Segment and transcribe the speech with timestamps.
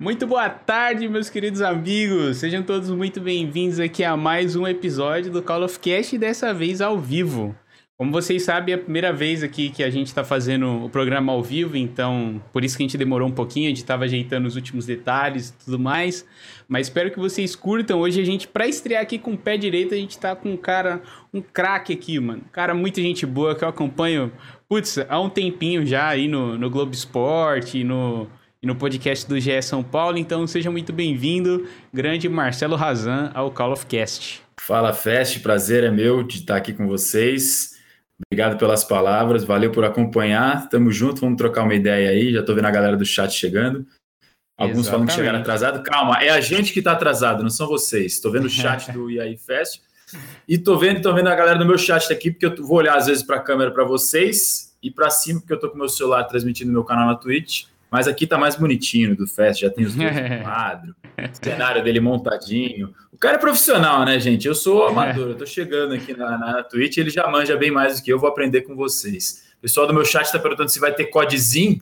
[0.00, 2.36] Muito boa tarde, meus queridos amigos.
[2.36, 6.80] Sejam todos muito bem-vindos aqui a mais um episódio do Call of Cast, dessa vez
[6.80, 7.52] ao vivo.
[7.96, 11.32] Como vocês sabem, é a primeira vez aqui que a gente está fazendo o programa
[11.32, 14.46] ao vivo, então por isso que a gente demorou um pouquinho, a gente estava ajeitando
[14.46, 16.24] os últimos detalhes e tudo mais.
[16.68, 17.98] Mas espero que vocês curtam.
[17.98, 20.56] Hoje a gente, para estrear aqui com o pé direito, a gente está com um
[20.56, 21.02] cara,
[21.34, 22.42] um craque aqui, mano.
[22.52, 24.30] Cara, muita gente boa que eu acompanho,
[24.68, 28.28] putz, há um tempinho já aí no, no Globo Esporte, no,
[28.62, 30.18] e no podcast do GE São Paulo.
[30.18, 34.42] Então seja muito bem-vindo, grande Marcelo Razan, ao Call of Cast.
[34.60, 37.78] Fala Fest, prazer é meu de estar aqui com vocês.
[38.26, 40.68] Obrigado pelas palavras, valeu por acompanhar.
[40.68, 42.32] Tamo junto, vamos trocar uma ideia aí.
[42.32, 43.86] Já tô vendo a galera do chat chegando.
[44.58, 44.90] Alguns Exatamente.
[44.90, 45.82] falam que chegaram atrasado.
[45.84, 48.18] Calma, é a gente que tá atrasado, não são vocês.
[48.18, 49.80] Tô vendo o chat do IAI Fest.
[50.48, 52.96] E tô vendo, tô vendo a galera do meu chat aqui, porque eu vou olhar
[52.96, 55.88] às vezes para a câmera para vocês e para cima, porque eu tô com meu
[55.88, 57.66] celular transmitindo meu canal na Twitch.
[57.90, 61.82] Mas aqui tá mais bonitinho do Fest, já tem os dois no quadro, o cenário
[61.82, 62.94] dele montadinho.
[63.12, 64.46] O cara é profissional, né, gente?
[64.46, 67.98] Eu sou amador, eu tô chegando aqui na, na Twitch, ele já manja bem mais
[67.98, 69.48] do que eu, vou aprender com vocês.
[69.58, 71.80] O pessoal do meu chat tá perguntando se vai ter codezinho.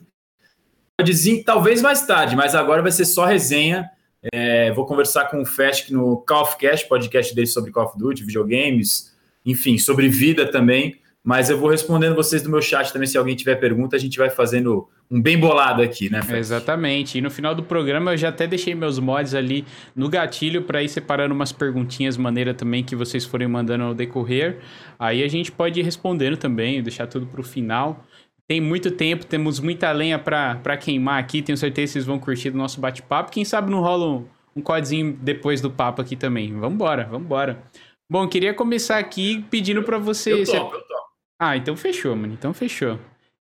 [0.99, 3.89] Codezinho talvez mais tarde, mas agora vai ser só resenha.
[4.33, 7.97] É, vou conversar com o Fest no Call of Cast, podcast dele sobre Call of
[7.97, 9.15] Duty, videogames,
[9.45, 10.99] enfim, sobre vida também.
[11.27, 13.05] Mas eu vou respondendo vocês do meu chat também.
[13.05, 16.21] Se alguém tiver pergunta, a gente vai fazendo um bem bolado aqui, né?
[16.21, 16.39] Fred?
[16.39, 17.17] Exatamente.
[17.17, 20.81] E no final do programa eu já até deixei meus mods ali no gatilho para
[20.81, 24.59] ir separando umas perguntinhas, maneira também que vocês forem mandando ao decorrer.
[24.97, 28.05] Aí a gente pode ir respondendo também, deixar tudo para o final.
[28.47, 31.41] Tem muito tempo, temos muita lenha para queimar aqui.
[31.41, 33.33] Tenho certeza que vocês vão curtir do nosso bate-papo.
[33.33, 34.25] Quem sabe não rola um,
[34.55, 36.57] um codezinho depois do papo aqui também.
[36.57, 37.61] Vambora, vambora.
[38.09, 40.31] Bom, queria começar aqui pedindo para você.
[40.31, 41.06] Eu topo, eu topo.
[41.39, 42.33] Ah, então fechou, mano.
[42.33, 42.99] Então fechou.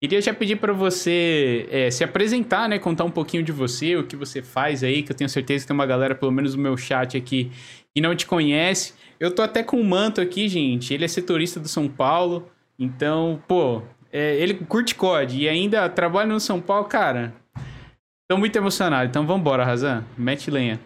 [0.01, 2.79] Queria já pedir para você é, se apresentar, né?
[2.79, 5.69] Contar um pouquinho de você, o que você faz aí, que eu tenho certeza que
[5.69, 7.51] tem uma galera, pelo menos no meu chat aqui,
[7.95, 8.95] que não te conhece.
[9.19, 10.93] Eu tô até com um manto aqui, gente.
[10.93, 12.50] Ele é setorista do São Paulo.
[12.78, 17.34] Então, pô, é, ele curte COD e ainda trabalha no São Paulo, cara.
[18.28, 19.09] Tô muito emocionado.
[19.09, 20.05] Então vambora, Razan.
[20.19, 20.81] Mete lenha.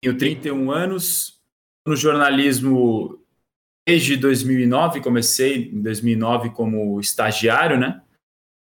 [0.00, 1.34] Tenho 31 anos.
[1.86, 3.23] No jornalismo
[3.86, 8.00] desde 2009, comecei em 2009 como estagiário, né?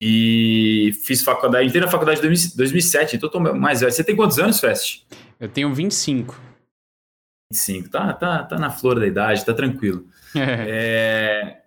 [0.00, 3.92] E fiz faculdade, entrei na faculdade em 2007, então tô mais velho.
[3.92, 5.04] Você tem quantos anos, Fest?
[5.38, 6.40] Eu tenho 25.
[7.52, 10.06] 25, tá, tá, tá na flor da idade, tá tranquilo.
[10.34, 11.58] é...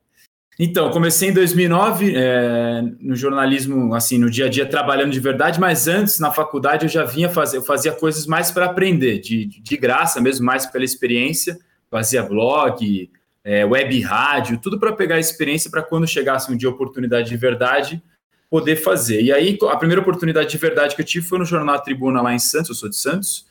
[0.57, 5.59] Então, comecei em 2009 é, no jornalismo, assim, no dia a dia trabalhando de verdade,
[5.59, 9.45] mas antes, na faculdade, eu já vinha fazer, eu fazia coisas mais para aprender, de,
[9.45, 11.59] de graça mesmo, mais pela experiência,
[11.91, 13.09] fazia blog,
[13.45, 17.37] é, web rádio, tudo para pegar a experiência para quando chegasse um dia oportunidade de
[17.37, 18.01] verdade
[18.49, 19.21] poder fazer.
[19.21, 22.33] E aí a primeira oportunidade de verdade que eu tive foi no jornal Tribuna lá
[22.33, 23.45] em Santos, eu sou de Santos,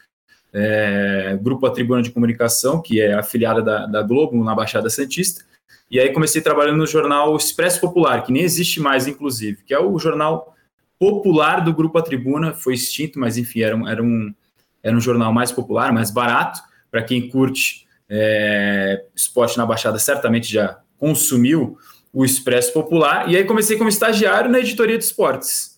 [0.53, 5.45] é, grupo A Tribuna de Comunicação, que é afiliada da, da Globo na Baixada Santista.
[5.89, 9.79] E aí comecei trabalhando no jornal Expresso Popular, que nem existe mais, inclusive, que é
[9.79, 10.57] o jornal
[10.99, 14.35] popular do grupo A Tribuna, foi extinto, mas enfim, era um, era um,
[14.83, 16.61] era um jornal mais popular, mais barato,
[16.91, 21.77] para quem curte é, esporte na Baixada certamente já consumiu
[22.13, 25.75] o Expresso Popular, e aí comecei como estagiário na editoria de esportes.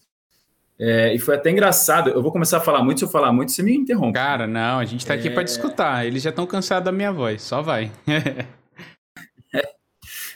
[0.78, 2.10] É, e foi até engraçado.
[2.10, 2.98] Eu vou começar a falar muito.
[2.98, 4.12] Se eu falar muito, você me interrompe.
[4.12, 5.30] Cara, não, a gente está aqui é...
[5.30, 6.06] para escutar.
[6.06, 7.90] Eles já estão cansados da minha voz, só vai.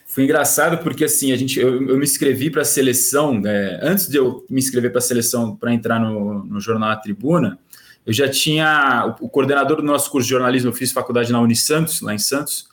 [0.07, 4.09] foi engraçado porque assim a gente eu, eu me inscrevi para a seleção é, antes
[4.09, 7.59] de eu me inscrever para a seleção para entrar no, no jornal A Tribuna
[8.07, 12.01] eu já tinha o, coordenador do nosso curso de jornalismo, eu fiz faculdade na Unisantos,
[12.01, 12.69] lá em Santos,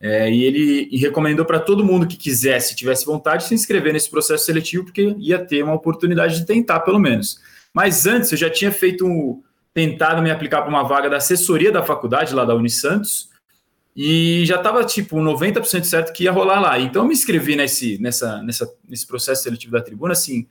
[0.00, 4.44] é, e ele recomendou para todo mundo que quisesse, tivesse vontade, se inscrever nesse processo
[4.44, 7.40] seletivo, porque ia ter uma oportunidade de tentar, pelo menos.
[7.72, 9.40] Mas antes, eu já tinha feito um,
[9.72, 13.30] tentado me aplicar para uma vaga da assessoria da faculdade, lá da Unisantos,
[13.94, 16.80] e já estava tipo 90% certo que ia rolar lá.
[16.80, 20.46] Então eu me inscrevi nesse, nessa, nessa, nesse processo seletivo da tribuna, assim,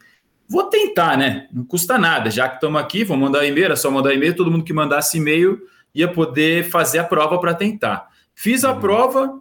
[0.51, 1.47] Vou tentar, né?
[1.53, 4.51] Não custa nada, já que estamos aqui, vou mandar e-mail, era só mandar e-mail, todo
[4.51, 5.57] mundo que mandasse e-mail
[5.95, 8.09] ia poder fazer a prova para tentar.
[8.35, 8.79] Fiz a uhum.
[8.81, 9.39] prova,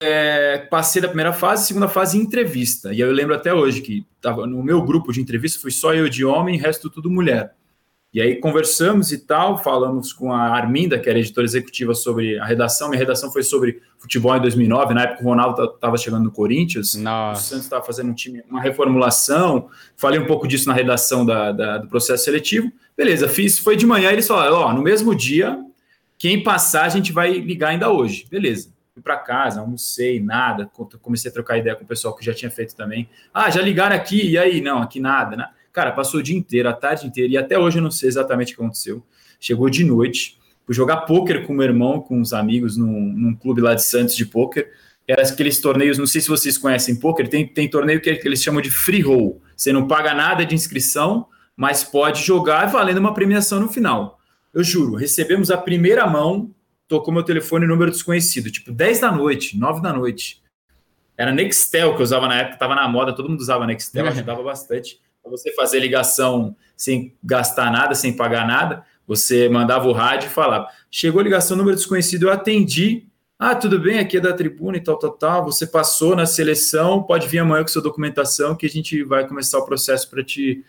[0.00, 2.94] é, passei da primeira fase, segunda fase entrevista.
[2.94, 6.08] E eu lembro até hoje que tava no meu grupo de entrevista, fui só eu
[6.08, 7.54] de homem, resto tudo mulher.
[8.12, 12.44] E aí conversamos e tal, falamos com a Arminda, que era editora executiva, sobre a
[12.44, 12.90] redação.
[12.90, 14.92] Minha redação foi sobre futebol em 2009.
[14.92, 16.94] Na época o Ronaldo estava chegando no Corinthians.
[16.94, 17.40] Nossa.
[17.40, 19.70] O Santos estava fazendo um time, uma reformulação.
[19.96, 22.70] Falei um pouco disso na redação da, da, do processo seletivo.
[22.94, 23.58] Beleza, fiz.
[23.58, 24.12] Foi de manhã.
[24.12, 25.58] Eles falaram: ó, no mesmo dia,
[26.18, 28.26] quem passar a gente vai ligar ainda hoje.
[28.30, 28.70] Beleza.
[28.92, 30.70] Fui para casa, almocei, nada.
[31.00, 33.08] Comecei a trocar ideia com o pessoal que já tinha feito também.
[33.32, 34.32] Ah, já ligaram aqui?
[34.32, 34.60] E aí?
[34.60, 35.48] Não, aqui nada, né?
[35.72, 38.52] Cara, passou o dia inteiro, a tarde inteira, e até hoje eu não sei exatamente
[38.52, 39.02] o que aconteceu.
[39.40, 43.62] Chegou de noite, fui jogar pôquer com meu irmão, com uns amigos, num, num clube
[43.62, 44.70] lá de Santos de pôquer.
[45.08, 48.42] Era aqueles torneios, não sei se vocês conhecem pôquer, tem, tem torneio que, que eles
[48.42, 49.40] chamam de free roll.
[49.56, 51.26] Você não paga nada de inscrição,
[51.56, 54.18] mas pode jogar valendo uma premiação no final.
[54.52, 56.54] Eu juro, recebemos a primeira mão,
[56.86, 60.42] tocou meu telefone número desconhecido, tipo 10 da noite, 9 da noite.
[61.16, 64.42] Era Nextel que eu usava na época, estava na moda, todo mundo usava Nextel, ajudava
[64.42, 68.84] bastante para você fazer ligação sem gastar nada, sem pagar nada.
[69.06, 70.66] Você mandava o rádio e falava.
[70.90, 73.06] Chegou a ligação, número desconhecido, eu atendi.
[73.38, 75.44] Ah, tudo bem, aqui é da tribuna e tal, tal, tal.
[75.44, 79.58] Você passou na seleção, pode vir amanhã com sua documentação que a gente vai começar
[79.58, 80.64] o processo para te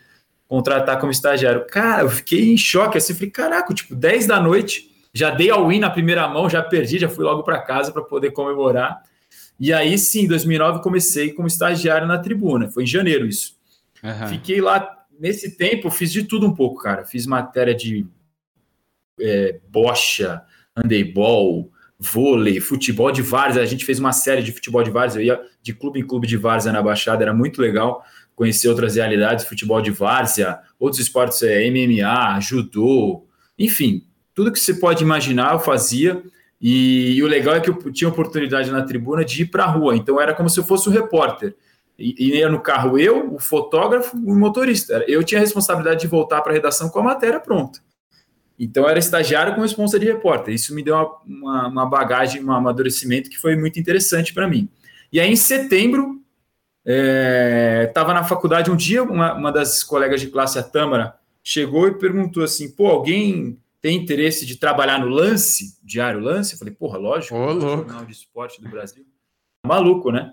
[0.48, 1.66] contratar como estagiário.
[1.66, 5.68] Cara, eu fiquei em choque assim, falei, caraca, tipo, 10 da noite, já dei ao
[5.68, 9.02] win na primeira mão, já perdi, já fui logo para casa para poder comemorar.
[9.58, 13.53] E aí sim, em 2009 comecei como estagiário na tribuna, foi em janeiro isso.
[14.04, 14.28] Uhum.
[14.28, 14.86] Fiquei lá,
[15.18, 17.04] nesse tempo, fiz de tudo um pouco, cara.
[17.04, 18.06] Fiz matéria de
[19.18, 20.42] é, bocha,
[20.76, 23.62] handebol, vôlei, futebol de várzea.
[23.62, 26.26] A gente fez uma série de futebol de várzea, eu ia de clube em clube
[26.26, 28.04] de várzea na Baixada, era muito legal
[28.34, 33.26] conhecer outras realidades, futebol de várzea, outros esportes, é, MMA, judô,
[33.58, 34.04] enfim,
[34.34, 36.22] tudo que você pode imaginar eu fazia.
[36.60, 39.68] E, e, o legal é que eu tinha oportunidade na tribuna de ir para a
[39.68, 41.54] rua, então era como se eu fosse um repórter.
[41.98, 45.04] E, e ia no carro eu, o fotógrafo, o motorista.
[45.06, 47.80] Eu tinha a responsabilidade de voltar para a redação com a matéria pronta.
[48.58, 50.54] Então era estagiário com responsa de repórter.
[50.54, 54.68] Isso me deu uma, uma, uma bagagem, um amadurecimento que foi muito interessante para mim.
[55.12, 56.20] E aí, em setembro,
[56.84, 61.88] estava é, na faculdade um dia, uma, uma, das colegas de classe, a Tâmara, chegou
[61.88, 66.54] e perguntou assim: pô, alguém tem interesse de trabalhar no Lance, Diário Lance?
[66.54, 67.88] Eu falei, porra, lógico, Ô, louco.
[67.88, 69.04] Jornal de Esporte do Brasil.
[69.66, 70.32] Maluco, né?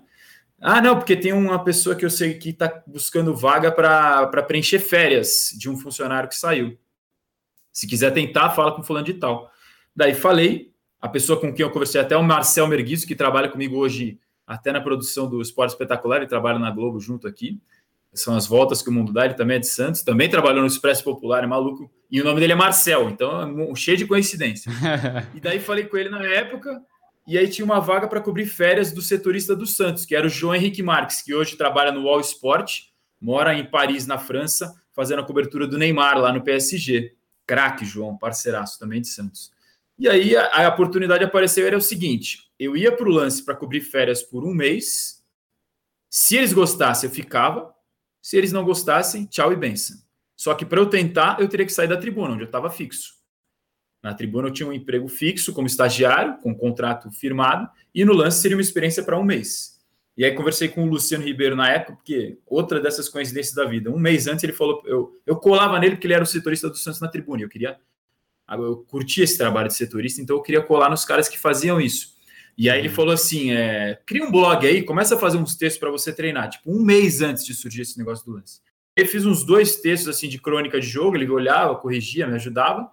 [0.64, 4.78] Ah, não, porque tem uma pessoa que eu sei que está buscando vaga para preencher
[4.78, 6.78] férias de um funcionário que saiu.
[7.72, 9.50] Se quiser tentar, fala com fulano de tal.
[9.94, 13.48] Daí falei, a pessoa com quem eu conversei até é o Marcel Merguizo, que trabalha
[13.48, 17.60] comigo hoje até na produção do Esporte Espetacular, ele trabalha na Globo junto aqui.
[18.14, 20.66] São as voltas que o mundo dá, ele também é de Santos, também trabalhou no
[20.68, 21.90] Expresso Popular, é maluco.
[22.08, 24.70] E o nome dele é Marcel, então é cheio de coincidência.
[25.34, 26.80] e daí falei com ele na época,
[27.26, 30.30] e aí tinha uma vaga para cobrir férias do setorista do Santos, que era o
[30.30, 32.88] João Henrique Marques, que hoje trabalha no Wall Sport,
[33.20, 37.14] mora em Paris, na França, fazendo a cobertura do Neymar lá no PSG.
[37.46, 39.52] Craque, João, parceiraço também de Santos.
[39.98, 43.54] E aí a, a oportunidade apareceu, era o seguinte, eu ia para o lance para
[43.54, 45.22] cobrir férias por um mês.
[46.10, 47.72] Se eles gostassem, eu ficava.
[48.20, 49.96] Se eles não gostassem, tchau e benção.
[50.36, 53.14] Só que para eu tentar, eu teria que sair da tribuna, onde eu estava fixo.
[54.02, 58.12] Na tribuna eu tinha um emprego fixo como estagiário, com um contrato firmado, e no
[58.12, 59.80] lance seria uma experiência para um mês.
[60.16, 63.90] E aí conversei com o Luciano Ribeiro na época, porque outra dessas coincidências da vida.
[63.90, 66.76] Um mês antes ele falou, eu, eu colava nele porque ele era o setorista do
[66.76, 67.42] Santos na tribuna.
[67.42, 67.78] Eu queria,
[68.50, 72.12] eu curtia esse trabalho de setorista, então eu queria colar nos caras que faziam isso.
[72.58, 72.94] E aí ele uhum.
[72.94, 76.50] falou assim: é, cria um blog aí, começa a fazer uns textos para você treinar,
[76.50, 78.60] tipo um mês antes de surgir esse negócio do lance.
[78.94, 82.90] Eu fiz uns dois textos assim de crônica de jogo, ele olhava, corrigia, me ajudava.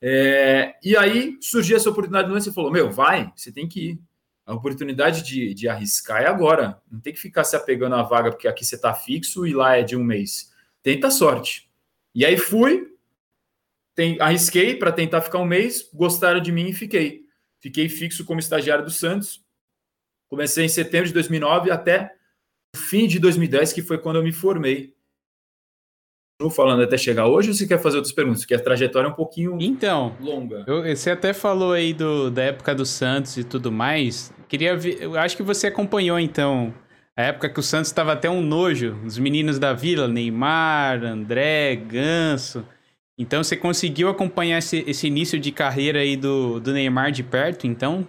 [0.00, 3.90] É, e aí surgiu essa oportunidade do lance e falou: Meu, vai, você tem que
[3.90, 4.00] ir.
[4.46, 6.80] A oportunidade de, de arriscar é agora.
[6.90, 9.76] Não tem que ficar se apegando à vaga, porque aqui você está fixo e lá
[9.76, 10.50] é de um mês.
[10.82, 11.68] Tenta a sorte.
[12.14, 12.94] E aí fui,
[13.94, 17.26] tem, arrisquei para tentar ficar um mês, gostaram de mim e fiquei.
[17.60, 19.44] Fiquei fixo como estagiário do Santos.
[20.28, 22.14] Comecei em setembro de 2009 até
[22.74, 24.94] o fim de 2010, que foi quando eu me formei.
[26.54, 28.42] Falando até chegar hoje ou você quer fazer outras perguntas?
[28.42, 30.64] Porque a trajetória é um pouquinho então, longa.
[30.68, 34.32] Eu, você até falou aí do, da época do Santos e tudo mais.
[34.48, 36.72] Queria ver, eu acho que você acompanhou então
[37.16, 41.74] a época que o Santos estava até um nojo, os meninos da Vila, Neymar, André,
[41.74, 42.64] Ganso.
[43.18, 47.66] Então você conseguiu acompanhar esse, esse início de carreira aí do, do Neymar de perto,
[47.66, 48.06] então?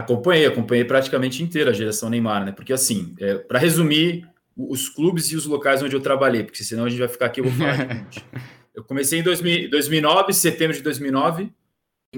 [0.00, 2.52] Acompanhei, acompanhei praticamente inteira a geração Neymar, né?
[2.52, 4.24] Porque assim, é, para resumir,
[4.58, 7.40] os clubes e os locais onde eu trabalhei, porque senão a gente vai ficar aqui,
[7.40, 8.24] eu vou falar de monte.
[8.74, 11.52] Eu comecei em 2000, 2009, setembro de 2009,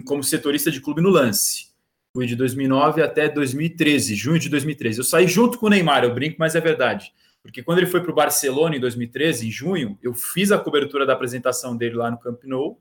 [0.04, 1.68] como setorista de clube no Lance.
[2.12, 4.98] Fui de 2009 até 2013, junho de 2013.
[4.98, 7.14] Eu saí junto com o Neymar, eu brinco, mas é verdade.
[7.42, 11.06] Porque quando ele foi para o Barcelona em 2013, em junho, eu fiz a cobertura
[11.06, 12.78] da apresentação dele lá no Camp Nou.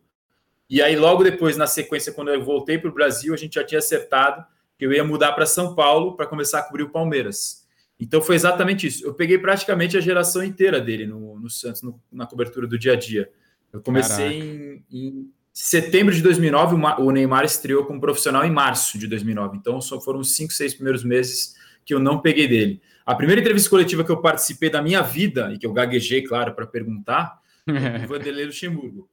[0.69, 3.63] E aí, logo depois, na sequência, quando eu voltei para o Brasil, a gente já
[3.63, 4.45] tinha acertado
[4.77, 7.58] que eu ia mudar para São Paulo para começar a cobrir o Palmeiras.
[8.00, 9.06] Então foi exatamente isso.
[9.06, 12.94] Eu peguei praticamente a geração inteira dele no, no Santos, no, na cobertura do dia
[12.94, 13.29] a dia.
[13.74, 19.08] Eu comecei em, em, setembro de 2009, o Neymar estreou como profissional em março de
[19.08, 19.58] 2009.
[19.58, 22.82] Então foram os cinco, seis primeiros meses que eu não peguei dele.
[23.06, 26.53] A primeira entrevista coletiva que eu participei da minha vida, e que eu gaguejei, claro,
[26.53, 29.10] para perguntar, foi o Vanderlei Luxemburgo,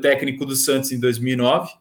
[0.00, 1.72] técnico do Santos em 2009.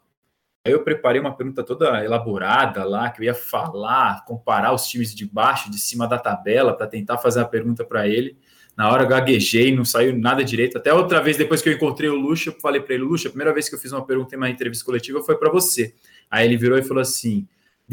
[0.63, 5.13] Aí eu preparei uma pergunta toda elaborada lá, que eu ia falar, comparar os times
[5.13, 8.37] de baixo, de cima da tabela, para tentar fazer uma pergunta para ele.
[8.77, 10.77] Na hora eu gaguejei, não saiu nada direito.
[10.77, 13.31] Até outra vez, depois que eu encontrei o Luxa, eu falei para ele: Luxa, a
[13.31, 15.95] primeira vez que eu fiz uma pergunta em uma entrevista coletiva foi para você.
[16.29, 17.47] Aí ele virou e falou assim: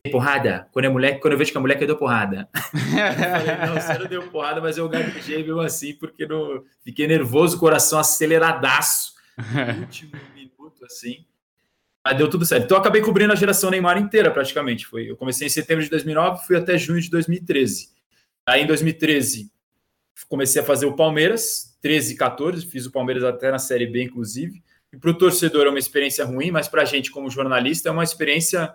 [0.05, 0.69] Dei porrada?
[0.71, 2.49] Quando é mulher, quando eu vejo que a mulher eu dou porrada.
[2.55, 6.63] eu falei, não, você não deu porrada, mas eu gaguejei mesmo assim, porque não...
[6.85, 9.15] fiquei nervoso, coração aceleradaço.
[9.39, 11.25] No último minuto, assim.
[12.09, 12.65] Mas deu tudo certo.
[12.65, 14.87] Então eu acabei cobrindo a geração Neymar inteira, praticamente.
[14.87, 17.91] Foi, eu comecei em setembro de 2009, fui até junho de 2013.
[18.47, 19.53] Aí em 2013
[20.27, 24.05] comecei a fazer o Palmeiras, 13 e 14, fiz o Palmeiras até na Série B,
[24.05, 24.63] inclusive.
[24.91, 27.93] E para o torcedor é uma experiência ruim, mas para a gente, como jornalista, é
[27.93, 28.75] uma experiência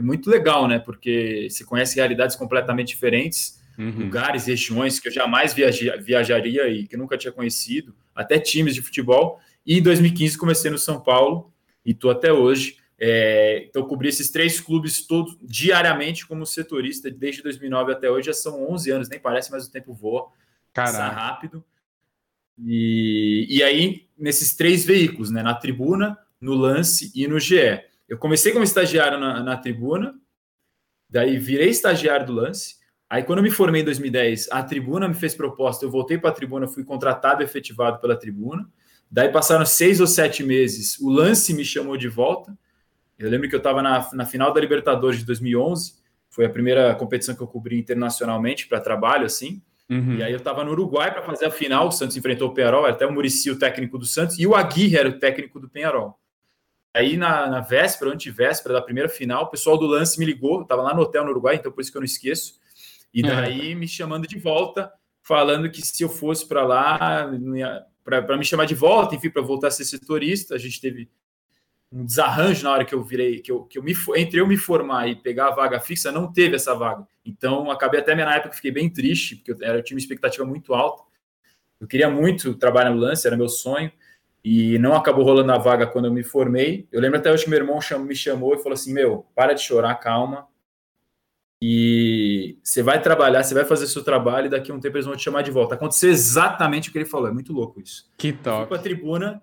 [0.00, 0.80] muito legal, né?
[0.80, 4.00] Porque você conhece realidades completamente diferentes, uhum.
[4.00, 9.38] lugares, regiões que eu jamais viajaria e que nunca tinha conhecido, até times de futebol.
[9.64, 11.53] E em 2015 comecei no São Paulo
[11.84, 12.76] e estou até hoje.
[12.98, 18.32] É, então, cobri esses três clubes todos diariamente como setorista, desde 2009 até hoje, já
[18.32, 20.28] são 11 anos, nem parece, mas o tempo voa.
[20.72, 21.64] Passa rápido.
[22.58, 27.82] E, e aí, nesses três veículos, né, na tribuna, no lance e no GE.
[28.08, 30.14] Eu comecei como estagiário na, na tribuna,
[31.08, 32.76] daí virei estagiário do lance.
[33.08, 36.30] Aí, quando eu me formei em 2010, a tribuna me fez proposta, eu voltei para
[36.30, 38.68] a tribuna, fui contratado e efetivado pela tribuna.
[39.14, 42.52] Daí passaram seis ou sete meses, o lance me chamou de volta.
[43.16, 45.94] Eu lembro que eu estava na, na final da Libertadores de 2011,
[46.28, 49.62] foi a primeira competição que eu cobri internacionalmente para trabalho, assim.
[49.88, 50.16] Uhum.
[50.16, 52.86] E aí eu estava no Uruguai para fazer a final, o Santos enfrentou o Penharol,
[52.86, 56.18] até o Murici, o técnico do Santos, e o Aguirre era o técnico do Penharol.
[56.92, 60.82] Aí na, na véspera, antivéspera da primeira final, o pessoal do lance me ligou, estava
[60.82, 62.54] lá no hotel no Uruguai, então por isso que eu não esqueço.
[63.14, 64.92] E daí me chamando de volta,
[65.22, 67.30] falando que se eu fosse para lá,
[68.04, 71.10] para me chamar de volta, enfim, para voltar a ser setorista, a gente teve
[71.90, 74.56] um desarranjo na hora que eu virei, que eu, que eu me entre eu me
[74.56, 77.06] formar e pegar a vaga fixa, não teve essa vaga.
[77.24, 80.44] Então, acabei até na época fiquei bem triste, porque eu, era, eu tinha uma expectativa
[80.44, 81.02] muito alta.
[81.80, 83.90] Eu queria muito trabalhar no lance, era meu sonho,
[84.44, 86.86] e não acabou rolando a vaga quando eu me formei.
[86.92, 89.62] Eu lembro até hoje que meu irmão me chamou e falou assim: Meu, para de
[89.62, 90.46] chorar, calma.
[91.62, 95.06] E você vai trabalhar, você vai fazer seu trabalho, e daqui a um tempo eles
[95.06, 95.74] vão te chamar de volta.
[95.74, 98.10] Aconteceu exatamente o que ele falou, é muito louco isso.
[98.18, 98.58] Que top.
[98.58, 99.42] Fui para a tribuna,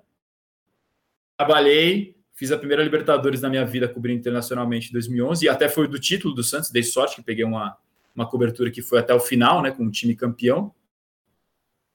[1.37, 5.87] trabalhei, Fiz a primeira Libertadores na minha vida cobrindo internacionalmente em 2011 e até foi
[5.87, 6.71] do título do Santos.
[6.71, 7.77] Dei sorte que peguei uma,
[8.15, 10.73] uma cobertura que foi até o final, né, com o time campeão.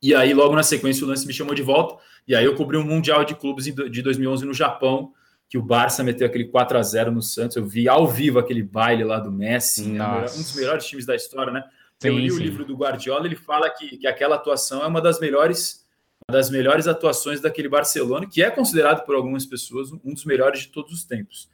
[0.00, 2.00] E aí, logo na sequência, o lance me chamou de volta.
[2.28, 5.12] E aí, eu cobri um Mundial de Clubes de 2011 no Japão,
[5.48, 7.56] que o Barça meteu aquele 4 a 0 no Santos.
[7.56, 11.14] Eu vi ao vivo aquele baile lá do Messi, né, um dos melhores times da
[11.14, 11.62] história, né?
[11.98, 12.36] Sim, eu li sim.
[12.36, 15.86] o livro do Guardiola, ele fala que, que aquela atuação é uma das melhores
[16.28, 20.62] uma das melhores atuações daquele Barcelona, que é considerado por algumas pessoas um dos melhores
[20.62, 21.48] de todos os tempos.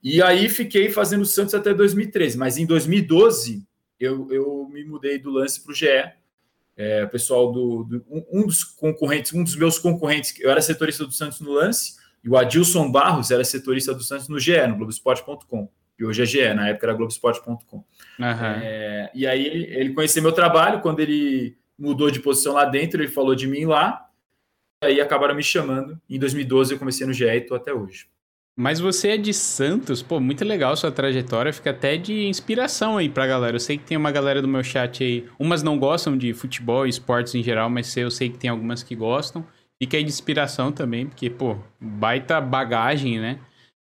[0.00, 3.66] E aí fiquei fazendo o Santos até 2013, mas em 2012
[3.98, 5.86] eu, eu me mudei do lance para o GE.
[6.76, 11.06] É, pessoal do, do um, um, dos concorrentes, um dos meus concorrentes, eu era setorista
[11.06, 14.76] do Santos no lance, e o Adilson Barros era setorista do Santos no GE, no
[14.76, 15.68] Globoesporte.com.
[15.98, 17.76] E hoje é GE, na época era Globoesporte.com.
[17.76, 17.84] Uhum.
[18.18, 23.02] É, e aí ele, ele conheceu meu trabalho, quando ele mudou de posição lá dentro,
[23.02, 24.08] ele falou de mim lá,
[24.82, 26.00] aí acabaram me chamando.
[26.08, 28.06] Em 2012 eu comecei no GE e estou até hoje.
[28.56, 33.08] Mas você é de Santos, pô, muito legal sua trajetória, fica até de inspiração aí
[33.08, 33.56] pra galera.
[33.56, 36.86] Eu sei que tem uma galera do meu chat aí, umas não gostam de futebol
[36.86, 39.44] e esportes em geral, mas eu sei que tem algumas que gostam.
[39.82, 43.40] Fica aí de inspiração também, porque, pô, baita bagagem, né?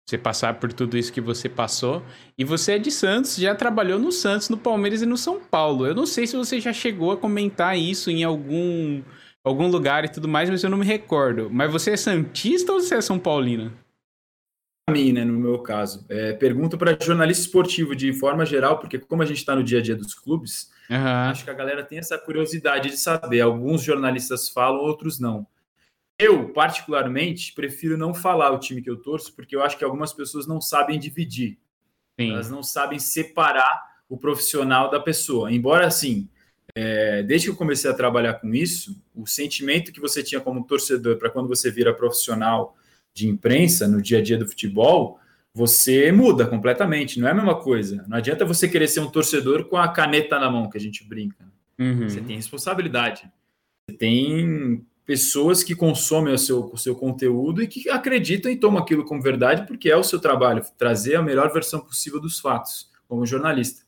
[0.07, 2.03] Você passar por tudo isso que você passou.
[2.37, 5.85] E você é de Santos, já trabalhou no Santos, no Palmeiras e no São Paulo.
[5.85, 9.03] Eu não sei se você já chegou a comentar isso em algum
[9.43, 11.49] algum lugar e tudo mais, mas eu não me recordo.
[11.51, 13.71] Mas você é Santista ou você é São Paulina?
[14.87, 16.05] Para mim, né, no meu caso.
[16.09, 19.79] É, pergunto para jornalista esportivo de forma geral, porque como a gente está no dia
[19.79, 20.97] a dia dos clubes, uhum.
[20.97, 23.41] acho que a galera tem essa curiosidade de saber.
[23.41, 25.45] Alguns jornalistas falam, outros não.
[26.19, 30.11] Eu, particularmente, prefiro não falar o time que eu torço, porque eu acho que algumas
[30.11, 31.57] pessoas não sabem dividir.
[32.19, 32.31] Sim.
[32.33, 35.49] Elas não sabem separar o profissional da pessoa.
[35.49, 36.27] Embora, assim,
[36.75, 40.65] é, desde que eu comecei a trabalhar com isso, o sentimento que você tinha como
[40.65, 42.75] torcedor para quando você vira profissional
[43.13, 45.19] de imprensa no dia a dia do futebol,
[45.53, 48.05] você muda completamente, não é a mesma coisa.
[48.07, 51.03] Não adianta você querer ser um torcedor com a caneta na mão, que a gente
[51.07, 51.45] brinca.
[51.77, 52.09] Uhum.
[52.09, 53.23] Você tem responsabilidade.
[53.89, 58.79] Você tem pessoas que consomem o seu, o seu conteúdo e que acreditam e tomam
[58.79, 62.91] aquilo como verdade, porque é o seu trabalho, trazer a melhor versão possível dos fatos,
[63.07, 63.81] como jornalista.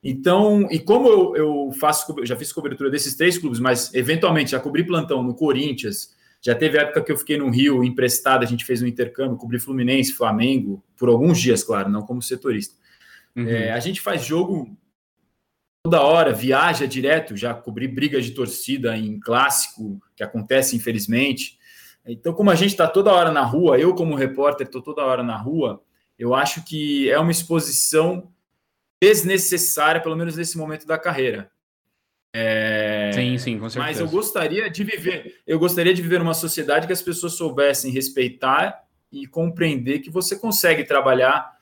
[0.00, 4.60] Então, e como eu, eu faço, já fiz cobertura desses três clubes, mas eventualmente já
[4.60, 8.64] cobri plantão no Corinthians, já teve época que eu fiquei no Rio emprestado, a gente
[8.64, 12.76] fez um intercâmbio, cobri Fluminense, Flamengo, por alguns dias, claro, não como setorista.
[13.34, 13.48] Uhum.
[13.48, 14.78] É, a gente faz jogo
[15.82, 21.58] toda hora, viaja direto, já cobri briga de torcida em clássico, que acontece infelizmente.
[22.06, 25.22] Então, como a gente está toda hora na rua, eu como repórter estou toda hora
[25.22, 25.82] na rua,
[26.18, 28.32] eu acho que é uma exposição
[29.00, 31.50] desnecessária, pelo menos nesse momento da carreira.
[32.34, 33.10] É...
[33.14, 33.86] Sim, sim, com certeza.
[33.86, 37.92] Mas eu gostaria de viver, eu gostaria de viver numa sociedade que as pessoas soubessem
[37.92, 41.57] respeitar e compreender que você consegue trabalhar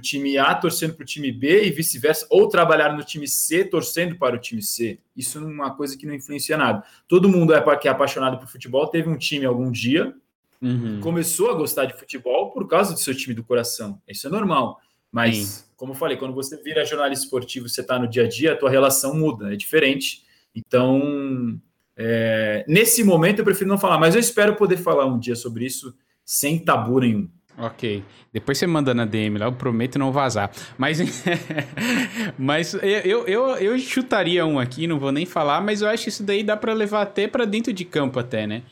[0.00, 4.16] time A torcendo para o time B e vice-versa, ou trabalhar no time C torcendo
[4.16, 4.98] para o time C.
[5.16, 6.84] Isso é uma coisa que não influencia nada.
[7.06, 10.14] Todo mundo é que é apaixonado por futebol teve um time algum dia,
[10.60, 11.00] uhum.
[11.00, 14.00] começou a gostar de futebol por causa do seu time do coração.
[14.08, 14.80] Isso é normal.
[15.12, 15.64] Mas, Sim.
[15.76, 18.56] como eu falei, quando você vira jornalista esportivo, você está no dia a dia, a
[18.56, 20.22] tua relação muda, é diferente.
[20.54, 21.60] Então,
[21.96, 25.66] é, nesse momento eu prefiro não falar, mas eu espero poder falar um dia sobre
[25.66, 27.28] isso sem tabu nenhum.
[27.60, 28.02] Ok.
[28.32, 30.50] Depois você manda na DM lá, eu prometo não vazar.
[30.78, 30.98] Mas,
[32.38, 36.08] mas eu, eu, eu chutaria um aqui, não vou nem falar, mas eu acho que
[36.08, 38.62] isso daí dá para levar até para dentro de campo até, né?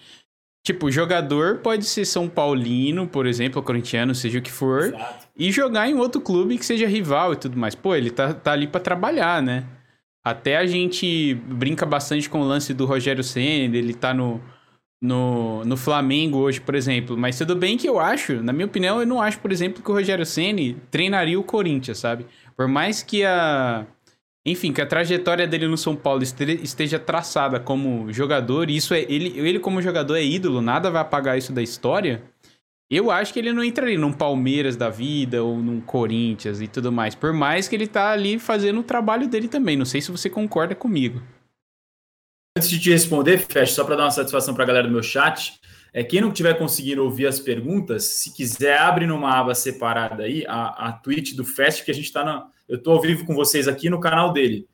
[0.65, 5.27] Tipo, jogador pode ser São Paulino, por exemplo, corintiano, seja o que for, Exato.
[5.37, 7.75] e jogar em outro clube que seja rival e tudo mais.
[7.75, 9.65] Pô, ele tá, tá ali para trabalhar, né?
[10.25, 14.43] Até a gente brinca bastante com o lance do Rogério Senna, ele tá no,
[15.01, 17.17] no, no Flamengo hoje, por exemplo.
[17.17, 19.91] Mas tudo bem que eu acho, na minha opinião, eu não acho, por exemplo, que
[19.91, 22.27] o Rogério Ceni treinaria o Corinthians, sabe?
[22.57, 23.87] Por mais que a.
[24.47, 29.01] Enfim, que a trajetória dele no São Paulo esteja traçada como jogador, e isso é.
[29.03, 32.23] Ele, ele como jogador é ídolo, nada vai apagar isso da história.
[32.91, 36.91] Eu acho que ele não entraria num Palmeiras da vida ou num Corinthians e tudo
[36.91, 37.15] mais.
[37.15, 39.77] Por mais que ele tá ali fazendo o trabalho dele também.
[39.77, 41.21] Não sei se você concorda comigo.
[42.59, 45.01] Antes de te responder, Fecha, só para dar uma satisfação para a galera do meu
[45.01, 45.61] chat,
[45.93, 50.45] é quem não tiver conseguindo ouvir as perguntas, se quiser, abre numa aba separada aí
[50.49, 52.49] a, a tweet do Fest, que a gente está na.
[52.69, 54.67] Eu estou ao vivo com vocês aqui no canal dele.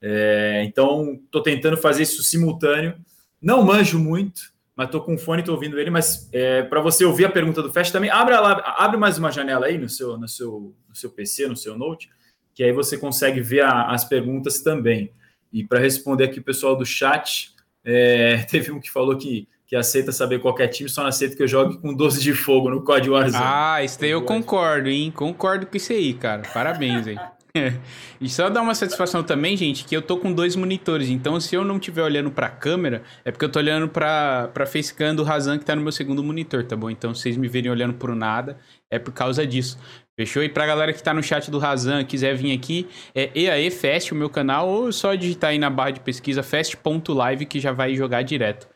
[0.00, 2.94] É, então, estou tentando fazer isso simultâneo.
[3.42, 4.40] Não manjo muito,
[4.74, 5.90] mas estou com fone, estou ouvindo ele.
[5.90, 9.66] Mas é, para você ouvir a pergunta do Fest também, abre, abre mais uma janela
[9.66, 12.08] aí no seu, no, seu, no seu PC, no seu Note,
[12.54, 15.12] que aí você consegue ver a, as perguntas também.
[15.52, 17.50] E para responder aqui o pessoal do chat,
[17.84, 21.42] é, teve um que falou que, que aceita saber qualquer time, só não aceita que
[21.42, 23.44] eu jogue com 12 de fogo no COD Warzone.
[23.44, 25.10] Ah, isso daí eu concordo, hein?
[25.10, 26.42] Concordo com isso aí, cara.
[26.52, 27.18] Parabéns, hein?
[28.20, 31.10] e só dar uma satisfação também, gente, que eu tô com dois monitores.
[31.10, 34.64] Então, se eu não estiver olhando pra câmera, é porque eu tô olhando pra, pra
[34.64, 36.88] facecam do Razan que tá no meu segundo monitor, tá bom?
[36.88, 38.58] Então, vocês me verem olhando pro nada,
[38.90, 39.78] é por causa disso.
[40.18, 40.42] Fechou?
[40.42, 44.12] E pra galera que tá no chat do Razan, quiser vir aqui, é EAE Fest,
[44.12, 47.94] o meu canal, ou só digitar aí na barra de pesquisa fest.live que já vai
[47.94, 48.66] jogar direto.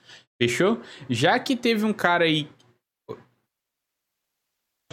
[0.40, 0.80] Fechou?
[1.08, 2.46] Já que teve um cara aí.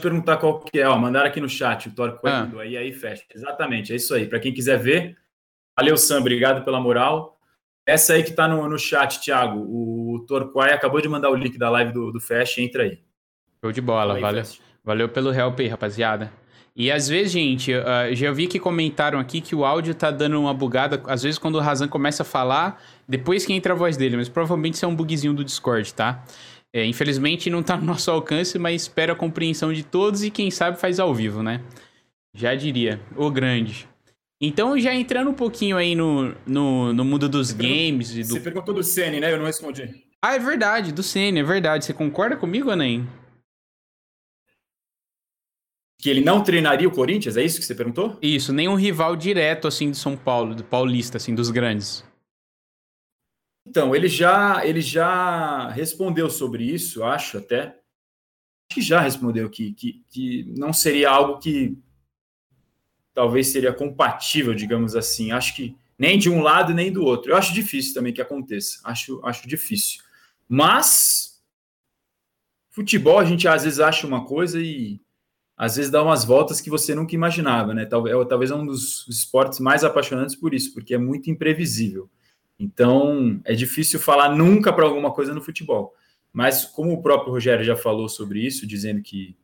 [0.01, 2.45] Perguntar qual que é, ó, mandaram aqui no chat, o Torque ah.
[2.45, 3.25] do EAE Fest.
[3.33, 4.25] Exatamente, é isso aí.
[4.25, 5.17] Para quem quiser ver,
[5.77, 7.37] valeu, Sam, obrigado pela moral.
[7.85, 11.57] Essa aí que tá no, no chat, Thiago, o Torquay acabou de mandar o link
[11.57, 12.99] da live do, do Fest, entra aí.
[13.61, 14.43] Show de bola, valeu.
[14.43, 14.61] Fest.
[14.83, 16.31] Valeu pelo help aí, rapaziada.
[16.75, 20.39] E às vezes, gente, uh, já vi que comentaram aqui que o áudio tá dando
[20.39, 21.01] uma bugada.
[21.05, 24.27] Às vezes, quando o Razan começa a falar, depois que entra a voz dele, mas
[24.27, 26.23] provavelmente isso é um bugzinho do Discord, tá?
[26.73, 30.49] É, infelizmente não tá no nosso alcance, mas espero a compreensão de todos e quem
[30.49, 31.61] sabe faz ao vivo, né?
[32.33, 33.87] Já diria, o grande.
[34.41, 38.15] Então, já entrando um pouquinho aí no, no, no mundo dos você games.
[38.15, 38.29] e do...
[38.29, 39.31] Você perguntou do Sene, né?
[39.31, 39.87] Eu não respondi.
[40.21, 41.85] Ah, é verdade, do Sene, é verdade.
[41.85, 43.07] Você concorda comigo, Anem?
[46.03, 47.37] que ele não treinaria o Corinthians?
[47.37, 48.17] É isso que você perguntou?
[48.21, 52.03] Isso, nenhum rival direto assim do São Paulo, do Paulista, assim, dos grandes.
[53.65, 57.67] Então, ele já, ele já respondeu sobre isso, acho até.
[57.67, 61.77] Acho que já respondeu que, que, que não seria algo que
[63.13, 65.31] talvez seria compatível, digamos assim.
[65.31, 67.31] Acho que nem de um lado nem do outro.
[67.31, 68.79] Eu acho difícil também que aconteça.
[68.83, 70.01] Acho, acho difícil.
[70.47, 71.41] Mas
[72.69, 74.99] futebol a gente às vezes acha uma coisa e
[75.55, 77.85] às vezes dá umas voltas que você nunca imaginava, né?
[77.85, 82.09] Talvez, é, talvez é um dos esportes mais apaixonantes por isso, porque é muito imprevisível.
[82.59, 85.93] Então, é difícil falar nunca para alguma coisa no futebol.
[86.31, 89.35] Mas, como o próprio Rogério já falou sobre isso, dizendo que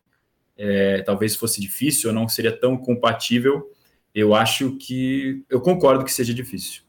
[0.58, 3.72] é, talvez fosse difícil ou não seria tão compatível,
[4.14, 5.44] eu acho que.
[5.50, 6.82] Eu concordo que seja difícil.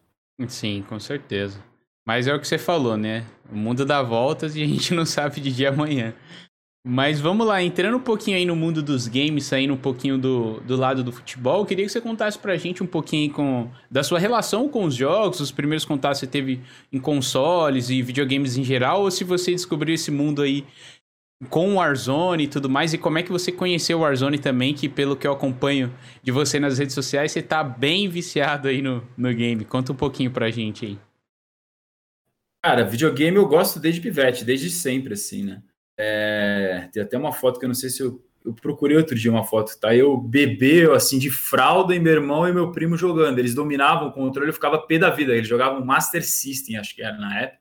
[0.48, 1.62] Sim, com certeza.
[2.04, 3.26] Mas é o que você falou, né?
[3.50, 6.14] O mundo dá voltas e a gente não sabe de dia amanhã.
[6.82, 10.60] Mas vamos lá, entrando um pouquinho aí no mundo dos games, saindo um pouquinho do,
[10.60, 14.18] do lado do futebol, queria que você contasse pra gente um pouquinho com, da sua
[14.18, 18.64] relação com os jogos, os primeiros contatos que você teve em consoles e videogames em
[18.64, 20.64] geral, ou se você descobriu esse mundo aí
[21.50, 24.72] com o Warzone e tudo mais, e como é que você conheceu o Warzone também,
[24.72, 28.80] que pelo que eu acompanho de você nas redes sociais, você tá bem viciado aí
[28.80, 29.66] no, no game.
[29.66, 30.98] Conta um pouquinho pra gente aí.
[32.64, 35.62] Cara, videogame eu gosto desde pivete, desde sempre, assim, né?
[36.02, 39.30] É, tem até uma foto que eu não sei se eu, eu procurei outro dia
[39.30, 39.94] uma foto, tá?
[39.94, 43.38] Eu bebê, assim, de fralda e meu irmão e meu primo jogando.
[43.38, 45.34] Eles dominavam o controle, eu ficava pé da vida.
[45.34, 47.60] Eles jogavam Master System, acho que era na época.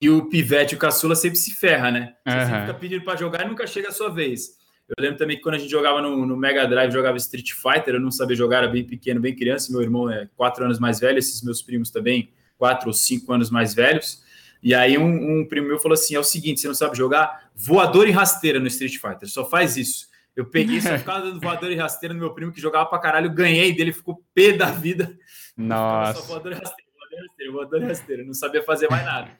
[0.00, 2.14] E o pivete, o caçula, sempre se ferra, né?
[2.26, 2.44] Você uhum.
[2.44, 4.56] sempre fica pedindo para jogar e nunca chega a sua vez.
[4.88, 7.94] Eu lembro também que quando a gente jogava no, no, Mega Drive, jogava Street Fighter,
[7.94, 9.72] eu não sabia jogar, era bem pequeno, bem criança.
[9.72, 13.50] Meu irmão é quatro anos mais velho, esses meus primos também, quatro ou cinco anos
[13.50, 14.22] mais velhos.
[14.66, 17.52] E aí um, um, primo meu falou assim: é o seguinte, você não sabe jogar
[17.54, 20.08] voador e rasteira no Street Fighter, só faz isso.
[20.34, 23.32] Eu peguei, só ficava dando voador e rasteira no meu primo que jogava pra caralho,
[23.32, 25.16] ganhei dele, ficou pé da vida.
[25.56, 26.20] Nossa.
[26.20, 29.30] Só voador e rasteira, voador e rasteira, voador e rasteira, não sabia fazer mais nada.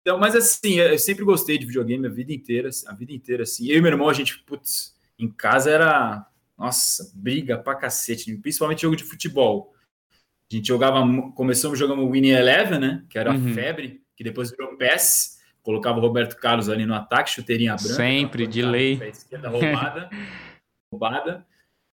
[0.00, 3.68] Então, mas assim, eu sempre gostei de videogame a vida inteira, a vida inteira, assim.
[3.68, 6.26] Eu e meu irmão, a gente, putz, em casa era,
[6.58, 9.72] nossa, briga pra cacete, principalmente jogo de futebol.
[10.50, 13.04] A gente jogava, começamos jogando Winning Eleven, né?
[13.08, 13.52] Que era uhum.
[13.52, 17.94] a febre que depois virou PES, colocava o Roberto Carlos ali no ataque, chuteirinha branca.
[17.94, 19.00] Sempre, de lei.
[19.02, 20.10] Esquerda, roubada.
[20.92, 21.46] roubada.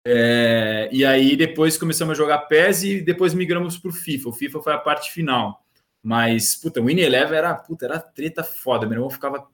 [0.07, 4.29] É, e aí depois começamos a jogar PES e depois migramos para o FIFA.
[4.29, 5.65] O FIFA foi a parte final.
[6.01, 8.85] Mas, puta, o Win Eleven era, puta, era treta foda.
[8.85, 9.45] Meu irmão ficava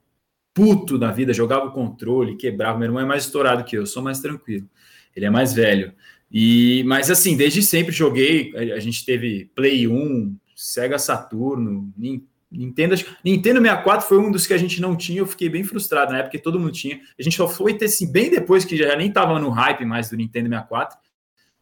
[0.54, 2.78] puto na vida, jogava o controle, quebrava.
[2.78, 4.70] Meu irmão é mais estourado que eu, sou mais tranquilo.
[5.16, 5.92] Ele é mais velho.
[6.32, 8.56] E, mas assim, desde sempre joguei.
[8.56, 11.92] A gente teve Play 1, Sega Saturno,
[12.52, 16.12] Nintendo, Nintendo 64 foi um dos que a gente não tinha, eu fiquei bem frustrado
[16.12, 17.00] na época, porque todo mundo tinha.
[17.18, 20.10] A gente só foi ter assim, bem depois que já nem tava no hype mais
[20.10, 20.98] do Nintendo 64.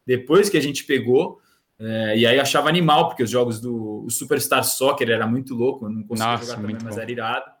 [0.06, 1.40] Depois que a gente pegou,
[1.78, 5.90] é, e aí achava animal, porque os jogos do Superstar Soccer era muito louco, eu
[5.90, 7.58] não conseguia nossa, jogar também, mas era irado.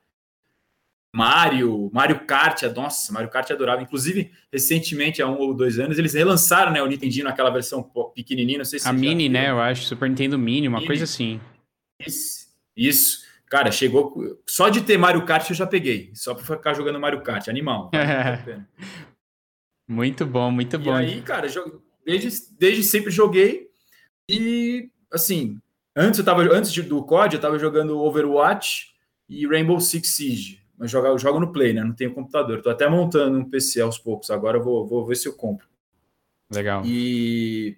[1.14, 3.82] Mario, Mario Kart, nossa, Mario Kart adorava.
[3.82, 7.82] Inclusive, recentemente, há um ou dois anos, eles relançaram né, o Nintendinho naquela versão
[8.14, 10.86] pequenininha, não sei se A Mini, né, eu acho, Super Nintendo Mini, uma Mini.
[10.86, 11.40] coisa assim.
[12.06, 12.47] Isso.
[12.78, 13.26] Isso.
[13.46, 14.40] Cara, chegou.
[14.46, 16.12] Só de ter Mario Kart eu já peguei.
[16.14, 17.48] Só para ficar jogando Mario Kart.
[17.48, 17.90] Animal.
[19.88, 21.00] muito bom, muito e bom.
[21.00, 21.48] E aí, cara,
[22.04, 23.68] desde, desde sempre joguei.
[24.28, 25.58] E, assim,
[25.96, 26.42] antes eu tava.
[26.54, 28.94] Antes do COD, eu tava jogando Overwatch
[29.28, 30.62] e Rainbow Six Siege.
[30.78, 31.82] Mas jogo, eu jogo no Play, né?
[31.82, 32.62] Não tenho computador.
[32.62, 34.30] Tô até montando um PC aos poucos.
[34.30, 35.66] Agora eu vou, vou ver se eu compro.
[36.52, 36.82] Legal.
[36.84, 37.76] E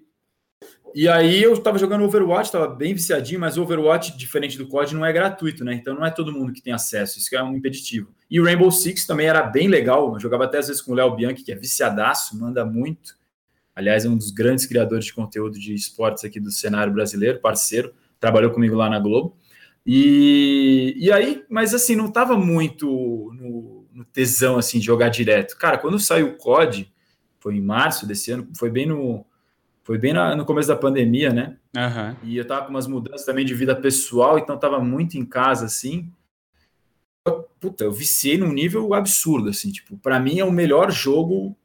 [0.94, 4.94] e aí eu estava jogando Overwatch, estava bem viciadinho, mas o Overwatch, diferente do COD,
[4.94, 5.74] não é gratuito, né?
[5.74, 8.14] Então não é todo mundo que tem acesso, isso é um impeditivo.
[8.30, 10.94] E o Rainbow Six também era bem legal, eu jogava até às vezes com o
[10.94, 13.18] Léo Bianchi, que é viciadaço, manda muito.
[13.74, 17.94] Aliás, é um dos grandes criadores de conteúdo de esportes aqui do cenário brasileiro, parceiro,
[18.18, 19.36] trabalhou comigo lá na Globo.
[19.86, 22.86] E, e aí, mas assim, não estava muito
[23.34, 25.56] no, no tesão assim de jogar direto.
[25.56, 26.92] Cara, quando saiu o COD,
[27.38, 29.24] foi em março desse ano, foi bem no
[29.90, 31.56] foi bem na, no começo da pandemia, né?
[31.76, 32.16] Uhum.
[32.22, 35.66] E eu tava com umas mudanças também de vida pessoal, então tava muito em casa,
[35.66, 36.12] assim.
[37.58, 39.72] Puta, eu viciei num nível absurdo, assim.
[39.72, 41.56] Tipo, para mim é o melhor jogo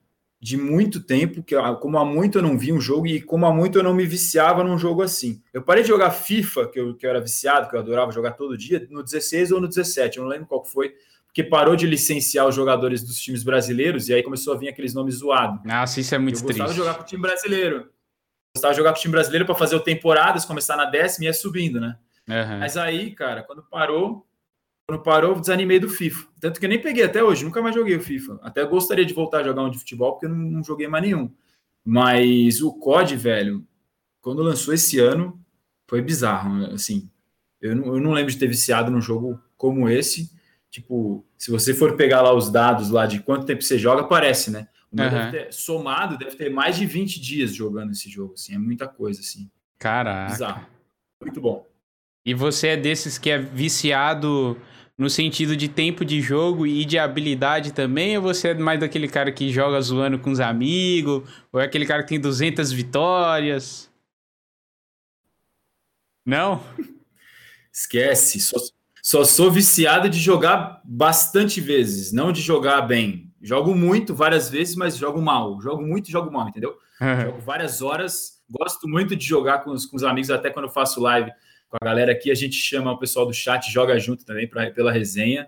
[0.41, 3.53] de muito tempo, que como há muito eu não vi um jogo e como há
[3.53, 5.39] muito eu não me viciava num jogo assim.
[5.53, 8.31] Eu parei de jogar FIFA, que eu, que eu era viciado, que eu adorava jogar
[8.31, 10.95] todo dia, no 16 ou no 17, eu não lembro qual foi,
[11.27, 14.95] porque parou de licenciar os jogadores dos times brasileiros e aí começou a vir aqueles
[14.95, 15.63] nomes zoados.
[15.63, 16.59] Nossa, isso é muito eu triste.
[16.59, 17.93] Eu gostava de jogar com o time brasileiro
[18.55, 21.27] gostava de jogar com o time brasileiro para fazer o temporadas, começar na décima e
[21.27, 21.97] ia subindo, né?
[22.27, 22.59] Uhum.
[22.59, 24.25] Mas aí, cara, quando parou,
[24.87, 26.27] quando parou, desanimei do FIFA.
[26.39, 28.39] Tanto que eu nem peguei até hoje, nunca mais joguei o FIFA.
[28.41, 31.03] Até gostaria de voltar a jogar um de futebol, porque eu não, não joguei mais
[31.03, 31.29] nenhum.
[31.83, 33.67] Mas o COD, velho,
[34.21, 35.39] quando lançou esse ano,
[35.87, 37.09] foi bizarro, assim.
[37.61, 40.31] Eu não, eu não lembro de ter viciado num jogo como esse.
[40.69, 44.49] Tipo, se você for pegar lá os dados lá de quanto tempo você joga, parece,
[44.49, 44.67] né?
[44.97, 45.09] Uhum.
[45.09, 48.55] Deve ter, somado, deve ter mais de 20 dias jogando esse jogo, assim.
[48.55, 49.51] É muita coisa, assim.
[49.77, 50.31] Caraca.
[50.31, 50.65] Bizarro.
[51.21, 51.67] Muito bom.
[52.25, 54.59] E você é desses que é viciado
[54.97, 58.15] no sentido de tempo de jogo e de habilidade também?
[58.17, 61.29] Ou você é mais daquele cara que joga zoando com os amigos?
[61.51, 63.91] Ou é aquele cara que tem 200 vitórias?
[66.25, 66.63] Não?
[67.71, 68.39] Esquece.
[68.39, 68.55] Só,
[69.03, 73.24] só sou viciado de jogar bastante vezes, não de jogar bem.
[73.41, 75.61] Jogo muito, várias vezes, mas jogo mal.
[75.61, 76.77] Jogo muito e jogo mal, entendeu?
[77.01, 77.21] Uhum.
[77.21, 78.41] Jogo várias horas.
[78.49, 81.31] Gosto muito de jogar com os, com os amigos, até quando eu faço live
[81.69, 84.71] com a galera aqui, a gente chama o pessoal do chat, joga junto também pra,
[84.71, 85.47] pela resenha.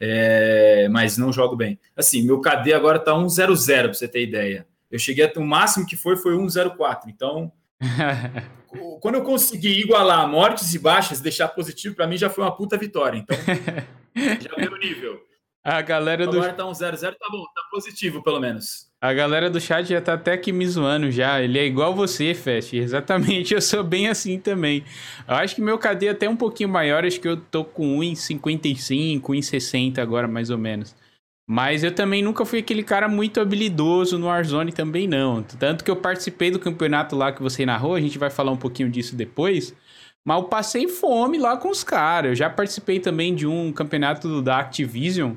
[0.00, 1.78] é, mas não jogo bem.
[1.96, 4.66] Assim, meu KD agora tá 1,00 para você ter ideia.
[4.90, 7.04] Eu cheguei até o máximo que foi foi 1,04.
[7.08, 7.52] Então,
[9.00, 12.76] quando eu consegui igualar mortes e baixas, deixar positivo, para mim já foi uma puta
[12.76, 13.18] vitória.
[13.18, 13.36] Então,
[14.40, 15.25] já veio o nível.
[15.66, 16.44] A galera Agora do.
[16.44, 18.86] Agora tá um 0 0 tá bom, tá positivo pelo menos.
[19.00, 21.42] A galera do chat já tá até aqui me zoando já.
[21.42, 22.70] Ele é igual você, Fest.
[22.78, 24.84] Exatamente, eu sou bem assim também.
[25.26, 27.98] Eu acho que meu KD é até um pouquinho maior, acho que eu tô com
[27.98, 30.94] 1,55, 1,60 agora mais ou menos.
[31.48, 35.42] Mas eu também nunca fui aquele cara muito habilidoso no Warzone também não.
[35.42, 38.56] Tanto que eu participei do campeonato lá que você narrou, a gente vai falar um
[38.56, 39.74] pouquinho disso depois.
[40.24, 42.30] Mas eu passei fome lá com os caras.
[42.30, 45.34] Eu já participei também de um campeonato da Activision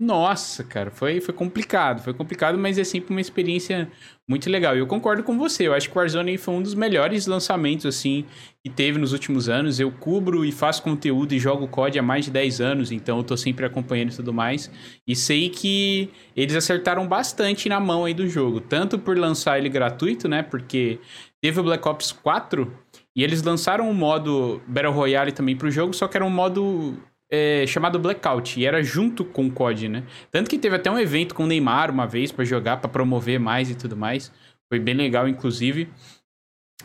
[0.00, 3.86] nossa, cara, foi, foi complicado, foi complicado, mas é sempre uma experiência
[4.26, 4.74] muito legal.
[4.74, 7.84] E eu concordo com você, eu acho que o Warzone foi um dos melhores lançamentos,
[7.84, 8.24] assim,
[8.64, 9.78] que teve nos últimos anos.
[9.78, 13.24] Eu cubro e faço conteúdo e jogo COD há mais de 10 anos, então eu
[13.24, 14.70] tô sempre acompanhando e tudo mais.
[15.06, 19.68] E sei que eles acertaram bastante na mão aí do jogo, tanto por lançar ele
[19.68, 20.98] gratuito, né, porque
[21.42, 22.72] teve o Black Ops 4...
[23.16, 26.96] E eles lançaram um modo Battle Royale também pro jogo, só que era um modo
[27.30, 30.02] é, chamado Blackout, e era junto com o COD, né?
[30.30, 33.38] Tanto que teve até um evento com o Neymar uma vez para jogar, para promover
[33.38, 34.32] mais e tudo mais.
[34.68, 35.88] Foi bem legal, inclusive.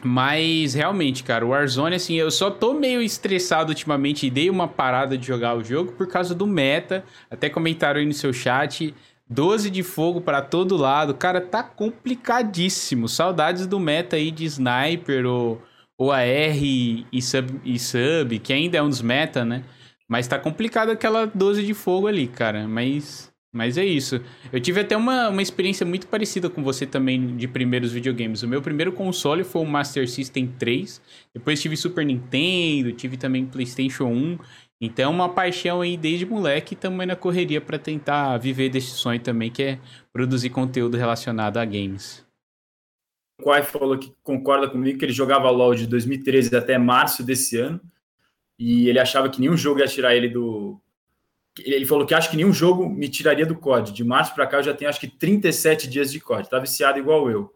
[0.04, 4.68] Mas realmente, cara, o Warzone, assim, eu só tô meio estressado ultimamente e dei uma
[4.68, 7.04] parada de jogar o jogo por causa do meta.
[7.30, 8.94] Até comentaram aí no seu chat.
[9.28, 11.16] 12 de fogo para todo lado.
[11.16, 13.10] Cara, tá complicadíssimo.
[13.10, 15.62] Saudades do meta aí de sniper ou,
[15.98, 16.24] ou AR
[16.62, 19.64] e sub, e sub, que ainda é um dos meta, né?
[20.08, 22.68] Mas tá complicado aquela 12 de fogo ali, cara.
[22.68, 24.22] Mas, mas é isso.
[24.54, 28.44] Eu tive até uma, uma experiência muito parecida com você também de primeiros videogames.
[28.44, 31.02] O meu primeiro console foi o Master System 3.
[31.34, 34.38] Depois tive Super Nintendo, tive também PlayStation 1.
[34.80, 39.50] Então, uma paixão aí desde moleque também na correria para tentar viver desse sonho também,
[39.50, 39.80] que é
[40.14, 42.24] produzir conteúdo relacionado a games.
[43.40, 47.58] O Quai falou que concorda comigo que ele jogava LoL de 2013 até março desse
[47.58, 47.82] ano
[48.58, 50.80] e ele achava que nenhum jogo ia tirar ele do.
[51.60, 53.92] Ele falou que acha que nenhum jogo me tiraria do COD.
[53.92, 56.50] De março para cá eu já tenho acho que 37 dias de COD.
[56.50, 57.54] Tá viciado igual eu.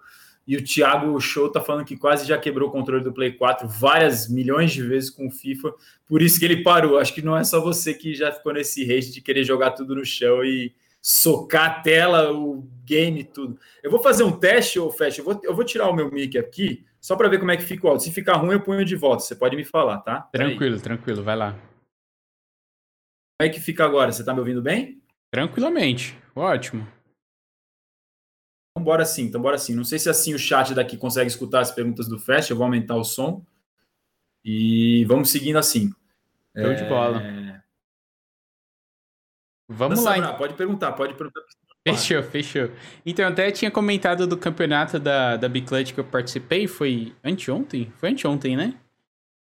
[0.48, 3.68] E o Thiago Show tá falando que quase já quebrou o controle do Play 4
[3.68, 5.74] várias milhões de vezes com o FIFA.
[6.08, 6.98] Por isso que ele parou.
[6.98, 9.96] Acho que não é só você que já ficou nesse rage de querer jogar tudo
[9.96, 13.60] no chão e socar a tela, o game, tudo.
[13.84, 16.38] Eu vou fazer um teste, ou Fast, eu vou, eu vou tirar o meu mic
[16.38, 18.06] aqui só para ver como é que fica o áudio.
[18.06, 19.24] Se ficar ruim, eu ponho de volta.
[19.24, 20.22] Você pode me falar, tá?
[20.34, 21.24] Tranquilo, tranquilo.
[21.24, 21.52] Vai lá.
[21.52, 24.12] Como é que fica agora?
[24.12, 25.02] Você tá me ouvindo bem?
[25.32, 26.18] Tranquilamente.
[26.36, 26.86] Ótimo.
[28.72, 29.24] Então, bora sim.
[29.24, 29.74] Então, bora sim.
[29.74, 32.52] Não sei se assim o chat daqui consegue escutar as perguntas do Fast.
[32.52, 33.46] Eu vou aumentar o som.
[34.44, 35.90] E vamos seguindo assim.
[36.58, 36.74] Show é...
[36.74, 37.22] de bola.
[39.70, 40.34] Vamos lá.
[40.34, 41.42] Pode perguntar, pode perguntar.
[41.96, 42.70] Fechou, fechou.
[43.06, 47.14] Então, eu até tinha comentado do campeonato da, da Big Clutch que eu participei, foi
[47.24, 47.92] anteontem?
[47.98, 48.74] Foi anteontem, né?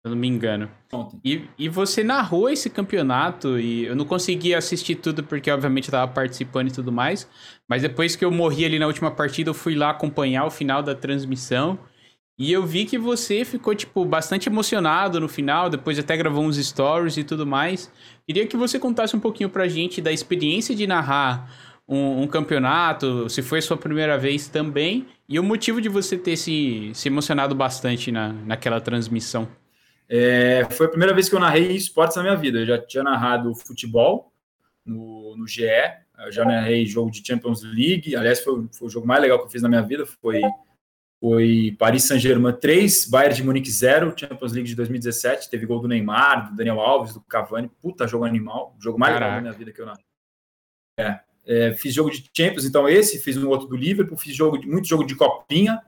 [0.02, 0.70] Se eu não me engano.
[0.94, 1.20] Ontem.
[1.24, 5.92] E, e você narrou esse campeonato e eu não consegui assistir tudo porque, obviamente, eu
[5.92, 7.28] tava participando e tudo mais.
[7.68, 10.82] Mas depois que eu morri ali na última partida, eu fui lá acompanhar o final
[10.82, 11.78] da transmissão.
[12.40, 16.56] E eu vi que você ficou, tipo, bastante emocionado no final, depois até gravou uns
[16.58, 17.92] stories e tudo mais.
[18.28, 21.50] Queria que você contasse um pouquinho pra gente da experiência de narrar
[21.88, 26.36] um, um, campeonato, se foi sua primeira vez também, e o motivo de você ter
[26.36, 29.48] se, se emocionado bastante na, naquela transmissão.
[30.10, 32.60] É, foi a primeira vez que eu narrei esportes na minha vida.
[32.60, 34.32] Eu já tinha narrado futebol
[34.86, 35.64] no, no GE,
[36.20, 38.16] eu já narrei jogo de Champions League.
[38.16, 40.06] Aliás, foi, foi, o jogo mais legal que eu fiz na minha vida.
[40.06, 40.42] Foi,
[41.20, 45.50] foi Paris Saint-Germain 3, Bayern de Munique 0, Champions League de 2017.
[45.50, 47.70] Teve gol do Neymar, do Daniel Alves, do Cavani.
[47.82, 48.76] Puta jogo animal.
[48.80, 49.26] O jogo mais Caraca.
[49.26, 50.06] legal da minha vida que eu narrei.
[51.00, 54.58] É, é, fiz jogo de Champions, então esse, fiz um outro do Liverpool, fiz jogo
[54.58, 55.82] de, muito jogo de Copinha,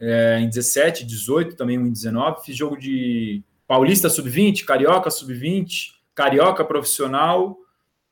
[0.00, 5.90] é, em 17, 18, também um em 19, fiz jogo de Paulista Sub-20, Carioca Sub-20,
[6.14, 7.58] Carioca Profissional,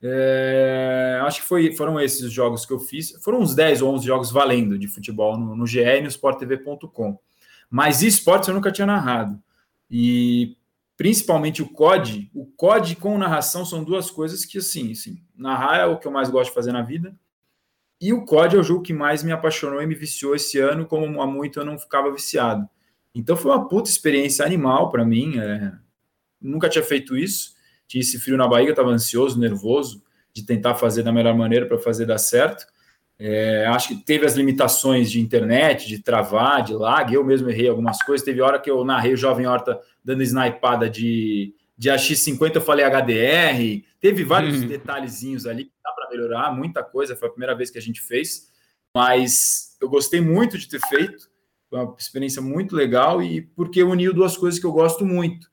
[0.02, 3.94] é, acho que foi, foram esses os jogos que eu fiz, foram uns 10 ou
[3.94, 7.18] 11 jogos valendo de futebol no, no GE e no SportTV.com,
[7.70, 9.42] mas esportes eu nunca tinha narrado,
[9.90, 10.58] e
[10.94, 15.86] principalmente o COD, o COD com narração são duas coisas que, assim, assim, narrar é
[15.86, 17.14] o que eu mais gosto de fazer na vida,
[18.00, 20.86] e o COD é o jogo que mais me apaixonou e me viciou esse ano,
[20.86, 22.68] como há muito eu não ficava viciado.
[23.14, 25.72] Então foi uma puta experiência animal para mim, é...
[26.40, 27.54] nunca tinha feito isso,
[27.86, 31.78] tinha esse frio na barriga, estava ansioso, nervoso, de tentar fazer da melhor maneira para
[31.78, 32.66] fazer dar certo,
[33.22, 37.12] é, acho que teve as limitações de internet, de travar, de lag.
[37.12, 38.24] Eu mesmo errei algumas coisas.
[38.24, 42.84] Teve hora que eu narrei o Jovem Horta dando snipada de de AX50 eu falei
[42.84, 44.68] HDR, teve vários uhum.
[44.68, 48.02] detalhezinhos ali que dá para melhorar, muita coisa, foi a primeira vez que a gente
[48.02, 48.50] fez,
[48.94, 51.30] mas eu gostei muito de ter feito,
[51.70, 55.48] foi uma experiência muito legal e porque uniu duas coisas que eu gosto muito.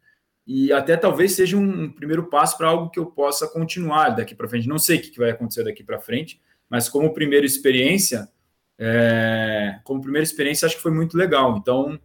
[0.46, 4.50] E até talvez seja um primeiro passo para algo que eu possa continuar daqui para
[4.50, 4.68] frente.
[4.68, 8.28] Não sei o que vai acontecer daqui para frente, mas como primeira experiência,
[8.78, 11.56] é, como primeira experiência, acho que foi muito legal.
[11.56, 11.98] Então,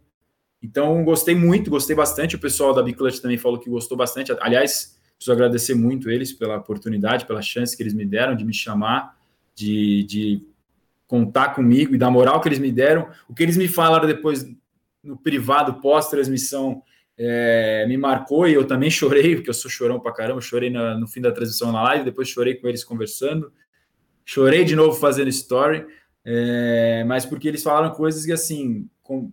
[0.63, 2.37] então, gostei muito, gostei bastante.
[2.37, 4.31] O pessoal da Biclutch também falou que gostou bastante.
[4.39, 8.53] Aliás, preciso agradecer muito eles pela oportunidade, pela chance que eles me deram de me
[8.53, 9.17] chamar,
[9.53, 10.41] de, de
[11.05, 13.09] contar comigo e da moral que eles me deram.
[13.27, 14.49] O que eles me falaram depois
[15.03, 16.81] no privado, pós-transmissão,
[17.17, 20.39] é, me marcou e eu também chorei, porque eu sou chorão pra caramba.
[20.39, 23.51] Chorei na, no fim da transmissão na live, depois chorei com eles conversando.
[24.23, 25.85] Chorei de novo fazendo story,
[26.23, 29.29] é, mas porque eles falaram coisas que, assim, com,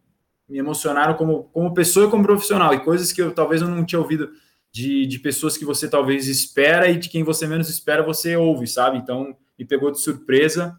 [0.50, 3.84] me emocionaram como, como pessoa e como profissional, e coisas que eu talvez eu não
[3.84, 4.32] tinha ouvido
[4.72, 8.66] de, de pessoas que você talvez espera e de quem você menos espera você ouve,
[8.66, 8.98] sabe?
[8.98, 10.78] Então me pegou de surpresa,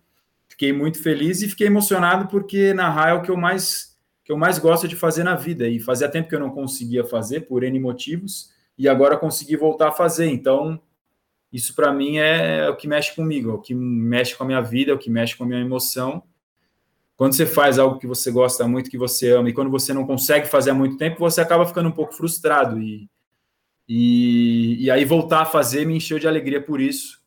[0.50, 3.92] fiquei muito feliz e fiquei emocionado porque narrar é o que eu mais
[4.24, 7.04] que eu mais gosto de fazer na vida e fazia tempo que eu não conseguia
[7.04, 10.28] fazer por N motivos e agora consegui voltar a fazer.
[10.28, 10.80] Então
[11.52, 14.62] isso para mim é o que mexe comigo, é o que mexe com a minha
[14.62, 16.24] vida, é o que mexe com a minha emoção
[17.22, 20.08] quando você faz algo que você gosta muito, que você ama, e quando você não
[20.08, 22.82] consegue fazer há muito tempo, você acaba ficando um pouco frustrado.
[22.82, 23.08] E,
[23.88, 27.22] e, e aí voltar a fazer me encheu de alegria por isso.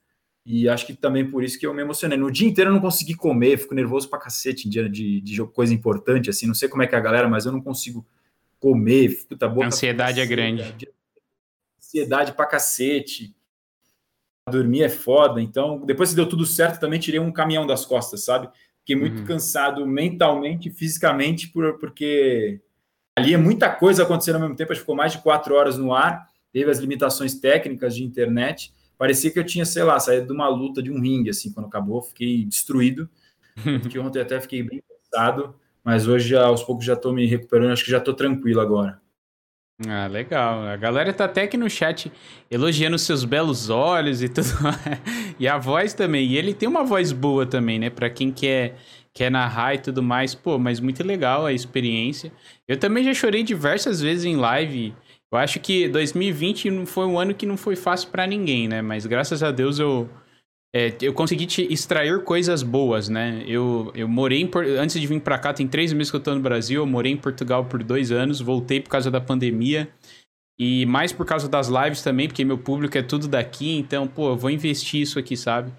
[0.44, 2.18] E acho que também por isso que eu me emocionei.
[2.18, 5.44] No dia inteiro eu não consegui comer, fico nervoso pra cacete em dia de, de
[5.44, 6.48] coisa importante, assim.
[6.48, 8.04] Não sei como é que é a galera, mas eu não consigo
[8.58, 9.24] comer.
[9.28, 10.74] Puta, boca a ansiedade é grande.
[11.78, 13.32] Ansiedade pra cacete.
[14.50, 15.40] Dormir é foda.
[15.40, 18.50] Então, depois que deu tudo certo, também tirei um caminhão das costas, sabe?
[18.84, 19.24] Fiquei muito uhum.
[19.24, 22.60] cansado mentalmente e fisicamente, por, porque
[23.16, 24.72] ali é muita coisa acontecendo ao mesmo tempo.
[24.72, 28.74] Acho que ficou mais de quatro horas no ar, teve as limitações técnicas de internet.
[28.98, 31.66] Parecia que eu tinha, sei lá, saído de uma luta de um ringue, assim, quando
[31.66, 32.02] acabou.
[32.02, 33.08] Fiquei destruído.
[33.90, 37.72] que ontem até fiquei bem cansado, mas hoje, aos poucos, já estou me recuperando.
[37.72, 39.00] Acho que já estou tranquilo agora.
[39.82, 40.62] Ah, legal.
[40.66, 42.10] A galera tá até aqui no chat
[42.48, 44.46] elogiando seus belos olhos e tudo.
[45.38, 46.26] e a voz também.
[46.26, 47.90] E ele tem uma voz boa também, né?
[47.90, 48.76] Pra quem quer,
[49.12, 50.32] quer narrar e tudo mais.
[50.34, 52.32] Pô, mas muito legal a experiência.
[52.68, 54.94] Eu também já chorei diversas vezes em live.
[55.32, 58.80] Eu acho que 2020 não foi um ano que não foi fácil para ninguém, né?
[58.80, 60.08] Mas graças a Deus eu
[60.76, 63.44] é, eu consegui te extrair coisas boas, né?
[63.46, 66.34] Eu, eu morei em, antes de vir para cá, tem três meses que eu tô
[66.34, 69.88] no Brasil, eu morei em Portugal por dois anos, voltei por causa da pandemia
[70.58, 74.30] e mais por causa das lives também, porque meu público é tudo daqui, então, pô,
[74.30, 75.72] eu vou investir isso aqui, sabe?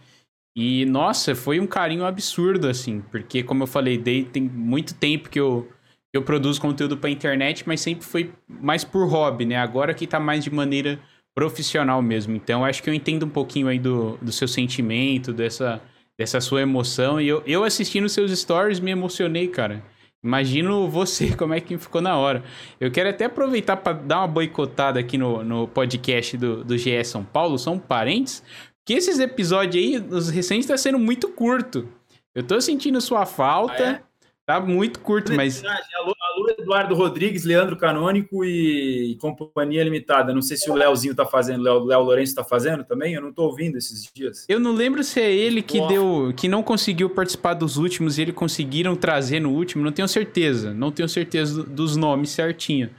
[0.56, 5.30] E, nossa, foi um carinho absurdo, assim, porque, como eu falei, dei, tem muito tempo
[5.30, 5.70] que eu,
[6.14, 9.58] eu produzo conteúdo pra internet, mas sempre foi mais por hobby, né?
[9.58, 10.98] Agora que tá mais de maneira
[11.36, 12.36] profissional mesmo.
[12.36, 15.82] Então, acho que eu entendo um pouquinho aí do, do seu sentimento, dessa,
[16.18, 17.20] dessa sua emoção.
[17.20, 19.84] E eu, eu assistindo seus stories me emocionei, cara.
[20.24, 22.44] Imagino você, como é que ficou na hora.
[22.80, 27.04] Eu quero até aproveitar para dar uma boicotada aqui no, no podcast do, do GE
[27.04, 28.42] São Paulo, são parentes,
[28.86, 31.88] que esses episódios aí, os recentes, tá sendo muito curto.
[32.34, 33.84] Eu tô sentindo sua falta.
[33.84, 34.02] Ah, é?
[34.46, 35.64] Tá muito curto, mas.
[35.66, 36.14] Alô,
[36.58, 40.34] Eduardo Rodrigues, Leandro Canônico e Companhia Limitada.
[40.34, 43.16] Não sei se o Léozinho tá fazendo, Léo, Léo Lourenço tá fazendo também.
[43.16, 44.46] Eu não tô ouvindo esses dias.
[44.48, 45.94] Eu não lembro se é ele que Nossa.
[45.94, 46.34] deu.
[46.38, 49.84] que não conseguiu participar dos últimos e eles conseguiram trazer no último.
[49.84, 50.74] Não tenho certeza.
[50.76, 52.92] Não tenho certeza dos nomes certinho.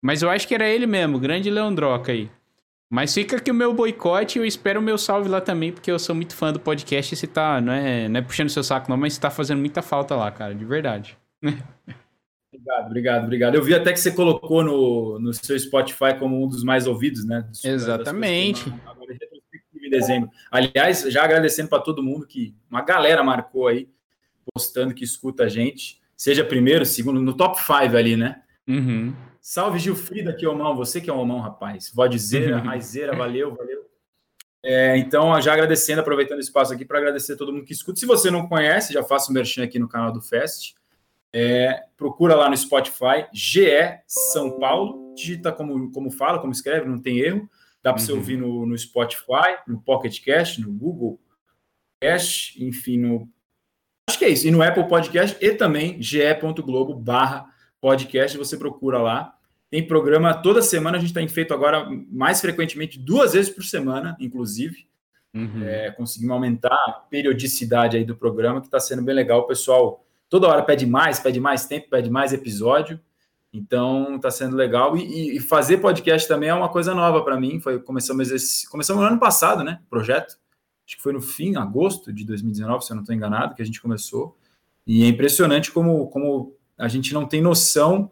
[0.00, 2.30] Mas eu acho que era ele mesmo, grande Leandroca aí.
[2.94, 5.90] Mas fica aqui o meu boicote e eu espero o meu salve lá também, porque
[5.90, 8.62] eu sou muito fã do podcast e você tá, não é, não é puxando seu
[8.62, 11.18] saco não, mas você tá fazendo muita falta lá, cara, de verdade.
[11.42, 13.54] Obrigado, obrigado, obrigado.
[13.56, 17.24] Eu vi até que você colocou no, no seu Spotify como um dos mais ouvidos,
[17.24, 17.44] né?
[17.64, 18.72] Exatamente.
[18.86, 19.12] Agora,
[19.74, 20.30] em dezembro.
[20.48, 23.88] Aliás, já agradecendo para todo mundo que uma galera marcou aí,
[24.54, 26.00] postando que escuta a gente.
[26.16, 28.40] Seja primeiro, segundo, no top 5 ali, né?
[28.68, 29.12] Uhum.
[29.46, 31.92] Salve Gilfrida, que é mão, você que é mão, rapaz.
[31.94, 33.84] Vodezeira, raizeira, valeu, valeu.
[34.62, 38.00] É, então, já agradecendo, aproveitando o espaço aqui para agradecer a todo mundo que escuta.
[38.00, 40.72] Se você não conhece, já faço um merchan aqui no canal do Fest.
[41.30, 43.68] É, procura lá no Spotify, GE
[44.06, 47.46] São Paulo, digita como, como fala, como escreve, não tem erro.
[47.82, 48.06] Dá para uhum.
[48.06, 51.20] você ouvir no, no Spotify, no Pocket Cast, no Google
[52.00, 53.28] Cast, enfim, no.
[54.08, 54.46] Acho que é isso.
[54.46, 57.52] E no Apple Podcast e também ge.globo barra
[57.84, 59.36] podcast, você procura lá.
[59.70, 64.16] Tem programa toda semana, a gente tem feito agora mais frequentemente, duas vezes por semana,
[64.18, 64.86] inclusive.
[65.34, 65.62] Uhum.
[65.62, 69.40] É, conseguimos aumentar a periodicidade aí do programa, que está sendo bem legal.
[69.40, 72.98] O pessoal toda hora pede mais, pede mais tempo, pede mais episódio.
[73.52, 74.96] Então tá sendo legal.
[74.96, 77.60] E, e fazer podcast também é uma coisa nova para mim.
[77.60, 79.80] Foi começamos esse, começamos no ano passado, né?
[79.90, 80.38] Projeto.
[80.86, 83.66] Acho que foi no fim, agosto de 2019, se eu não estou enganado, que a
[83.66, 84.38] gente começou.
[84.86, 88.10] E é impressionante como, como a gente não tem noção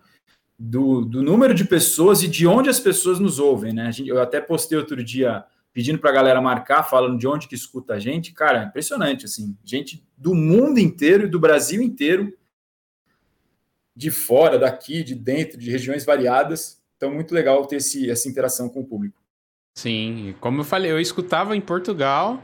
[0.58, 3.90] do, do número de pessoas e de onde as pessoas nos ouvem, né?
[3.90, 7.54] Gente, eu até postei outro dia pedindo para a galera marcar, falando de onde que
[7.54, 8.32] escuta a gente.
[8.32, 9.56] Cara, é impressionante, assim.
[9.64, 12.32] Gente do mundo inteiro e do Brasil inteiro,
[13.96, 16.80] de fora, daqui, de dentro, de regiões variadas.
[16.96, 19.20] Então, muito legal ter esse, essa interação com o público.
[19.74, 22.42] Sim, como eu falei, eu escutava em Portugal,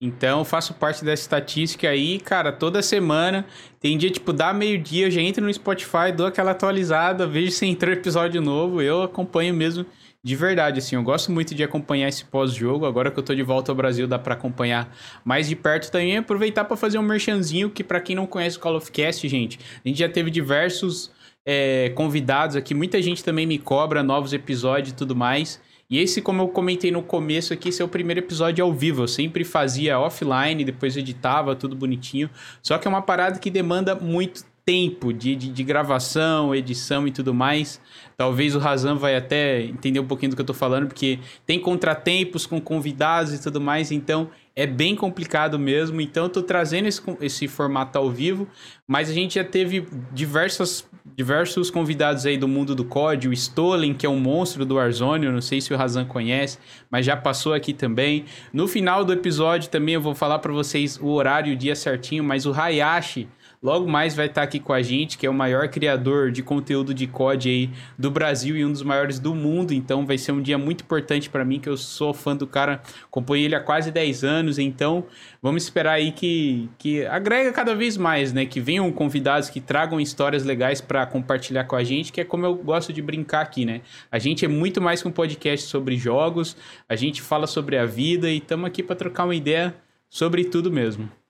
[0.00, 3.46] então faço parte dessa estatística aí, cara, toda semana.
[3.80, 7.66] Tem dia, tipo, dá meio-dia, eu já entro no Spotify, dou aquela atualizada, vejo se
[7.66, 9.86] entrou episódio novo, eu acompanho mesmo
[10.24, 12.86] de verdade, assim, eu gosto muito de acompanhar esse pós-jogo.
[12.86, 14.90] Agora que eu tô de volta ao Brasil, dá para acompanhar
[15.22, 16.16] mais de perto também.
[16.16, 19.58] Aproveitar para fazer um merchanzinho, que para quem não conhece o Call of Cast, gente,
[19.84, 21.12] a gente já teve diversos
[21.44, 22.72] é, convidados aqui.
[22.72, 25.60] Muita gente também me cobra novos episódios e tudo mais.
[25.88, 29.02] E esse, como eu comentei no começo aqui, esse é o primeiro episódio ao vivo.
[29.02, 32.30] Eu sempre fazia offline, depois editava, tudo bonitinho.
[32.62, 37.10] Só que é uma parada que demanda muito tempo de, de, de, gravação, edição e
[37.10, 37.80] tudo mais.
[38.16, 41.60] Talvez o Razan vai até entender um pouquinho do que eu tô falando, porque tem
[41.60, 46.00] contratempos com convidados e tudo mais, então é bem complicado mesmo.
[46.00, 48.46] Então eu tô trazendo esse, esse formato ao vivo,
[48.86, 53.94] mas a gente já teve diversas, diversos convidados aí do mundo do COD, o Stolen,
[53.94, 56.58] que é um monstro do Warzone, eu não sei se o Razan conhece,
[56.90, 58.24] mas já passou aqui também.
[58.52, 61.74] No final do episódio também eu vou falar para vocês o horário e o dia
[61.74, 63.28] certinho, mas o Hayashi
[63.64, 66.92] Logo mais vai estar aqui com a gente, que é o maior criador de conteúdo
[66.92, 69.72] de COD aí do Brasil e um dos maiores do mundo.
[69.72, 72.82] Então vai ser um dia muito importante para mim, que eu sou fã do cara,
[73.06, 74.58] acompanho ele há quase 10 anos.
[74.58, 75.06] Então
[75.40, 78.44] vamos esperar aí que, que agrega cada vez mais, né?
[78.44, 82.44] Que venham convidados que tragam histórias legais para compartilhar com a gente, que é como
[82.44, 83.80] eu gosto de brincar aqui, né?
[84.12, 86.54] A gente é muito mais que um podcast sobre jogos,
[86.86, 89.74] a gente fala sobre a vida e estamos aqui para trocar uma ideia
[90.10, 91.23] sobre tudo mesmo.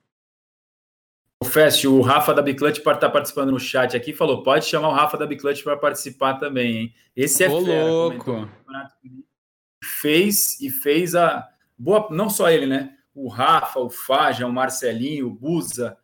[1.44, 4.64] O Fest, o Rafa da Biclute para estar tá participando no chat aqui, falou: pode
[4.64, 6.94] chamar o Rafa da Biclute para participar também, hein?
[7.14, 8.48] Esse é Ô, fera, louco.
[10.00, 11.46] Fez e fez a
[11.78, 12.94] boa, não só ele, né?
[13.14, 15.98] O Rafa, o Faja, o Marcelinho, o Buza,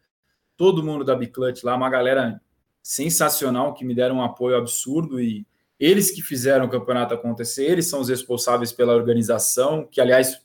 [0.58, 2.38] todo mundo da Biclute lá, uma galera
[2.82, 5.46] sensacional que me deram um apoio absurdo e
[5.78, 10.38] eles que fizeram o campeonato acontecer, eles são os responsáveis pela organização, que aliás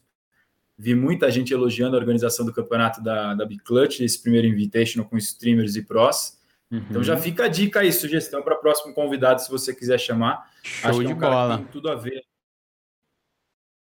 [0.78, 5.10] Vi muita gente elogiando a organização do campeonato da, da Big Clutch, esse primeiro Invitational
[5.10, 6.38] com streamers e pros.
[6.72, 6.84] Uhum.
[6.90, 10.52] Então já fica a dica aí, sugestão para próximo convidado, se você quiser chamar.
[10.64, 11.58] Show Acho de é um bola.
[11.58, 12.24] tem tudo a ver.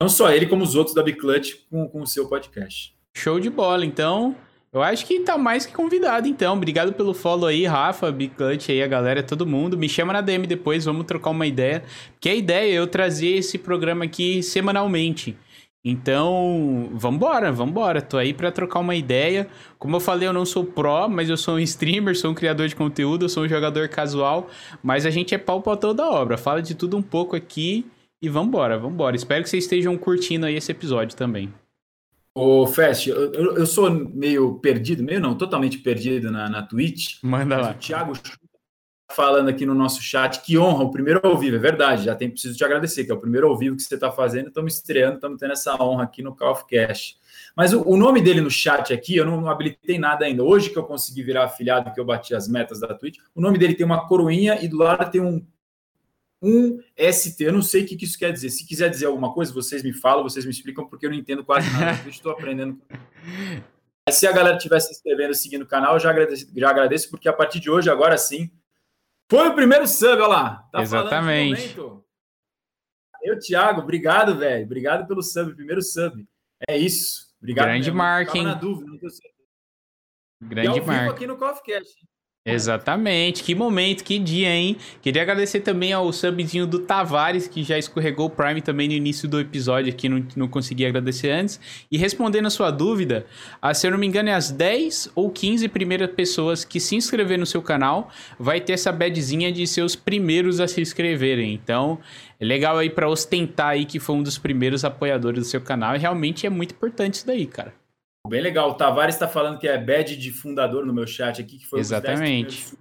[0.02, 2.96] Não só ele, como os outros da Big Clutch com, com o seu podcast.
[3.16, 3.86] Show de bola.
[3.86, 4.36] Então,
[4.74, 6.56] eu acho que tá mais que convidado, então.
[6.56, 9.78] Obrigado pelo follow aí, Rafa, Big Clutch aí, a galera, todo mundo.
[9.78, 11.84] Me chama na DM depois, vamos trocar uma ideia.
[12.20, 15.38] Que a ideia é eu trazer esse programa aqui semanalmente.
[15.84, 18.02] Então, vambora, vambora.
[18.02, 19.48] Tô aí para trocar uma ideia.
[19.80, 22.68] Como eu falei, eu não sou pró, mas eu sou um streamer, sou um criador
[22.68, 24.48] de conteúdo, eu sou um jogador casual,
[24.84, 26.38] mas a gente é pau pra toda obra.
[26.38, 27.86] Fala de tudo um pouco aqui
[28.22, 29.16] e vambora, vambora.
[29.16, 31.52] Espero que vocês estejam curtindo aí esse episódio também.
[32.34, 37.16] Ô, Fest, eu, eu, sou meio perdido, meio não, totalmente perdido na, na Twitch.
[37.24, 37.72] Manda lá.
[37.72, 38.14] O Thiago
[39.16, 42.30] falando aqui no nosso chat, que honra, o primeiro ao vivo, é verdade, já tem
[42.30, 45.16] preciso te agradecer, que é o primeiro ao vivo que você está fazendo, estamos estreando,
[45.16, 47.18] estamos tendo essa honra aqui no Call of Cash.
[47.56, 50.44] Mas o, o, nome dele no chat aqui, eu não, não, habilitei nada ainda.
[50.44, 53.58] Hoje que eu consegui virar afiliado, que eu bati as metas da Twitch, o nome
[53.58, 55.46] dele tem uma coroinha e do lado tem um,
[56.42, 57.44] um ST.
[57.44, 58.50] Eu não sei o que, que isso quer dizer.
[58.50, 61.44] Se quiser dizer alguma coisa, vocês me falam, vocês me explicam, porque eu não entendo
[61.44, 62.10] quase nada.
[62.10, 62.80] Estou aprendendo.
[64.10, 67.30] Se a galera estiver se inscrevendo, seguindo o canal, eu já agradeço, já agradeço, porque
[67.30, 68.50] a partir de hoje, agora sim,
[69.32, 70.68] foi o primeiro sub, olha lá.
[70.74, 71.78] Tá Exatamente.
[73.24, 74.66] Eu, Thiago, obrigado, velho.
[74.66, 76.28] Obrigado pelo sub, primeiro sub.
[76.68, 77.34] É isso.
[77.40, 77.68] Obrigado.
[77.68, 78.58] Grande marca, hein?
[78.60, 78.92] dúvida,
[80.42, 81.12] Grande marca.
[81.12, 81.64] aqui no Coffee
[82.44, 84.76] Exatamente, que momento, que dia, hein?
[85.00, 89.30] Queria agradecer também ao subzinho do Tavares, que já escorregou o Prime também no início
[89.30, 91.60] do episódio aqui, não, não consegui agradecer antes.
[91.92, 93.28] E respondendo a sua dúvida,
[93.62, 96.96] a, se eu não me engano, é as 10 ou 15 primeiras pessoas que se
[96.96, 101.54] inscrever no seu canal, vai ter essa badzinha de ser os primeiros a se inscreverem.
[101.54, 102.00] Então,
[102.40, 105.96] é legal aí para ostentar aí que foi um dos primeiros apoiadores do seu canal,
[105.96, 107.81] e realmente é muito importante isso daí, cara.
[108.28, 108.72] Bem legal.
[108.72, 111.80] O Tavares está falando que é badge de fundador no meu chat aqui, que foi
[111.80, 112.78] Exatamente.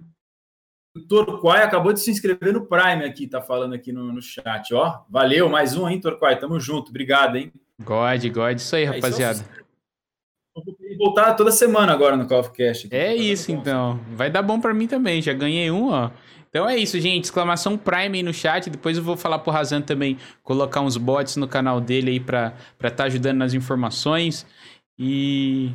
[0.95, 4.73] O Torquay acabou de se inscrever no Prime aqui, tá falando aqui no, no chat,
[4.73, 5.03] ó.
[5.09, 6.35] Valeu, mais um, hein, Torquay?
[6.35, 7.51] Tamo junto, obrigado, hein?
[7.81, 9.39] God, God, isso aí, é, rapaziada.
[9.39, 9.61] Isso
[10.53, 12.87] vou voltar toda semana agora no Call of Cast.
[12.91, 13.99] É isso, então.
[14.13, 15.21] Vai dar bom para mim também.
[15.21, 16.11] Já ganhei um, ó.
[16.49, 17.25] Então é isso, gente.
[17.25, 18.69] Exclamação Prime aí no chat.
[18.69, 22.53] Depois eu vou falar pro Razan também colocar uns bots no canal dele aí pra
[22.75, 24.45] estar tá ajudando nas informações.
[25.03, 25.71] E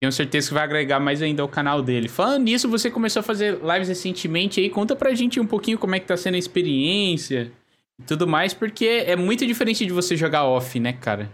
[0.00, 2.08] tenho certeza que vai agregar mais ainda ao canal dele.
[2.08, 4.70] Falando nisso, você começou a fazer lives recentemente aí.
[4.70, 7.52] Conta pra gente um pouquinho como é que tá sendo a experiência
[8.00, 11.30] e tudo mais, porque é muito diferente de você jogar off, né, cara?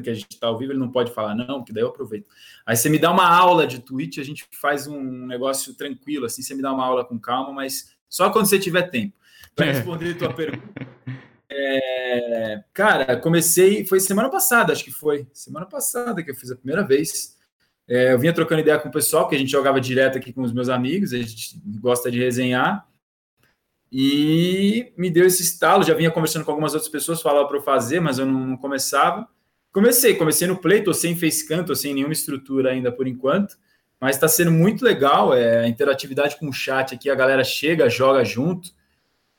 [0.00, 2.24] que a gente está ao vivo, ele não pode falar, não, porque daí eu aproveito.
[2.64, 6.42] Aí você me dá uma aula de Twitch, a gente faz um negócio tranquilo, assim,
[6.42, 9.18] você me dá uma aula com calma, mas só quando você tiver tempo.
[9.56, 9.72] Para é.
[9.72, 10.86] responder a tua pergunta.
[11.52, 16.56] É, cara, comecei, foi semana passada, acho que foi, semana passada que eu fiz a
[16.56, 17.36] primeira vez.
[17.88, 20.42] É, eu vinha trocando ideia com o pessoal, que a gente jogava direto aqui com
[20.42, 22.86] os meus amigos, a gente gosta de resenhar.
[23.92, 27.62] E me deu esse estalo, já vinha conversando com algumas outras pessoas, falava para eu
[27.62, 29.28] fazer, mas eu não, não começava.
[29.72, 33.56] Comecei, comecei no Play, tô sem facecam, tô sem nenhuma estrutura ainda por enquanto,
[34.00, 37.88] mas está sendo muito legal, é, a interatividade com o chat aqui, a galera chega,
[37.88, 38.70] joga junto.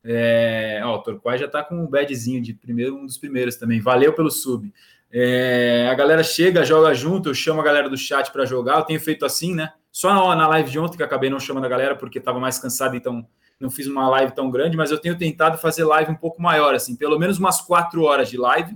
[0.03, 3.79] É, ó, o Torquay já tá com um badzinho de primeiro, um dos primeiros também.
[3.79, 4.71] Valeu pelo sub.
[5.11, 8.77] É, a galera chega, joga junto, eu chamo a galera do chat para jogar.
[8.77, 9.73] Eu tenho feito assim, né?
[9.91, 12.57] Só na, na live de ontem que acabei não chamando a galera porque estava mais
[12.57, 13.27] cansado, então
[13.59, 16.73] não fiz uma live tão grande, mas eu tenho tentado fazer live um pouco maior,
[16.73, 18.75] assim, pelo menos umas quatro horas de live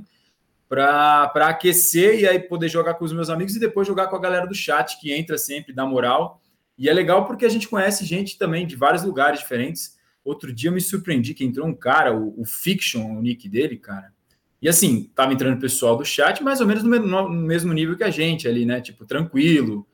[0.68, 4.20] para aquecer e aí poder jogar com os meus amigos e depois jogar com a
[4.20, 6.42] galera do chat que entra sempre, dá moral.
[6.78, 9.95] E é legal porque a gente conhece gente também de vários lugares diferentes.
[10.26, 13.78] Outro dia eu me surpreendi que entrou um cara, o, o Fiction, o nick dele,
[13.78, 14.12] cara.
[14.60, 18.04] E assim, tava entrando pessoal do chat, mais ou menos no, no mesmo nível que
[18.04, 18.82] a gente ali, né?
[18.82, 19.86] Tipo, tranquilo,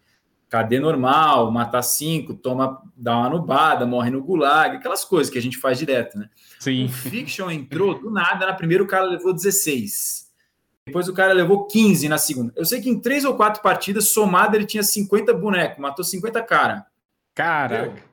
[0.50, 5.42] KD normal, matar cinco, toma, dá uma nubada, morre no gulag, aquelas coisas que a
[5.42, 6.30] gente faz direto, né?
[6.58, 6.86] Sim.
[6.86, 10.32] O Fiction entrou do nada, na primeira o cara levou 16.
[10.86, 12.54] Depois o cara levou 15 na segunda.
[12.56, 16.42] Eu sei que em três ou quatro partidas, somado, ele tinha 50 bonecos, matou 50
[16.44, 16.86] cara.
[17.36, 18.11] Caraca.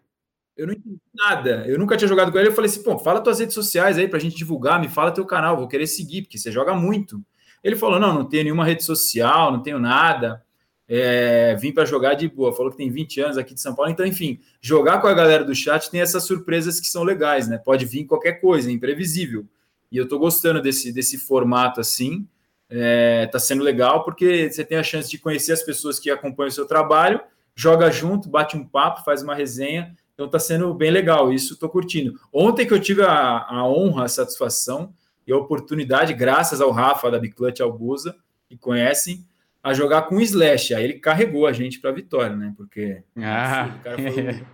[0.58, 1.64] Eu, não entendi nada.
[1.66, 2.48] Eu nunca tinha jogado com ele.
[2.48, 5.24] Eu falei assim, pô, fala tuas redes sociais aí pra gente divulgar, me fala teu
[5.24, 7.22] canal, vou querer seguir, porque você joga muito.
[7.62, 10.44] Ele falou: não, não tenho nenhuma rede social, não tenho nada.
[10.90, 12.52] É, vim para jogar de boa.
[12.52, 13.90] Falou que tem 20 anos aqui de São Paulo.
[13.90, 17.58] Então, enfim, jogar com a galera do chat tem essas surpresas que são legais, né?
[17.58, 19.46] Pode vir qualquer coisa, é imprevisível.
[19.90, 22.26] E eu tô gostando desse, desse formato assim
[22.70, 26.48] é, tá sendo legal porque você tem a chance de conhecer as pessoas que acompanham
[26.48, 27.20] o seu trabalho,
[27.54, 29.96] joga junto, bate um papo, faz uma resenha.
[30.18, 32.18] Então está sendo bem legal, isso estou curtindo.
[32.32, 34.92] Ontem que eu tive a, a, honra, a satisfação
[35.24, 38.16] e a oportunidade, graças ao Rafa da Biclutch Albusa,
[38.48, 39.24] que conhecem,
[39.62, 40.74] a jogar com o Slash.
[40.74, 42.52] Aí ele carregou a gente para a vitória, né?
[42.56, 43.76] Porque ah.
[43.78, 44.44] o cara foi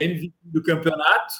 [0.00, 1.34] MVP do campeonato,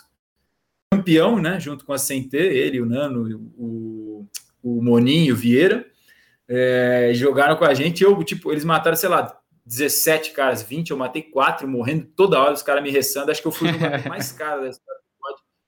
[0.91, 1.59] campeão, né?
[1.59, 4.29] Junto com a CNT, ele, o Nano, o,
[4.63, 5.87] o Moninho, o Vieira
[6.47, 8.05] é, jogaram com a gente.
[8.05, 9.35] Eu, tipo, eles mataram, sei lá,
[9.65, 13.31] 17 caras, 20, eu matei 4, morrendo toda hora, os caras me ressando.
[13.31, 15.03] Acho que eu fui o mais caro da história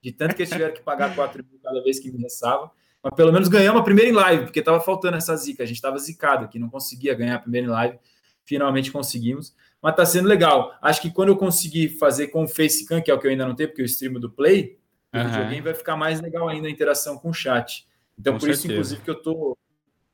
[0.05, 2.69] de tanto que eles tiveram que pagar 4 mil cada vez que me ressavam.
[3.01, 5.63] Mas pelo menos ganhamos a primeira em live, porque tava faltando essa zica.
[5.63, 7.99] A gente tava zicado aqui, não conseguia ganhar a primeira em live.
[8.43, 9.55] Finalmente conseguimos.
[9.81, 10.77] Mas tá sendo legal.
[10.79, 13.47] Acho que quando eu conseguir fazer com o Facecam, que é o que eu ainda
[13.47, 14.77] não tenho, porque eu streamo do Play,
[15.11, 15.21] uhum.
[15.21, 17.87] o videogame vai ficar mais legal ainda a interação com o chat.
[18.17, 18.59] Então, com por certeza.
[18.59, 19.57] isso, inclusive, que eu tô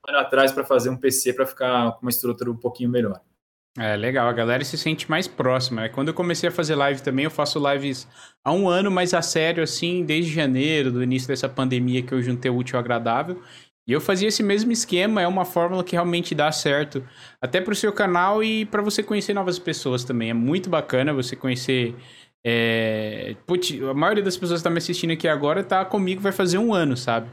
[0.08, 3.20] atrás para fazer um PC para ficar com uma estrutura um pouquinho melhor.
[3.78, 5.84] É legal, a galera se sente mais próxima.
[5.84, 5.90] Né?
[5.90, 8.08] Quando eu comecei a fazer live também, eu faço lives
[8.44, 12.22] há um ano, mas a sério, assim, desde janeiro, do início dessa pandemia que eu
[12.22, 13.42] juntei o útil ao agradável.
[13.88, 17.04] E eu fazia esse mesmo esquema, é uma fórmula que realmente dá certo,
[17.42, 20.30] até para o seu canal e para você conhecer novas pessoas também.
[20.30, 21.96] É muito bacana você conhecer.
[22.46, 23.36] É...
[23.48, 26.58] Putz, a maioria das pessoas que está me assistindo aqui agora tá comigo, vai fazer
[26.58, 27.30] um ano, sabe?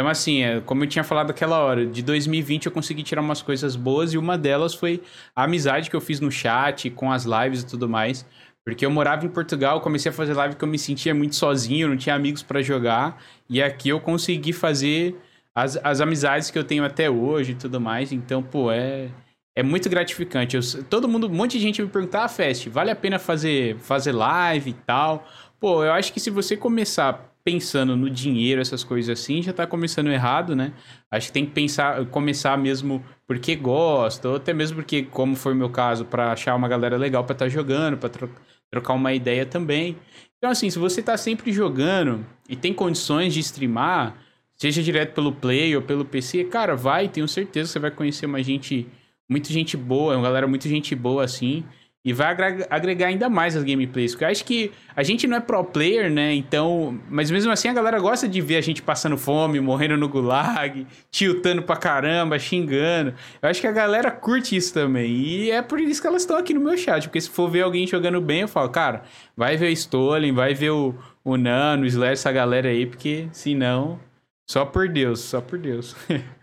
[0.00, 3.42] Então, assim, é, como eu tinha falado aquela hora, de 2020 eu consegui tirar umas
[3.42, 5.02] coisas boas e uma delas foi
[5.36, 8.24] a amizade que eu fiz no chat, com as lives e tudo mais.
[8.64, 11.86] Porque eu morava em Portugal, comecei a fazer live que eu me sentia muito sozinho,
[11.86, 13.22] não tinha amigos para jogar.
[13.46, 15.20] E aqui eu consegui fazer
[15.54, 18.10] as, as amizades que eu tenho até hoje e tudo mais.
[18.10, 19.10] Então, pô, é,
[19.54, 20.56] é muito gratificante.
[20.56, 23.76] Eu, todo mundo, um monte de gente me pergunta, ah, Fest, vale a pena fazer,
[23.80, 25.28] fazer live e tal?
[25.60, 29.66] Pô, eu acho que se você começar pensando no dinheiro, essas coisas assim, já tá
[29.66, 30.72] começando errado, né?
[31.10, 35.52] Acho que tem que pensar, começar mesmo porque gosta, ou até mesmo porque, como foi
[35.52, 38.30] o meu caso, para achar uma galera legal para estar tá jogando, para tro
[38.70, 39.96] trocar uma ideia também.
[40.38, 44.16] Então, assim, se você tá sempre jogando e tem condições de streamar,
[44.56, 48.26] seja direto pelo Play ou pelo PC, cara, vai, tenho certeza que você vai conhecer
[48.26, 48.86] uma gente,
[49.28, 51.64] muita gente boa, uma galera muito gente boa assim.
[52.02, 52.34] E vai
[52.70, 54.12] agregar ainda mais as gameplays.
[54.12, 56.32] Porque eu acho que a gente não é pro player, né?
[56.34, 56.98] Então.
[57.10, 60.86] Mas mesmo assim a galera gosta de ver a gente passando fome, morrendo no gulag,
[61.10, 63.14] tiltando pra caramba, xingando.
[63.42, 65.10] Eu acho que a galera curte isso também.
[65.10, 67.04] E é por isso que elas estão aqui no meu chat.
[67.04, 69.02] Porque se for ver alguém jogando bem, eu falo, cara,
[69.36, 73.28] vai ver o Stolen, vai ver o, o Nano, o Slash, essa galera aí, porque
[73.32, 74.00] senão.
[74.48, 75.94] Só por Deus, só por Deus.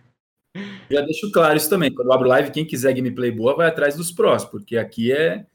[0.89, 1.93] Já deixo claro isso também.
[1.93, 5.45] Quando eu abro live, quem quiser gameplay boa vai atrás dos prós, porque aqui é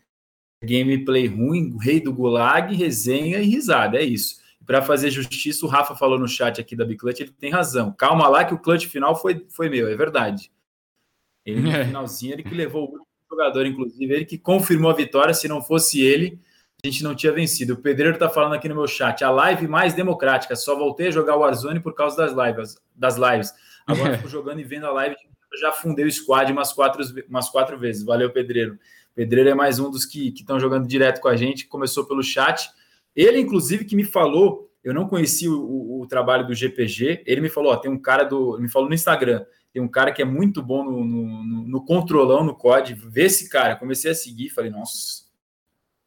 [0.63, 3.99] gameplay ruim, rei do gulag, resenha e risada.
[3.99, 4.41] É isso.
[4.65, 7.93] Para fazer justiça, o Rafa falou no chat aqui da Biclutch, ele tem razão.
[7.93, 10.51] Calma lá que o clutch final foi, foi meu, é verdade.
[11.45, 11.85] Ele no é.
[11.85, 15.35] finalzinho, ele que levou o jogador, inclusive, ele que confirmou a vitória.
[15.35, 16.39] Se não fosse ele,
[16.85, 17.75] a gente não tinha vencido.
[17.75, 20.55] O Pedreiro está falando aqui no meu chat, a live mais democrática.
[20.55, 22.77] Só voltei a jogar o Warzone por causa das lives.
[22.95, 23.53] Das lives.
[23.87, 25.16] Agora fico jogando e vendo a live,
[25.61, 28.03] já fundei o squad umas quatro, umas quatro vezes.
[28.03, 28.78] Valeu, Pedreiro.
[29.14, 32.70] Pedreiro é mais um dos que estão jogando direto com a gente, começou pelo chat.
[33.14, 37.43] Ele, inclusive, que me falou, eu não conheci o, o, o trabalho do GPG, ele
[37.43, 38.59] me falou, ó, tem um cara do.
[38.59, 41.85] me falou no Instagram, tem um cara que é muito bom no, no, no, no
[41.85, 42.95] controlão, no COD.
[42.95, 43.76] Vê esse cara.
[43.76, 45.24] Comecei a seguir, falei, nossa,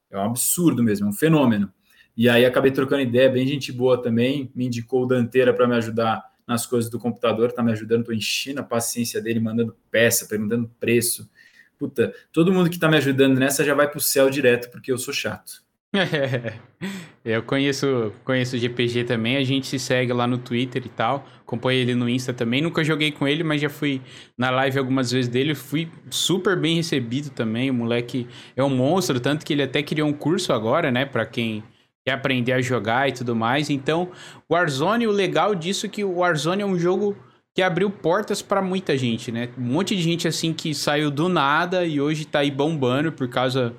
[0.10, 1.72] é um absurdo mesmo, é um fenômeno.
[2.18, 5.76] E aí acabei trocando ideia, bem gente boa também, me indicou o Danteira para me
[5.76, 10.28] ajudar nas coisas do computador, tá me ajudando, tô enchendo a paciência dele, mandando peça,
[10.28, 11.30] perguntando preço.
[11.78, 14.98] Puta, todo mundo que tá me ajudando nessa já vai pro céu direto, porque eu
[14.98, 15.66] sou chato.
[17.24, 21.26] eu conheço, conheço o GPG também, a gente se segue lá no Twitter e tal,
[21.42, 24.02] acompanho ele no Insta também, nunca joguei com ele, mas já fui
[24.38, 29.20] na live algumas vezes dele, fui super bem recebido também, o moleque é um monstro,
[29.20, 31.64] tanto que ele até criou um curso agora, né, para quem
[32.06, 33.70] quer aprender a jogar e tudo mais.
[33.70, 34.10] Então,
[34.48, 37.18] o Warzone, o legal disso é que o Warzone é um jogo
[37.54, 39.50] que abriu portas para muita gente, né?
[39.58, 43.28] Um monte de gente assim que saiu do nada e hoje tá aí bombando por
[43.28, 43.74] causa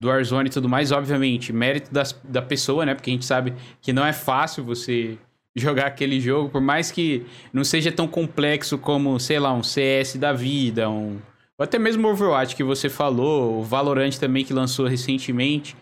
[0.00, 0.92] do Warzone e tudo mais.
[0.92, 2.94] Obviamente, mérito das, da pessoa, né?
[2.94, 5.18] Porque a gente sabe que não é fácil você
[5.56, 10.16] jogar aquele jogo, por mais que não seja tão complexo como, sei lá, um CS
[10.16, 11.18] da vida, um
[11.58, 15.76] ou até mesmo o Overwatch que você falou, o Valorant também que lançou recentemente.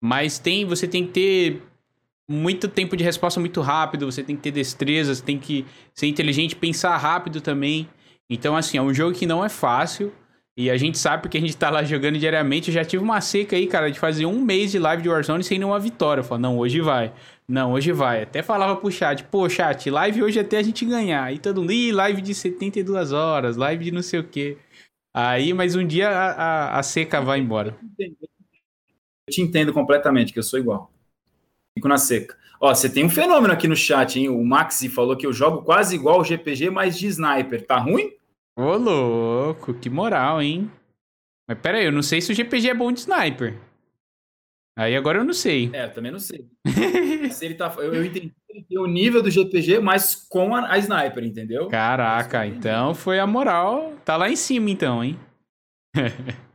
[0.00, 1.62] Mas tem, você tem que ter
[2.28, 6.06] muito tempo de resposta muito rápido, você tem que ter destreza, você tem que ser
[6.06, 7.88] inteligente, pensar rápido também.
[8.30, 10.12] Então, assim, é um jogo que não é fácil.
[10.56, 12.68] E a gente sabe porque a gente tá lá jogando diariamente.
[12.68, 15.42] Eu já tive uma seca aí, cara, de fazer um mês de live de Warzone
[15.42, 16.20] sem nenhuma vitória.
[16.20, 17.12] Eu falo, não, hoje vai.
[17.48, 18.22] Não, hoje vai.
[18.22, 21.24] Até falava pro chat, pô, chat, live hoje até a gente ganhar.
[21.24, 24.56] Aí todo mundo, ih, live de 72 horas, live de não sei o quê.
[25.14, 27.76] Aí, mas um dia a, a, a seca vai embora
[29.30, 30.92] te entendo completamente, que eu sou igual.
[31.74, 32.36] Fico na seca.
[32.60, 34.28] Ó, você tem um fenômeno aqui no chat, hein?
[34.28, 37.66] O Maxi falou que eu jogo quase igual o GPG, mas de sniper.
[37.66, 38.12] Tá ruim?
[38.54, 40.70] Ô, louco, que moral, hein?
[41.48, 43.58] Mas pera aí, eu não sei se o GPG é bom de sniper.
[44.78, 45.70] Aí agora eu não sei.
[45.72, 46.46] É, eu também não sei.
[47.32, 50.54] se ele tá, eu, eu entendi que ele tem o nível do GPG, mas com
[50.54, 51.68] a, a sniper, entendeu?
[51.68, 53.94] Caraca, então foi a moral.
[54.04, 55.18] Tá lá em cima, então, hein?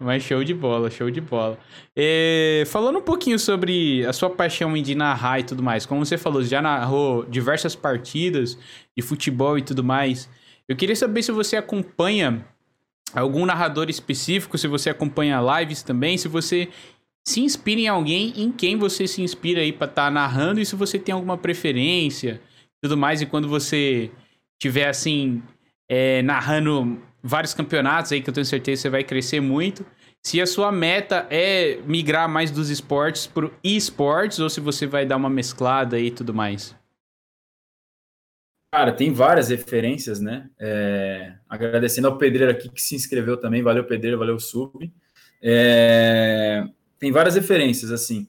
[0.00, 1.58] Mas show de bola, show de bola.
[1.94, 6.18] É, falando um pouquinho sobre a sua paixão de narrar e tudo mais, como você
[6.18, 8.58] falou, já narrou diversas partidas
[8.96, 10.28] de futebol e tudo mais.
[10.68, 12.44] Eu queria saber se você acompanha
[13.14, 16.68] algum narrador específico, se você acompanha lives também, se você
[17.26, 20.66] se inspira em alguém, em quem você se inspira aí para estar tá narrando e
[20.66, 22.40] se você tem alguma preferência,
[22.80, 23.20] tudo mais.
[23.20, 24.10] E quando você
[24.60, 25.42] tiver assim
[25.88, 29.84] é, narrando vários campeonatos aí que eu tenho certeza que você vai crescer muito.
[30.24, 35.06] Se a sua meta é migrar mais dos esportes para esportes ou se você vai
[35.06, 36.74] dar uma mesclada e tudo mais.
[38.72, 40.50] Cara, tem várias referências, né?
[40.58, 43.62] É, agradecendo ao Pedreiro aqui que se inscreveu também.
[43.62, 44.92] Valeu, Pedreiro, valeu, Sub.
[45.40, 46.64] É,
[46.98, 48.28] tem várias referências, assim.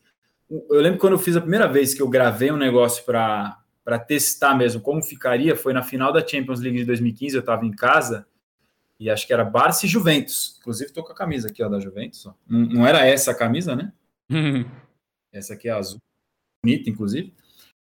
[0.49, 3.57] Eu lembro quando eu fiz a primeira vez que eu gravei um negócio para
[3.97, 7.71] testar mesmo como ficaria, foi na final da Champions League de 2015, eu estava em
[7.71, 8.25] casa
[8.99, 10.57] e acho que era Barça e Juventus.
[10.59, 12.25] Inclusive, estou com a camisa aqui ó, da Juventus.
[12.25, 12.33] Ó.
[12.47, 13.93] Não, não, era essa a camisa, né?
[15.31, 15.99] essa aqui é azul.
[16.63, 17.33] Bonita, inclusive.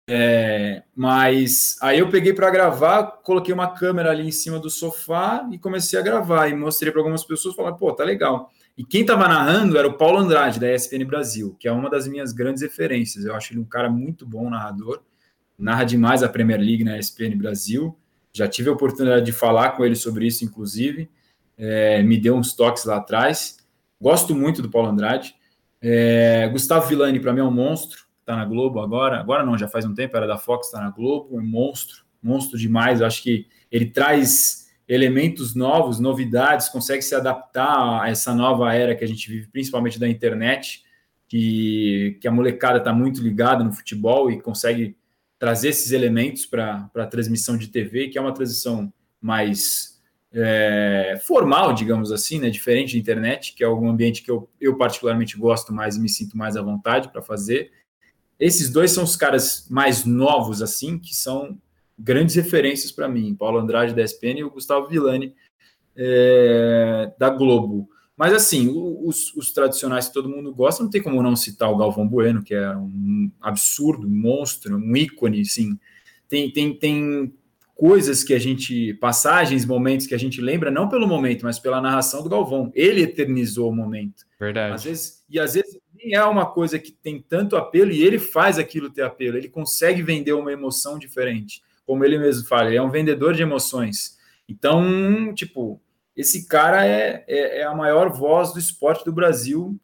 [0.10, 5.48] É, mas aí eu peguei para gravar, coloquei uma câmera ali em cima do sofá
[5.52, 6.48] e comecei a gravar.
[6.48, 8.52] E mostrei para algumas pessoas falaram, pô, tá legal.
[8.78, 12.08] E quem estava narrando era o Paulo Andrade, da ESPN Brasil, que é uma das
[12.08, 13.26] minhas grandes referências.
[13.26, 15.02] Eu acho ele um cara muito bom narrador.
[15.58, 17.98] Narra demais a Premier League na ESPN Brasil.
[18.32, 21.10] Já tive a oportunidade de falar com ele sobre isso, inclusive.
[21.58, 23.58] É, me deu uns toques lá atrás.
[24.00, 25.36] Gosto muito do Paulo Andrade.
[25.82, 28.06] É, Gustavo Villani, para mim, é um monstro.
[28.20, 29.20] Está na Globo agora.
[29.20, 31.36] Agora não, já faz um tempo, era da Fox, está na Globo.
[31.36, 33.00] É um monstro, monstro demais.
[33.00, 38.96] Eu acho que ele traz elementos novos, novidades, consegue se adaptar a essa nova era
[38.96, 40.84] que a gente vive, principalmente da internet,
[41.28, 44.97] que, que a molecada está muito ligada no futebol e consegue
[45.40, 50.02] trazer esses elementos para a transmissão de TV, que é uma transição mais
[50.34, 54.78] é, formal, digamos assim, né, diferente da internet, que é um ambiente que eu, eu
[54.78, 57.72] particularmente gosto mais e me sinto mais à vontade para fazer.
[58.40, 61.58] Esses dois são os caras mais novos, assim, que são
[61.98, 65.34] grandes referências para mim, Paulo Andrade da ESPN e o Gustavo Villani
[65.96, 67.90] é, da Globo.
[68.18, 71.78] Mas assim, os, os, tradicionais que todo mundo gosta, não tem como não citar o
[71.78, 75.78] Galvão Bueno, que é um absurdo, um monstro, um ícone, sim.
[76.28, 77.32] Tem, tem, tem
[77.76, 81.80] coisas que a gente, passagens, momentos que a gente lembra, não pelo momento, mas pela
[81.80, 82.72] narração do Galvão.
[82.74, 84.26] Ele eternizou o momento.
[84.40, 84.74] Verdade.
[84.74, 88.18] Às vezes, e às vezes nem é uma coisa que tem tanto apelo e ele
[88.18, 89.38] faz aquilo ter apelo.
[89.38, 93.42] Ele consegue vender uma emoção diferente como ele mesmo fala, ele é um vendedor de
[93.42, 94.18] emoções.
[94.48, 95.82] Então, tipo,
[96.18, 99.80] esse cara é, é, é, a maior voz do esporte do Brasil,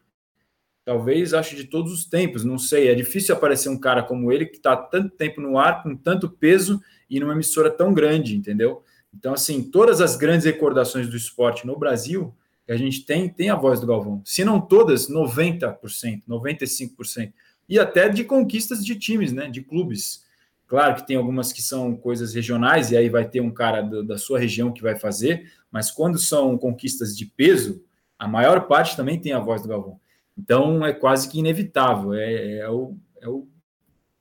[0.83, 4.47] talvez, acho, de todos os tempos, não sei, é difícil aparecer um cara como ele,
[4.47, 8.83] que está tanto tempo no ar, com tanto peso, e numa emissora tão grande, entendeu?
[9.13, 13.51] Então, assim, todas as grandes recordações do esporte no Brasil, que a gente tem, tem
[13.51, 14.23] a voz do Galvão.
[14.25, 17.31] Se não todas, 90%, 95%.
[17.69, 20.25] E até de conquistas de times, né, de clubes.
[20.65, 24.17] Claro que tem algumas que são coisas regionais, e aí vai ter um cara da
[24.17, 27.83] sua região que vai fazer, mas quando são conquistas de peso,
[28.17, 29.99] a maior parte também tem a voz do Galvão.
[30.37, 33.47] Então é quase que inevitável, é, é, o, é o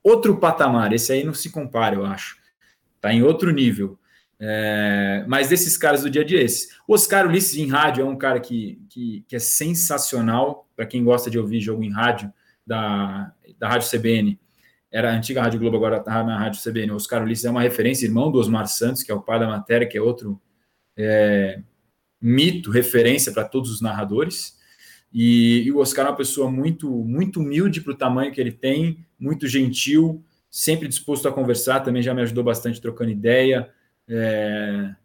[0.03, 2.37] outro patamar, esse aí não se compara, eu acho.
[2.95, 3.99] Está em outro nível.
[4.39, 6.69] É, mas desses caras do dia a dia, esse.
[6.87, 11.03] O Oscar Ulisses em rádio é um cara que, que, que é sensacional, para quem
[11.03, 12.33] gosta de ouvir jogo em rádio,
[12.65, 14.39] da, da Rádio CBN
[14.93, 16.91] era a antiga Rádio Globo, agora está na Rádio CBN.
[16.91, 19.47] O Oscar Ulisses é uma referência, irmão do Osmar Santos, que é o pai da
[19.47, 20.39] matéria, que é outro
[20.97, 21.61] é,
[22.21, 24.57] mito, referência para todos os narradores.
[25.13, 28.51] E, e, o Oscar é uma pessoa muito, muito humilde para o tamanho que ele
[28.51, 33.69] tem, muito gentil, sempre disposto a conversar, também já me ajudou bastante trocando ideia,
[34.07, 34.95] é,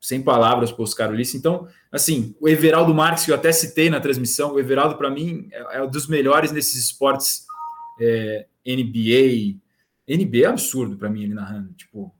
[0.00, 1.36] sem palavras para o Oscar Ulisses.
[1.36, 5.48] Então, assim, o Everaldo Marques, que eu até citei na transmissão, o Everaldo, para mim,
[5.52, 7.46] é, é um dos melhores nesses esportes
[8.00, 9.60] é, NBA.
[10.08, 11.72] NBA é absurdo para mim ele narrando.
[11.74, 12.12] Tipo,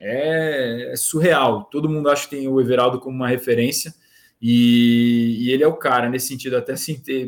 [0.00, 1.64] é, é, surreal.
[1.64, 3.94] Todo mundo acha que tem o Everaldo como uma referência.
[4.40, 6.74] E, e ele é o cara, nesse sentido, até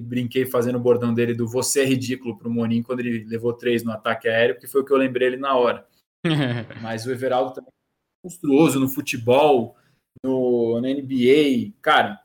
[0.01, 3.53] brinquei fazendo o bordão dele do você é ridículo para o Monin quando ele levou
[3.53, 5.85] três no ataque aéreo, porque foi o que eu lembrei ele na hora.
[6.81, 9.77] Mas o Everaldo também é monstruoso no futebol,
[10.25, 12.21] no, na NBA, cara,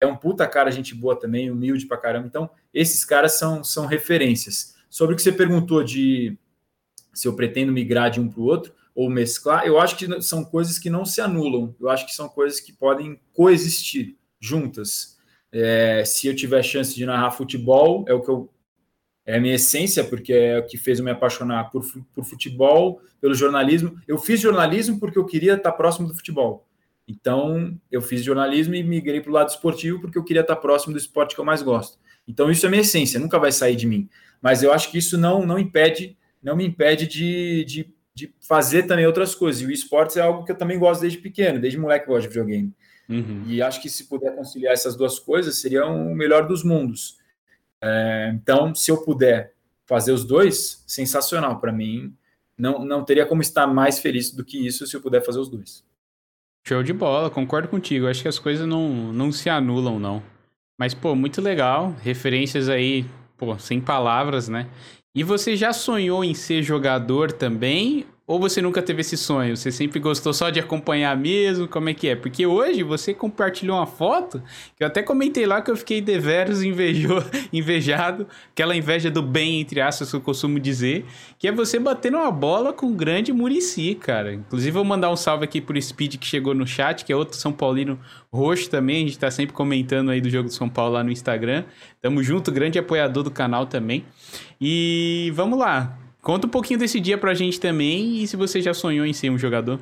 [0.00, 2.26] é um puta cara, gente boa também, humilde pra caramba.
[2.26, 4.74] Então, esses caras são, são referências.
[4.88, 6.38] Sobre o que você perguntou de
[7.12, 10.44] se eu pretendo migrar de um para o outro ou mesclar, eu acho que são
[10.44, 15.18] coisas que não se anulam, eu acho que são coisas que podem coexistir juntas.
[15.50, 18.52] É, se eu tiver chance de narrar futebol, é o que eu
[19.26, 23.00] é a minha essência, porque é o que fez eu me apaixonar por, por futebol,
[23.20, 23.96] pelo jornalismo.
[24.08, 26.66] Eu fiz jornalismo porque eu queria estar próximo do futebol.
[27.06, 30.94] Então, eu fiz jornalismo e migrei para o lado esportivo porque eu queria estar próximo
[30.94, 31.98] do esporte que eu mais gosto.
[32.26, 34.08] Então, isso é minha essência, nunca vai sair de mim
[34.40, 38.84] mas eu acho que isso não, não impede, não me impede de, de, de fazer
[38.84, 39.62] também outras coisas.
[39.62, 42.22] E o esportes é algo que eu também gosto desde pequeno, desde moleque eu gosto
[42.22, 42.74] de videogame.
[43.08, 43.44] Uhum.
[43.46, 47.18] E acho que se puder conciliar essas duas coisas, seria o melhor dos mundos.
[47.82, 49.54] É, então, se eu puder
[49.86, 51.58] fazer os dois, sensacional.
[51.58, 52.14] Para mim,
[52.56, 55.48] não, não teria como estar mais feliz do que isso se eu puder fazer os
[55.48, 55.84] dois.
[56.66, 58.06] Show de bola, concordo contigo.
[58.06, 60.22] Acho que as coisas não, não se anulam, não.
[60.78, 61.94] Mas, pô, muito legal.
[62.02, 63.04] Referências aí
[63.40, 64.68] pô, sem palavras, né?
[65.12, 68.06] E você já sonhou em ser jogador também?
[68.30, 69.56] Ou você nunca teve esse sonho?
[69.56, 71.66] Você sempre gostou só de acompanhar mesmo?
[71.66, 72.14] Como é que é?
[72.14, 74.40] Porque hoje você compartilhou uma foto
[74.76, 79.60] que eu até comentei lá que eu fiquei deveros invejou, invejado, aquela inveja do bem,
[79.60, 81.04] entre aspas, que eu costumo dizer,
[81.40, 84.32] que é você batendo uma bola com o grande Murici, cara.
[84.32, 87.36] Inclusive, vou mandar um salve aqui pro Speed que chegou no chat, que é outro
[87.36, 87.98] São Paulino
[88.32, 89.02] roxo também.
[89.02, 91.64] A gente tá sempre comentando aí do jogo do São Paulo lá no Instagram.
[92.00, 94.04] Tamo junto, grande apoiador do canal também.
[94.60, 95.98] E vamos lá.
[96.22, 99.30] Conta um pouquinho desse dia pra gente também e se você já sonhou em ser
[99.30, 99.80] um jogador.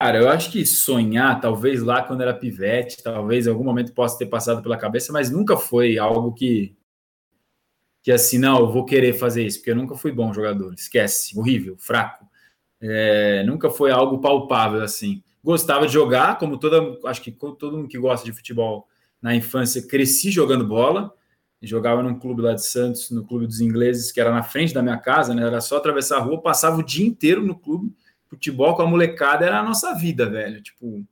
[0.00, 4.16] Cara, eu acho que sonhar, talvez lá quando era pivete, talvez em algum momento possa
[4.16, 6.74] ter passado pela cabeça, mas nunca foi algo que
[8.02, 11.38] que assim, não, eu vou querer fazer isso, porque eu nunca fui bom jogador, esquece,
[11.38, 12.26] horrível, fraco.
[12.80, 15.22] É, nunca foi algo palpável assim.
[15.44, 18.88] Gostava de jogar, como toda, acho que todo mundo que gosta de futebol
[19.20, 21.12] na infância, cresci jogando bola,
[21.66, 24.82] jogava num clube lá de Santos, no clube dos ingleses, que era na frente da
[24.82, 25.46] minha casa, né?
[25.46, 27.92] Era só atravessar a rua, passava o dia inteiro no clube.
[28.28, 30.62] Futebol com a molecada era a nossa vida, velho.
[30.62, 31.04] Tipo,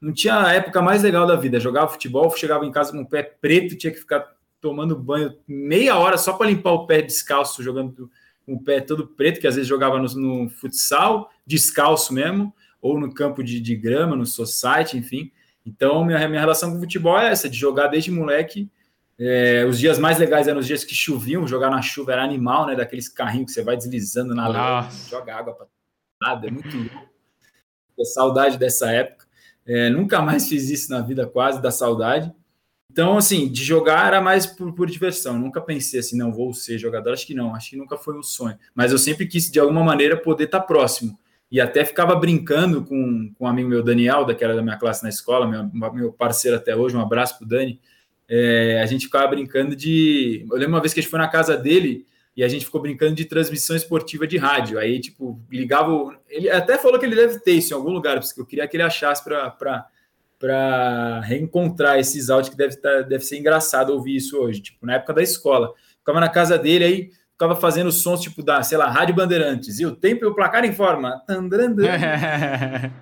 [0.00, 1.60] não tinha a época mais legal da vida.
[1.60, 4.26] Jogava futebol, chegava em casa com o pé preto, tinha que ficar
[4.60, 8.10] tomando banho meia hora só para limpar o pé descalço, jogando
[8.46, 12.98] com o pé todo preto, que às vezes jogava no, no futsal, descalço mesmo, ou
[12.98, 15.30] no campo de, de grama, no society, enfim.
[15.64, 18.70] Então, minha, minha relação com o futebol é essa, de jogar desde moleque.
[19.22, 22.66] É, os dias mais legais eram os dias que choviam, jogar na chuva era animal,
[22.66, 22.74] né?
[22.74, 25.66] Daqueles carrinhos que você vai deslizando na lama, joga água para
[26.22, 27.10] nada, é muito louco.
[28.02, 29.26] saudade dessa época.
[29.66, 32.32] É, nunca mais fiz isso na vida, quase, da saudade.
[32.90, 35.38] Então, assim, de jogar era mais por, por diversão.
[35.38, 37.12] Nunca pensei assim, não, vou ser jogador.
[37.12, 38.58] Acho que não, acho que nunca foi um sonho.
[38.74, 41.16] Mas eu sempre quis, de alguma maneira, poder estar próximo.
[41.52, 45.10] E até ficava brincando com, com um amigo meu, Daniel, daquela da minha classe na
[45.10, 47.80] escola, meu, meu parceiro até hoje, um abraço pro Dani.
[48.32, 50.46] É, a gente ficava brincando de.
[50.48, 52.06] Eu lembro uma vez que a gente foi na casa dele
[52.36, 54.78] e a gente ficou brincando de transmissão esportiva de rádio.
[54.78, 56.16] Aí, tipo, ligava.
[56.28, 58.76] Ele até falou que ele deve ter isso em algum lugar, porque eu queria que
[58.76, 59.88] ele achasse para
[61.24, 64.60] reencontrar esses áudios que deve, tá, deve ser engraçado ouvir isso hoje.
[64.60, 65.74] Tipo, na época da escola.
[65.98, 69.80] Ficava na casa dele, aí ficava fazendo sons tipo da, sei lá, Rádio Bandeirantes.
[69.80, 71.20] E o tempo e o placar em forma.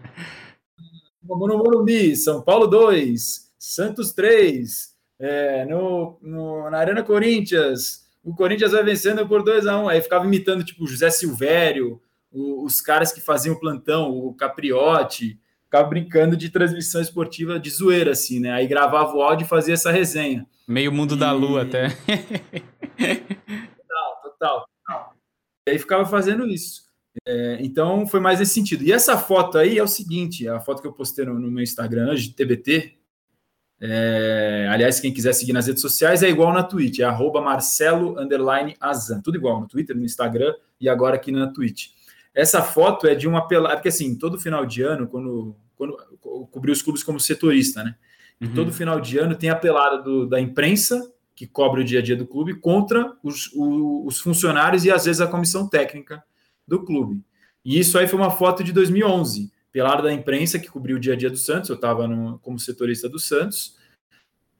[1.22, 8.84] Morumbi, São Paulo 2, Santos 3, é, no, no, na Arena Corinthians o Corinthians vai
[8.84, 9.88] vencendo por 2 a 1 um.
[9.88, 11.98] Aí ficava imitando, tipo, o José Silvério,
[12.30, 17.70] o, os caras que faziam o plantão, o Capriotti, ficava brincando de transmissão esportiva de
[17.70, 18.52] zoeira, assim, né?
[18.52, 20.46] Aí gravava o áudio e fazia essa resenha.
[20.66, 21.18] Meio mundo e...
[21.18, 21.88] da lua até.
[22.98, 25.14] total, total, total.
[25.66, 26.82] E aí ficava fazendo isso.
[27.26, 28.84] É, então foi mais nesse sentido.
[28.84, 31.62] E essa foto aí é o seguinte: a foto que eu postei no, no meu
[31.62, 32.97] Instagram hoje, TBT,
[33.80, 38.16] é, aliás, quem quiser seguir nas redes sociais é igual na Twitch, é arroba Marcelo
[38.80, 39.20] Azan.
[39.20, 41.90] Tudo igual no Twitter, no Instagram e agora aqui na Twitch.
[42.34, 45.96] Essa foto é de uma pelada, porque assim, todo final de ano, quando, quando
[46.50, 47.94] cobri os clubes como setorista, né?
[48.40, 48.54] Uhum.
[48.54, 52.02] Todo final de ano tem a pelada do, da imprensa, que cobre o dia a
[52.02, 56.22] dia do clube, contra os, os funcionários e às vezes a comissão técnica
[56.66, 57.22] do clube.
[57.64, 61.12] E isso aí foi uma foto de 2011 pelada da imprensa que cobriu o dia
[61.12, 62.08] a dia do Santos, eu estava
[62.42, 63.76] como setorista do Santos,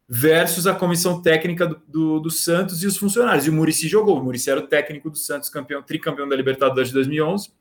[0.09, 3.47] versus a comissão técnica do, do, do, Santos e os funcionários.
[3.47, 6.89] E o Murici jogou, o Murici era o técnico do Santos, campeão, tricampeão da Libertadores
[6.89, 7.53] de 2011,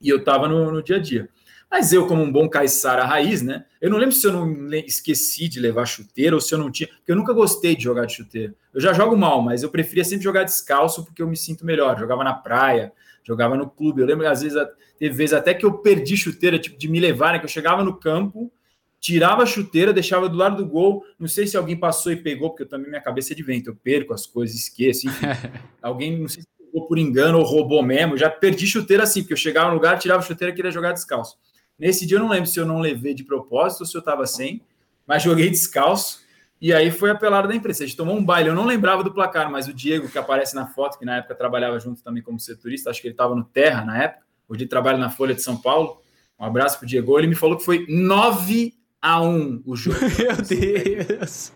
[0.00, 1.28] e eu estava no, no, dia a dia.
[1.70, 3.66] Mas eu, como um bom caiçara raiz, né?
[3.80, 6.88] Eu não lembro se eu não esqueci de levar chuteira ou se eu não tinha,
[6.88, 8.54] porque eu nunca gostei de jogar de chuteira.
[8.72, 11.98] Eu já jogo mal, mas eu preferia sempre jogar descalço porque eu me sinto melhor.
[11.98, 12.92] Jogava na praia,
[13.28, 14.00] jogava no clube.
[14.00, 14.58] Eu lembro que às vezes
[14.98, 17.38] teve vezes até que eu perdi chuteira, tipo, de me levar, né?
[17.38, 18.50] Que eu chegava no campo,
[18.98, 21.04] tirava a chuteira, deixava do lado do gol.
[21.18, 23.68] Não sei se alguém passou e pegou, porque eu também minha cabeça é de vento,
[23.68, 25.06] eu perco as coisas, esqueço.
[25.06, 25.26] Enfim.
[25.82, 28.16] alguém, não sei se pegou por engano ou roubou mesmo.
[28.16, 30.92] Já perdi chuteira assim, porque eu chegava no lugar, tirava a chuteira e queria jogar
[30.92, 31.36] descalço.
[31.78, 34.26] Nesse dia eu não lembro se eu não levei de propósito ou se eu estava
[34.26, 34.62] sem,
[35.06, 36.26] mas joguei descalço.
[36.60, 37.84] E aí foi a pelada da imprensa.
[37.84, 38.48] A gente tomou um baile.
[38.48, 41.34] Eu não lembrava do placar, mas o Diego, que aparece na foto, que na época
[41.34, 44.68] trabalhava junto também como setorista, acho que ele estava no Terra na época, hoje ele
[44.68, 46.00] trabalha na Folha de São Paulo.
[46.38, 47.18] Um abraço para o Diego.
[47.18, 49.98] Ele me falou que foi 9 a 1 o jogo.
[50.18, 51.52] Meu Deus!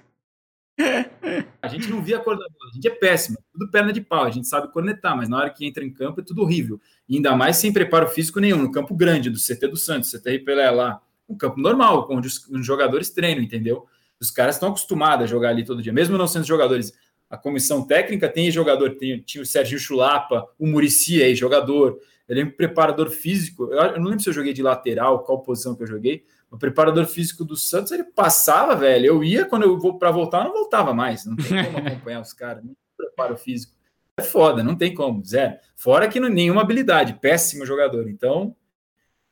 [1.60, 4.00] A gente não via a cor da bola, a gente é péssimo, tudo perna de
[4.00, 6.80] pau, a gente sabe cornetar, mas na hora que entra em campo é tudo horrível.
[7.08, 10.40] E ainda mais sem preparo físico nenhum, no campo grande, do CT do Santos, CT
[10.40, 13.86] Pelé lá, um campo normal, onde os, os jogadores treinam, entendeu?
[14.22, 16.92] Os caras estão acostumados a jogar ali todo dia, mesmo não sendo jogadores.
[17.28, 21.98] A comissão técnica tem jogador, tem, tinha o Serginho Chulapa, o Murici aí, jogador.
[22.28, 23.64] Ele é um preparador físico.
[23.72, 26.24] Eu, eu, não lembro se eu joguei de lateral, qual posição que eu joguei.
[26.48, 29.06] O preparador físico do Santos, ele passava, velho.
[29.06, 31.26] Eu ia, quando eu vou para voltar, eu não voltava mais.
[31.26, 32.62] Não tem como acompanhar os caras.
[32.96, 33.74] Preparo físico.
[34.16, 35.56] É foda, não tem como, zero.
[35.74, 38.08] Fora que não, nenhuma habilidade, péssimo jogador.
[38.08, 38.54] Então,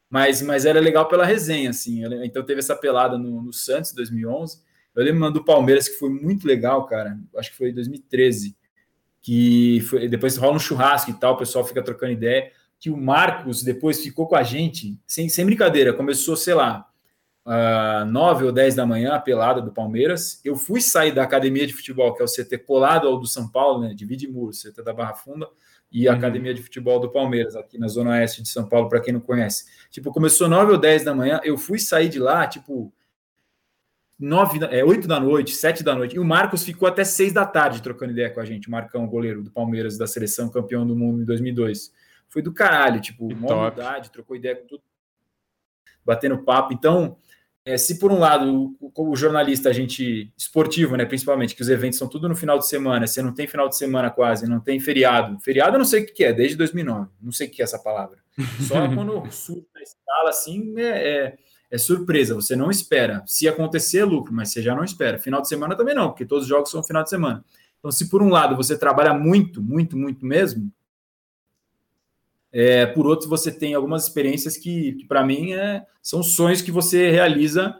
[0.08, 2.02] mas, mas era legal pela resenha, assim.
[2.24, 4.68] Então teve essa pelada no, no Santos 2011.
[4.94, 7.18] Eu lembro uma do Palmeiras que foi muito legal, cara.
[7.36, 8.56] Acho que foi em 2013.
[9.22, 12.50] Que foi, depois rola um churrasco e tal, o pessoal fica trocando ideia.
[12.78, 16.86] Que o Marcos depois ficou com a gente, sem, sem brincadeira, começou, sei lá,
[17.46, 20.40] uh, 9 ou 10 da manhã, a pelada do Palmeiras.
[20.44, 23.48] Eu fui sair da academia de futebol, que é o CT colado ao do São
[23.48, 23.94] Paulo, né?
[23.94, 25.48] Divide muro, CT da Barra Funda,
[25.92, 26.18] e a uhum.
[26.18, 29.20] academia de futebol do Palmeiras, aqui na Zona Oeste de São Paulo, para quem não
[29.20, 29.64] conhece.
[29.90, 32.92] Tipo, começou 9 ou 10 da manhã, eu fui sair de lá, tipo,
[34.20, 36.16] nove, é, 8 da noite, 7 da noite.
[36.16, 38.68] E o Marcos ficou até 6 da tarde trocando ideia com a gente.
[38.68, 41.92] O Marcão, goleiro do Palmeiras, da seleção campeão do mundo em 2002.
[42.28, 44.82] Foi do caralho, tipo, uma unidade, trocou ideia com tudo,
[46.04, 46.72] batendo papo.
[46.72, 47.16] Então,
[47.64, 51.98] é, se por um lado, como jornalista, a gente, esportivo, né, principalmente, que os eventos
[51.98, 54.78] são tudo no final de semana, você não tem final de semana quase, não tem
[54.78, 55.40] feriado.
[55.40, 57.78] Feriado eu não sei o que é, desde 2009, não sei o que é essa
[57.78, 58.18] palavra.
[58.60, 61.38] Só quando surge na escala, assim, é, é
[61.70, 63.22] é surpresa, você não espera.
[63.26, 65.18] Se acontecer, é lucro, mas você já não espera.
[65.18, 67.44] Final de semana também não, porque todos os jogos são final de semana.
[67.78, 70.70] Então, se por um lado você trabalha muito, muito, muito mesmo,
[72.52, 76.72] é, por outro você tem algumas experiências que, que para mim, é, são sonhos que
[76.72, 77.76] você realiza,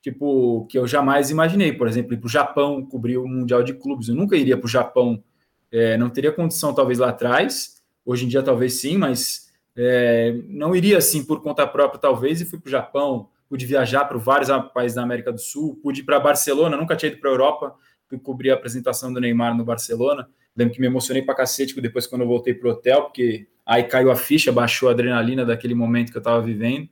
[0.00, 1.72] tipo, que eu jamais imaginei.
[1.72, 4.08] Por exemplo, ir para o Japão, cobrir o Mundial de Clubes.
[4.08, 5.22] Eu nunca iria para o Japão,
[5.70, 10.74] é, não teria condição talvez lá atrás, hoje em dia talvez sim, mas é, não
[10.74, 14.50] iria assim por conta própria, talvez, e fui para o Japão, pude viajar para vários
[14.72, 17.76] países da América do Sul, pude ir para Barcelona, nunca tinha ido para a Europa,
[18.08, 20.28] fui cobrir a apresentação do Neymar no Barcelona.
[20.56, 23.84] Lembro que me emocionei para cacete depois quando eu voltei para o hotel, porque aí
[23.84, 26.88] caiu a ficha, baixou a adrenalina daquele momento que eu estava vivendo.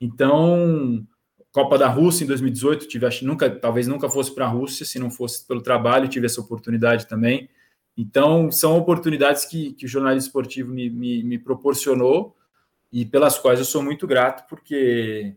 [0.00, 1.04] Então,
[1.50, 5.10] Copa da Rússia em 2018, tive, nunca, talvez nunca fosse para a Rússia, se não
[5.10, 7.50] fosse pelo trabalho, tive essa oportunidade também.
[7.96, 12.36] Então, são oportunidades que, que o jornalismo esportivo me, me, me proporcionou
[12.92, 15.34] e pelas quais eu sou muito grato, porque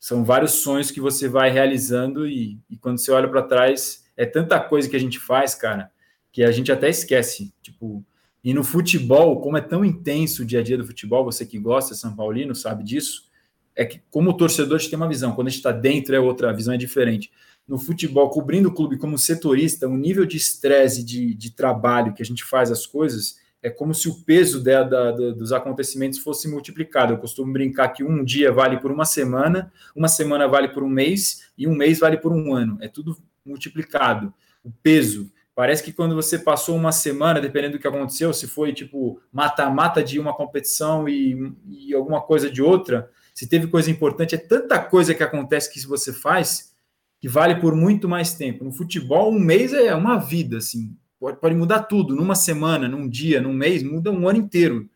[0.00, 4.26] são vários sonhos que você vai realizando e, e quando você olha para trás, é
[4.26, 5.92] tanta coisa que a gente faz, cara,
[6.32, 7.52] que a gente até esquece.
[7.62, 8.02] Tipo,
[8.42, 11.58] e no futebol, como é tão intenso o dia a dia do futebol, você que
[11.58, 13.30] gosta, São Paulino, sabe disso,
[13.76, 16.18] é que como torcedor a gente tem uma visão, quando a gente está dentro é
[16.18, 17.30] outra, a visão é diferente
[17.70, 22.20] no futebol, cobrindo o clube como setorista, o nível de estresse de, de trabalho que
[22.20, 26.48] a gente faz as coisas é como se o peso da, da, dos acontecimentos fosse
[26.48, 27.12] multiplicado.
[27.12, 30.88] Eu costumo brincar que um dia vale por uma semana, uma semana vale por um
[30.88, 32.78] mês e um mês vale por um ano.
[32.80, 34.32] É tudo multiplicado.
[34.64, 35.30] O peso.
[35.54, 40.02] Parece que quando você passou uma semana, dependendo do que aconteceu, se foi tipo mata-mata
[40.02, 44.78] de uma competição e, e alguma coisa de outra, se teve coisa importante, é tanta
[44.78, 46.70] coisa que acontece que você faz
[47.20, 48.64] que vale por muito mais tempo.
[48.64, 52.16] No futebol, um mês é uma vida, assim, pode, pode mudar tudo.
[52.16, 54.88] Numa semana, num dia, num mês, muda um ano inteiro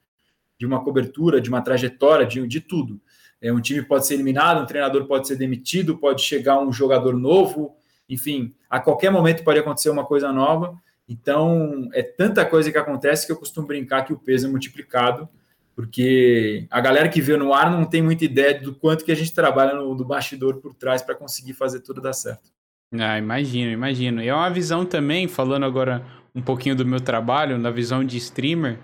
[0.59, 3.01] de uma cobertura, de uma trajetória, de, de tudo.
[3.41, 7.15] É, um time pode ser eliminado, um treinador pode ser demitido, pode chegar um jogador
[7.15, 7.77] novo,
[8.09, 10.75] enfim, a qualquer momento pode acontecer uma coisa nova.
[11.07, 15.29] Então, é tanta coisa que acontece que eu costumo brincar que o peso é multiplicado
[15.75, 19.17] porque a galera que vê no ar não tem muita ideia do quanto que a
[19.17, 22.53] gente trabalha no, do bastidor por trás para conseguir fazer tudo dar certo.
[23.01, 24.23] Ah, imagino, imagino.
[24.23, 28.17] E é uma visão também, falando agora um pouquinho do meu trabalho, na visão de
[28.17, 28.79] streamer,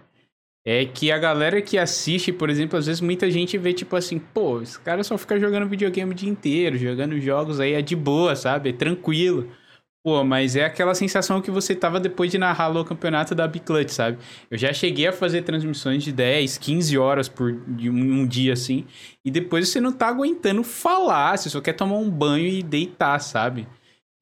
[0.65, 4.19] é que a galera que assiste, por exemplo, às vezes muita gente vê tipo assim,
[4.19, 7.97] pô, esse cara só fica jogando videogame o dia inteiro, jogando jogos aí é de
[7.97, 8.71] boa, sabe?
[8.71, 9.49] É tranquilo.
[10.03, 13.91] Pô, mas é aquela sensação que você tava depois de narrar o campeonato da Biclutch,
[13.91, 14.19] sabe?
[14.51, 18.87] Eu já cheguei a fazer transmissões de 10, 15 horas por um dia assim,
[19.25, 23.19] e depois você não tá aguentando falar, você só quer tomar um banho e deitar,
[23.21, 23.69] sabe?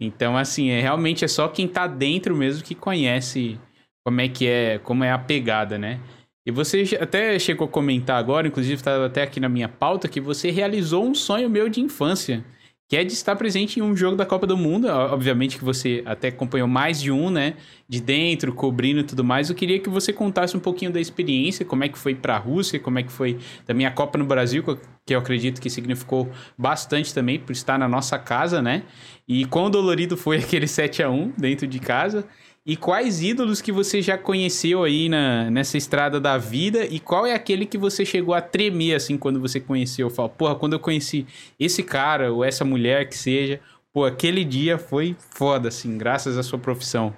[0.00, 3.58] Então, assim, é realmente é só quem tá dentro mesmo que conhece
[4.04, 6.00] como é que é, como é a pegada, né?
[6.46, 10.20] E você até chegou a comentar agora, inclusive estava até aqui na minha pauta, que
[10.20, 12.44] você realizou um sonho meu de infância
[12.88, 14.88] que é de estar presente em um jogo da Copa do Mundo.
[14.88, 17.54] Obviamente que você até acompanhou mais de um, né?
[17.86, 19.50] De dentro, cobrindo e tudo mais.
[19.50, 22.38] Eu queria que você contasse um pouquinho da experiência, como é que foi para a
[22.38, 24.64] Rússia, como é que foi também a Copa no Brasil,
[25.04, 28.84] que eu acredito que significou bastante também por estar na nossa casa, né?
[29.28, 32.26] E quão dolorido foi aquele 7 a 1 dentro de casa.
[32.68, 36.84] E quais ídolos que você já conheceu aí na, nessa estrada da vida?
[36.84, 40.10] E qual é aquele que você chegou a tremer, assim, quando você conheceu?
[40.10, 41.26] Fala, porra, quando eu conheci
[41.58, 43.58] esse cara ou essa mulher que seja,
[43.90, 47.16] pô, aquele dia foi foda, assim, graças à sua profissão.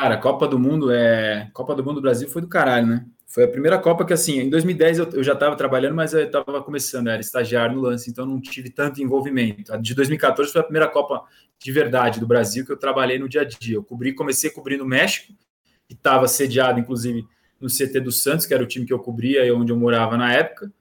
[0.00, 1.50] Cara, Copa do Mundo é.
[1.52, 3.06] Copa do Mundo do Brasil foi do caralho, né?
[3.26, 6.24] Foi a primeira Copa que, assim, em 2010 eu, eu já estava trabalhando, mas eu
[6.24, 9.72] estava começando, era estagiário no lance, então não tive tanto envolvimento.
[9.74, 11.24] A de 2014 foi a primeira Copa
[11.58, 13.76] de verdade do Brasil que eu trabalhei no dia a dia.
[13.76, 15.32] Eu cobri, comecei cobrindo o México,
[15.88, 17.26] que estava sediado, inclusive,
[17.60, 20.16] no CT do Santos, que era o time que eu cobria e onde eu morava
[20.16, 20.72] na época.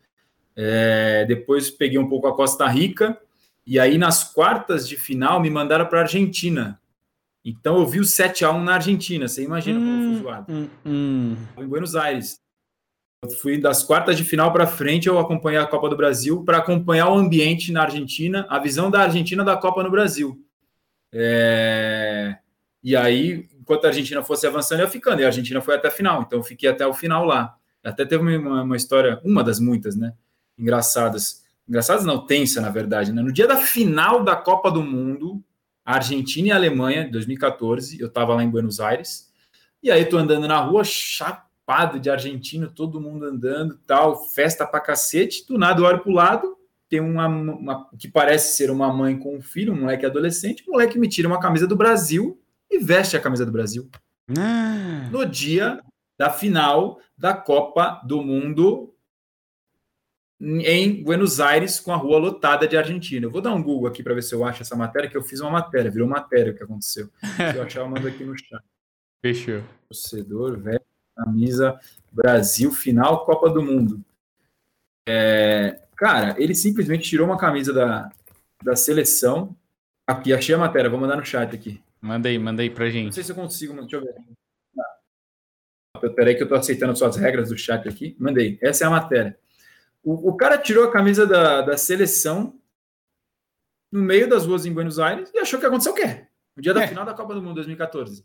[0.56, 3.20] É, depois peguei um pouco a Costa Rica,
[3.66, 6.80] e aí nas quartas de final me mandaram para a Argentina.
[7.46, 10.52] Então eu vi o 7 a 1 na Argentina, você imagina hum, como foi zoado.
[10.52, 11.36] Hum, hum.
[11.60, 12.40] Em Buenos Aires.
[13.24, 16.58] Eu fui das quartas de final para frente, eu acompanhei a Copa do Brasil para
[16.58, 20.44] acompanhar o ambiente na Argentina, a visão da Argentina da Copa no Brasil.
[21.14, 22.38] É...
[22.84, 25.22] E aí, enquanto a Argentina fosse avançando, eu ficando.
[25.22, 27.56] E a Argentina foi até a final, então eu fiquei até o final lá.
[27.84, 30.14] Até teve uma, uma história, uma das muitas, né?
[30.58, 31.44] Engraçadas.
[31.68, 33.12] Engraçadas não, tensa, na verdade.
[33.12, 33.22] Né?
[33.22, 35.44] No dia da final da Copa do Mundo,
[35.86, 39.32] Argentina e Alemanha, 2014, eu estava lá em Buenos Aires.
[39.84, 44.80] E aí, tô andando na rua, chapado de argentino, todo mundo andando, tal, festa pra
[44.80, 45.46] cacete.
[45.48, 46.58] Do nada eu olho pro lado,
[46.90, 50.72] tem uma, uma, que parece ser uma mãe com um filho, um moleque adolescente, o
[50.72, 53.88] moleque me tira uma camisa do Brasil e veste a camisa do Brasil.
[54.36, 55.08] Ah.
[55.12, 55.80] No dia
[56.18, 58.95] da final da Copa do Mundo
[60.46, 63.26] em Buenos Aires com a rua lotada de Argentina.
[63.26, 65.24] Eu vou dar um Google aqui para ver se eu acho essa matéria, que eu
[65.24, 67.10] fiz uma matéria, virou matéria o que aconteceu.
[67.36, 68.64] Se eu achar, eu mando aqui no chat.
[69.26, 69.64] Fechou.
[69.90, 70.82] Torcedor, velho,
[71.18, 71.80] camisa
[72.12, 74.06] Brasil, final Copa do Mundo.
[75.08, 78.10] É, cara, ele simplesmente tirou uma camisa da,
[78.64, 79.56] da seleção.
[80.06, 81.82] Aqui, achei a matéria, vou mandar no chat aqui.
[82.00, 83.06] Manda aí, manda aí pra gente.
[83.06, 84.14] Não sei se eu consigo, deixa eu ver.
[86.16, 88.16] Peraí que eu tô aceitando suas regras do chat aqui.
[88.20, 88.60] Mandei.
[88.62, 89.36] Essa é a matéria.
[90.06, 92.60] O, o cara tirou a camisa da, da seleção
[93.92, 96.28] no meio das ruas em Buenos Aires e achou que aconteceu o quê?
[96.56, 96.88] No dia da é.
[96.88, 98.24] final da Copa do Mundo 2014.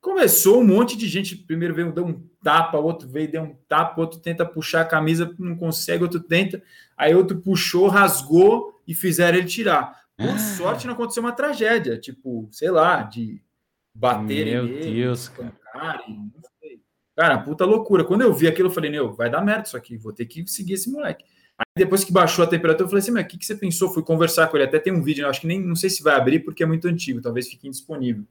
[0.00, 1.36] Começou um monte de gente.
[1.36, 5.32] Primeiro veio, deu um tapa, outro veio, deu um tapa, outro tenta puxar a camisa,
[5.38, 6.60] não consegue, outro tenta.
[6.96, 10.02] Aí outro puxou, rasgou e fizeram ele tirar.
[10.16, 10.38] Por ah.
[10.38, 13.40] sorte, não aconteceu uma tragédia, tipo, sei lá, de
[13.94, 15.52] bater Meu nele, Deus, cara.
[15.72, 16.04] Cara,
[17.44, 18.04] puta loucura.
[18.04, 20.46] Quando eu vi aquilo, eu falei, meu, vai dar merda isso aqui, vou ter que
[20.46, 21.24] seguir esse moleque.
[21.58, 23.92] Aí depois que baixou a temperatura, eu falei assim, mas o que, que você pensou?
[23.92, 26.14] Fui conversar com ele, até tem um vídeo, acho que nem, não sei se vai
[26.14, 28.24] abrir porque é muito antigo, talvez fique indisponível.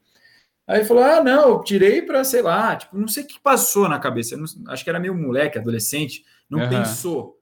[0.65, 3.39] Aí ele falou, ah, não, eu tirei para, sei lá, tipo, não sei o que
[3.39, 6.69] passou na cabeça, não, acho que era meio moleque, adolescente, não uhum.
[6.69, 7.37] pensou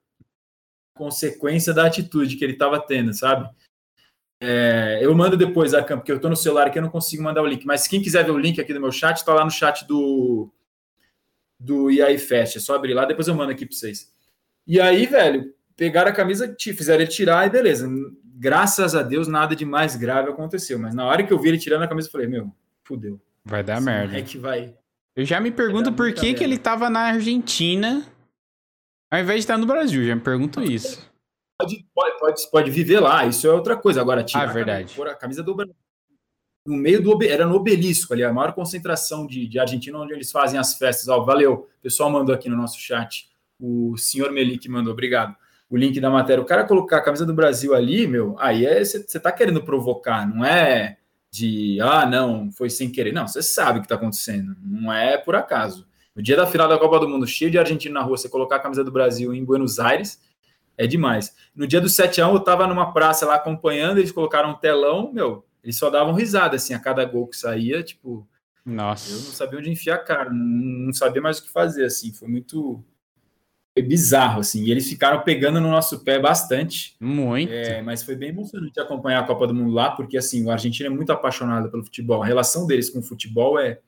[0.96, 3.48] consequência da atitude que ele estava tendo, sabe?
[4.40, 7.22] É, eu mando depois a campo, porque eu estou no celular aqui, eu não consigo
[7.22, 9.44] mandar o link, mas quem quiser ver o link aqui do meu chat, está lá
[9.44, 10.50] no chat do,
[11.58, 12.56] do IAI Fest.
[12.56, 14.12] É só abrir lá, depois eu mando aqui para vocês.
[14.66, 17.88] E aí, velho, pegaram a camisa, fizeram ele tirar e beleza.
[18.38, 20.78] Graças a Deus, nada de mais grave aconteceu.
[20.78, 22.52] Mas na hora que eu vi ele tirando a camisa, eu falei, meu,
[22.84, 23.20] fudeu.
[23.44, 24.18] Vai dar Esse merda.
[24.18, 24.74] É que vai.
[25.14, 28.04] Eu já me pergunto por que, que ele tava na Argentina
[29.10, 30.04] ao invés de estar no Brasil.
[30.06, 31.10] Já me pergunto isso.
[31.58, 34.00] Pode, pode, pode, viver lá, isso é outra coisa.
[34.00, 34.94] Agora, tirar ah, verdade.
[35.00, 35.74] a camisa do Brasil
[36.66, 40.30] no meio do era no obelisco ali, a maior concentração de, de Argentina, onde eles
[40.30, 41.08] fazem as festas.
[41.08, 43.28] Ó, valeu, o pessoal mandou aqui no nosso chat.
[43.58, 45.34] O senhor Melik mandou, obrigado.
[45.70, 46.42] O link da matéria.
[46.42, 50.28] O cara colocar a camisa do Brasil ali, meu, aí você é, tá querendo provocar,
[50.28, 50.98] não é
[51.30, 53.12] de ah, não, foi sem querer.
[53.12, 55.86] Não, você sabe o que tá acontecendo, não é por acaso.
[56.14, 58.56] No dia da final da Copa do Mundo, cheio de argentino na rua, você colocar
[58.56, 60.18] a camisa do Brasil em Buenos Aires,
[60.78, 61.34] é demais.
[61.54, 64.54] No dia do 7 a 1 eu tava numa praça lá acompanhando, eles colocaram um
[64.54, 68.24] telão, meu, eles só davam risada, assim, a cada gol que saía, tipo.
[68.64, 69.10] Nossa.
[69.10, 72.12] Eu não sabia onde enfiar a cara, não, sabia mais o que fazer, assim.
[72.12, 72.84] Foi muito.
[73.74, 74.62] Foi bizarro, assim.
[74.62, 76.94] E eles ficaram pegando no nosso pé bastante.
[77.00, 77.52] Muito.
[77.52, 80.88] É, mas foi bem emocionante acompanhar a Copa do Mundo lá, porque, assim, o Argentina
[80.88, 82.22] é muito apaixonado pelo futebol.
[82.22, 83.80] A relação deles com o futebol é,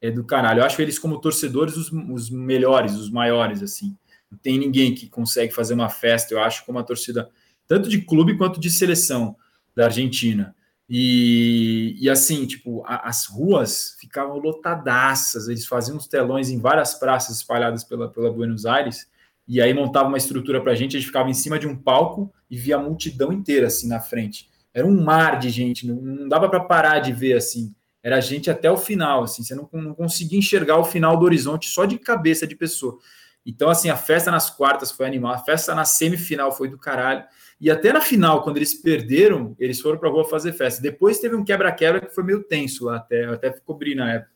[0.00, 0.60] é do caralho.
[0.60, 3.98] Eu acho eles, como torcedores, os, os melhores, os maiores, assim.
[4.30, 7.28] Não tem ninguém que consegue fazer uma festa, eu acho, como a torcida,
[7.66, 9.34] tanto de clube quanto de seleção
[9.74, 10.54] da Argentina.
[10.88, 16.94] E, e assim, tipo, a, as ruas ficavam lotadaças, eles faziam uns telões em várias
[16.94, 19.06] praças espalhadas pela, pela Buenos Aires,
[19.46, 21.76] e aí montava uma estrutura para a gente, a gente ficava em cima de um
[21.76, 24.48] palco e via a multidão inteira assim na frente.
[24.74, 27.74] Era um mar de gente, não, não dava para parar de ver assim.
[28.02, 31.68] Era gente até o final, assim, você não, não conseguia enxergar o final do horizonte
[31.68, 32.98] só de cabeça de pessoa.
[33.44, 37.24] Então, assim, a festa nas quartas foi animal, a festa na semifinal foi do caralho.
[37.62, 40.82] E até na final, quando eles perderam, eles foram para a rua fazer festa.
[40.82, 44.32] Depois teve um quebra-quebra que foi meio tenso lá, até, até cobri na época.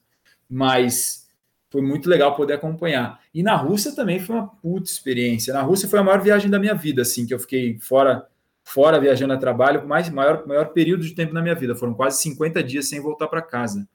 [0.49, 1.29] Mas
[1.69, 3.19] foi muito legal poder acompanhar.
[3.35, 5.53] E na Rússia também foi uma puta experiência.
[5.53, 8.25] Na Rússia foi a maior viagem da minha vida, assim, que eu fiquei fora
[8.63, 11.75] fora viajando a trabalho, mais maior maior período de tempo na minha vida.
[11.75, 13.89] Foram quase 50 dias sem voltar para casa.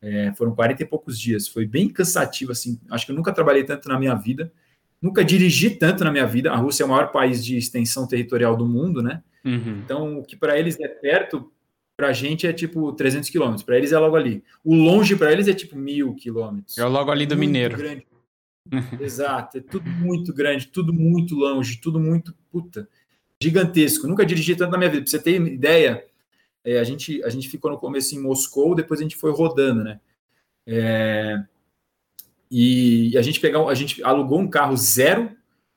[0.00, 1.46] É, foram 40 e poucos dias.
[1.46, 2.80] Foi bem cansativo, assim.
[2.90, 4.50] Acho que eu nunca trabalhei tanto na minha vida.
[5.02, 6.52] Nunca dirigi tanto na minha vida.
[6.52, 9.20] A Rússia é o maior país de extensão territorial do mundo, né?
[9.44, 9.80] Uhum.
[9.84, 11.50] Então, o que para eles é perto,
[11.96, 13.64] para a gente é tipo 300 quilômetros.
[13.64, 14.44] Para eles é logo ali.
[14.64, 16.78] O longe para eles é tipo mil quilômetros.
[16.78, 17.76] É logo ali do muito Mineiro.
[17.76, 18.06] Grande.
[19.00, 19.58] Exato.
[19.58, 22.88] É tudo muito grande, tudo muito longe, tudo muito puta
[23.42, 24.06] gigantesco.
[24.06, 25.02] Nunca dirigi tanto na minha vida.
[25.02, 26.04] Para você ter ideia,
[26.64, 29.82] é, a gente a gente ficou no começo em Moscou, depois a gente foi rodando,
[29.82, 30.00] né?
[30.64, 31.42] É,
[32.54, 35.30] e a gente pegou, a gente alugou um carro zero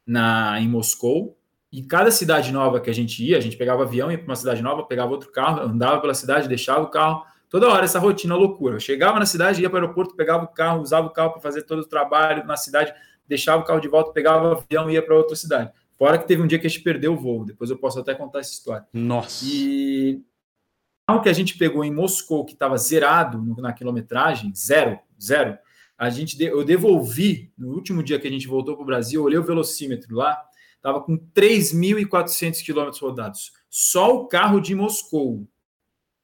[0.05, 1.37] na em Moscou.
[1.71, 4.35] E cada cidade nova que a gente ia, a gente pegava avião, ia para uma
[4.35, 7.23] cidade nova, pegava outro carro, andava pela cidade, deixava o carro.
[7.49, 8.75] Toda hora essa rotina loucura.
[8.75, 11.41] Eu chegava na cidade, ia para o aeroporto, pegava o carro, usava o carro para
[11.41, 12.93] fazer todo o trabalho na cidade,
[13.25, 15.71] deixava o carro de volta, pegava o avião e ia para outra cidade.
[15.97, 17.45] Fora que teve um dia que a gente perdeu o voo.
[17.45, 18.85] Depois eu posso até contar essa história.
[18.91, 19.45] Nossa.
[19.45, 24.99] E o carro que a gente pegou em Moscou, que estava zerado na quilometragem, zero,
[25.21, 25.57] zero,
[25.97, 29.37] a gente eu devolvi no último dia que a gente voltou para o Brasil, olhei
[29.37, 30.41] o velocímetro lá,
[30.75, 33.51] estava com 3.400 quilômetros rodados.
[33.69, 35.47] Só o carro de Moscou.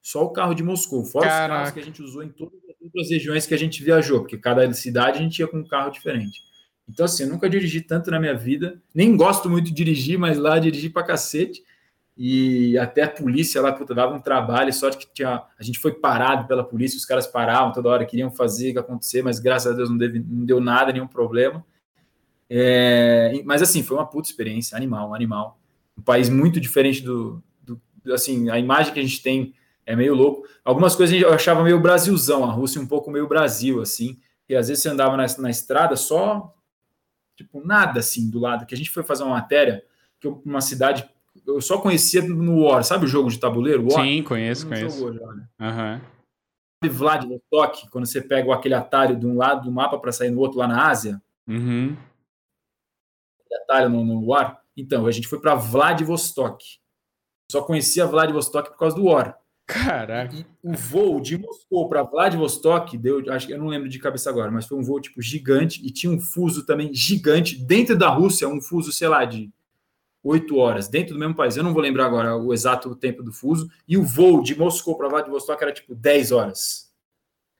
[0.01, 1.05] Só o carro de Moscou.
[1.05, 1.45] Fora Caraca.
[1.45, 4.21] os carros que a gente usou em todas as outras regiões que a gente viajou,
[4.21, 6.41] porque cada cidade a gente ia com um carro diferente.
[6.87, 8.81] Então, assim, eu nunca dirigi tanto na minha vida.
[8.93, 11.63] Nem gosto muito de dirigir, mas lá dirigi pra cacete.
[12.23, 14.71] E até a polícia lá, puta, dava um trabalho.
[14.71, 18.29] Sorte que tinha, a gente foi parado pela polícia, os caras paravam toda hora, queriam
[18.29, 21.65] fazer acontecer, mas graças a Deus não, deve, não deu nada, nenhum problema.
[22.47, 25.59] É, mas assim, foi uma puta experiência, animal, animal.
[25.97, 27.81] Um país muito diferente do, do,
[28.13, 30.47] assim, a imagem que a gente tem é meio louco.
[30.63, 34.15] Algumas coisas eu achava meio Brasilzão, a Rússia um pouco meio Brasil, assim.
[34.47, 36.55] E às vezes você andava na, na estrada só,
[37.35, 38.67] tipo, nada assim do lado.
[38.67, 39.83] Que a gente foi fazer uma matéria,
[40.19, 41.09] que uma cidade,
[41.45, 43.87] eu só conhecia no War, sabe o jogo de tabuleiro?
[43.91, 44.03] War?
[44.03, 45.11] Sim, conheço, conheço.
[45.11, 45.47] Né?
[45.59, 46.89] uhum.
[46.89, 50.57] Vladivostok, quando você pega aquele atalho de um lado do mapa para sair no outro
[50.57, 51.21] lá na Ásia.
[51.47, 51.95] Uhum
[53.55, 54.59] atalho no, no War.
[54.75, 56.63] Então, a gente foi para Vladivostok.
[57.51, 59.37] Só conhecia Vladivostok por causa do War.
[59.67, 60.35] Caraca.
[60.35, 64.29] E o voo de Moscou para Vladivostok deu, acho que eu não lembro de cabeça
[64.29, 68.09] agora, mas foi um voo tipo gigante e tinha um fuso também gigante dentro da
[68.09, 69.49] Rússia, um fuso, sei lá, de
[70.23, 71.57] oito horas, dentro do mesmo país.
[71.57, 73.69] Eu não vou lembrar agora o exato tempo do fuso.
[73.87, 76.91] E o voo de Moscou para Vladivostok era tipo 10 horas.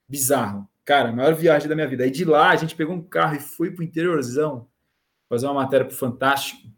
[0.08, 0.68] Bizarro.
[0.86, 2.04] Cara, maior viagem da minha vida.
[2.04, 4.68] Aí de lá a gente pegou um carro e foi pro interiorzão
[5.30, 6.70] fazer uma matéria para o Fantástico.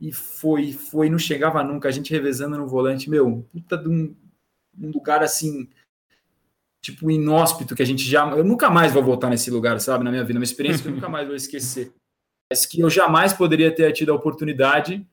[0.00, 4.16] E foi, foi, não chegava nunca, a gente revezando no volante, meu, puta de um,
[4.76, 5.70] um lugar assim,
[6.80, 8.28] tipo inóspito, que a gente já.
[8.30, 10.94] Eu nunca mais vou voltar nesse lugar, sabe, na minha vida, uma experiência que eu
[10.94, 11.92] nunca mais vou esquecer.
[12.50, 15.06] Mas que eu jamais poderia ter tido a oportunidade.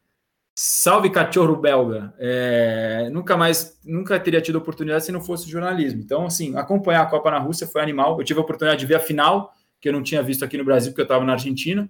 [0.61, 2.13] Salve cachorro belga!
[2.19, 6.01] É, nunca mais, nunca teria tido oportunidade se não fosse jornalismo.
[6.01, 8.19] Então, assim, acompanhar a Copa na Rússia foi animal.
[8.19, 10.65] Eu tive a oportunidade de ver a final, que eu não tinha visto aqui no
[10.65, 11.89] Brasil, porque eu estava na Argentina.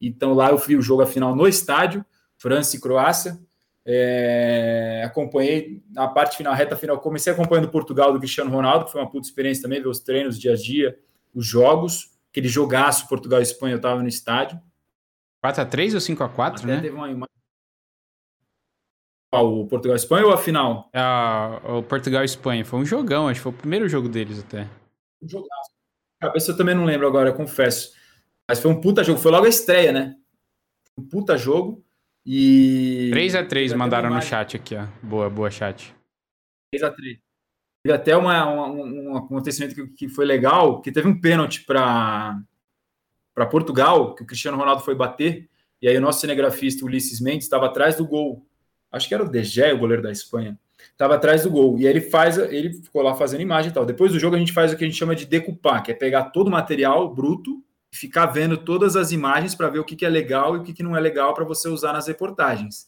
[0.00, 2.04] Então lá eu vi o jogo a final no estádio,
[2.36, 3.38] França e Croácia.
[3.86, 6.98] É, acompanhei a parte final, a reta final.
[6.98, 10.40] Comecei acompanhando Portugal do Cristiano Ronaldo, que foi uma puta experiência também, ver os treinos
[10.40, 10.98] dia a dia,
[11.32, 14.60] os jogos, aquele jogaço Portugal e Espanha, eu estava no estádio.
[15.44, 16.80] 4x3 ou 5x4, né?
[16.80, 17.41] Teve uma imagem.
[19.34, 20.90] O Portugal Espanha ou a final?
[20.92, 22.64] Ah, o Portugal Espanha.
[22.64, 24.68] Foi um jogão, acho que foi o primeiro jogo deles até.
[25.22, 25.70] Um jogaço.
[26.20, 27.94] Cabeça eu também não lembro agora, confesso.
[28.46, 30.16] Mas foi um puta jogo, foi logo a estreia, né?
[30.98, 31.82] Um puta jogo.
[32.24, 33.10] E.
[33.12, 34.86] 3x3 mandaram no chat aqui, ó.
[35.02, 35.94] Boa, boa chat.
[36.74, 37.18] 3x3.
[37.82, 42.44] Teve até uma, uma, um acontecimento que, que, foi legal, que teve um pênalti para
[43.50, 45.48] Portugal, que o Cristiano Ronaldo foi bater,
[45.80, 48.46] e aí o nosso cinegrafista Ulisses Mendes estava atrás do gol.
[48.92, 50.58] Acho que era o De Gea, o goleiro da Espanha.
[50.90, 51.78] Estava atrás do gol.
[51.78, 53.86] E aí ele faz, ele ficou lá fazendo imagem e tal.
[53.86, 55.94] Depois do jogo a gente faz o que a gente chama de decupar, que é
[55.94, 57.62] pegar todo o material bruto
[57.92, 60.72] ficar vendo todas as imagens para ver o que, que é legal e o que,
[60.72, 62.86] que não é legal para você usar nas reportagens.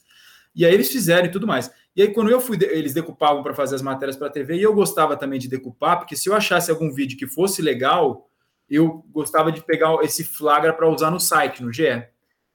[0.54, 1.70] E aí eles fizeram e tudo mais.
[1.94, 4.62] E aí, quando eu fui, eles decupavam para fazer as matérias para a TV, e
[4.62, 8.28] eu gostava também de decupar, porque se eu achasse algum vídeo que fosse legal,
[8.68, 12.04] eu gostava de pegar esse flagra para usar no site, no GE.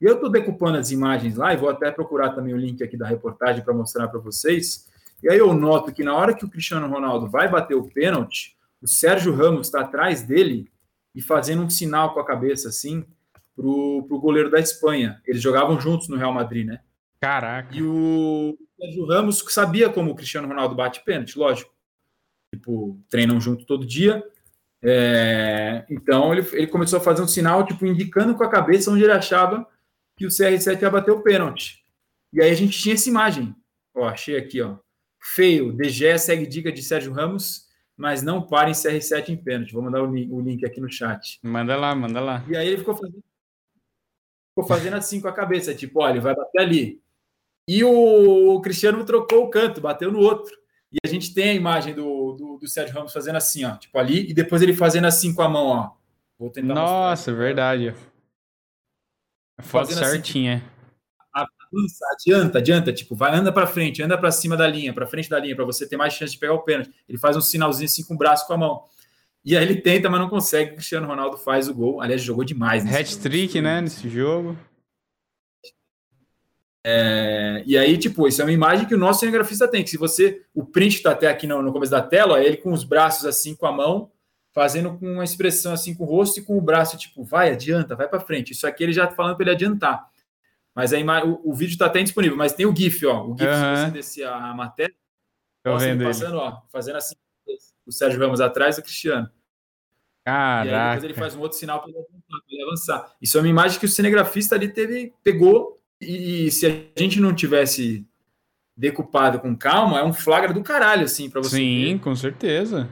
[0.00, 2.96] E eu estou decupando as imagens lá, e vou até procurar também o link aqui
[2.96, 4.88] da reportagem para mostrar para vocês.
[5.22, 8.56] E aí eu noto que na hora que o Cristiano Ronaldo vai bater o pênalti,
[8.80, 10.70] o Sérgio Ramos está atrás dele
[11.14, 13.04] e fazendo um sinal com a cabeça assim
[13.54, 15.20] pro, pro goleiro da Espanha.
[15.26, 16.80] Eles jogavam juntos no Real Madrid, né?
[17.20, 17.76] Caraca.
[17.76, 21.70] E o Sérgio Ramos sabia como o Cristiano Ronaldo bate pênalti, lógico.
[22.54, 24.24] Tipo, treinam junto todo dia.
[24.82, 29.02] É, então ele, ele começou a fazer um sinal, tipo, indicando com a cabeça onde
[29.02, 29.68] ele achava
[30.20, 31.82] que o CR7 ia bater o pênalti.
[32.30, 33.56] E aí a gente tinha essa imagem.
[33.94, 34.76] Ó, achei aqui, ó.
[35.18, 39.74] Feio, DG segue dica de Sérgio Ramos mas não para em CR7 em pênalti.
[39.74, 41.38] Vou mandar o link, o link, aqui no chat.
[41.42, 42.42] Manda lá, manda lá.
[42.48, 43.22] E aí ele ficou fazendo,
[44.48, 47.02] ficou fazendo assim com a cabeça, tipo, olha, ele vai bater ali.
[47.68, 50.56] E o Cristiano trocou o canto, bateu no outro.
[50.90, 53.98] E a gente tem a imagem do, do, do Sérgio Ramos fazendo assim, ó, tipo
[53.98, 55.90] ali, e depois ele fazendo assim com a mão, ó.
[56.38, 57.34] Vou tentar Nossa, mostrar.
[57.34, 57.94] verdade.
[59.60, 60.64] A foto assim, certinha.
[61.34, 65.06] Assim, avança, adianta, adianta, tipo, vai, anda para frente, anda para cima da linha, para
[65.06, 66.90] frente da linha, para você ter mais chance de pegar o pênalti.
[67.06, 68.84] Ele faz um sinalzinho assim com o braço com a mão.
[69.44, 70.72] E aí ele tenta, mas não consegue.
[70.72, 72.00] O Cristiano Ronaldo faz o gol.
[72.00, 72.84] Aliás, jogou demais.
[72.86, 74.56] Hat-trick, né, nesse jogo.
[76.82, 79.84] É, e aí, tipo, isso é uma imagem que o nosso cinegrafista tem.
[79.84, 80.42] Que se você.
[80.54, 83.54] O print está até aqui no, no começo da tela, ele com os braços assim,
[83.54, 84.10] com a mão,
[84.52, 87.94] fazendo com uma expressão assim com o rosto e com o braço, tipo, vai, adianta,
[87.94, 88.52] vai para frente.
[88.52, 90.08] Isso aqui ele já tá falando para ele adiantar.
[90.74, 93.26] Mas aí o, o vídeo está até disponível, mas tem o GIF, ó.
[93.26, 93.76] O GIF, uhum.
[93.76, 94.94] se você descer a matéria,
[95.62, 96.38] Tô vendo passando, ele.
[96.38, 97.14] ó, fazendo assim,
[97.86, 99.30] o Sérgio Ramos atrás do Cristiano.
[100.24, 100.68] Caraca.
[100.68, 103.14] E aí depois ele faz um outro sinal para ele, avançar.
[103.20, 107.20] Isso é uma imagem que o cinegrafista ali teve, pegou, e, e se a gente
[107.20, 108.06] não tivesse
[108.76, 112.00] decupado com calma, é um flagra do caralho, assim, para você Sim, ver.
[112.00, 112.88] com certeza.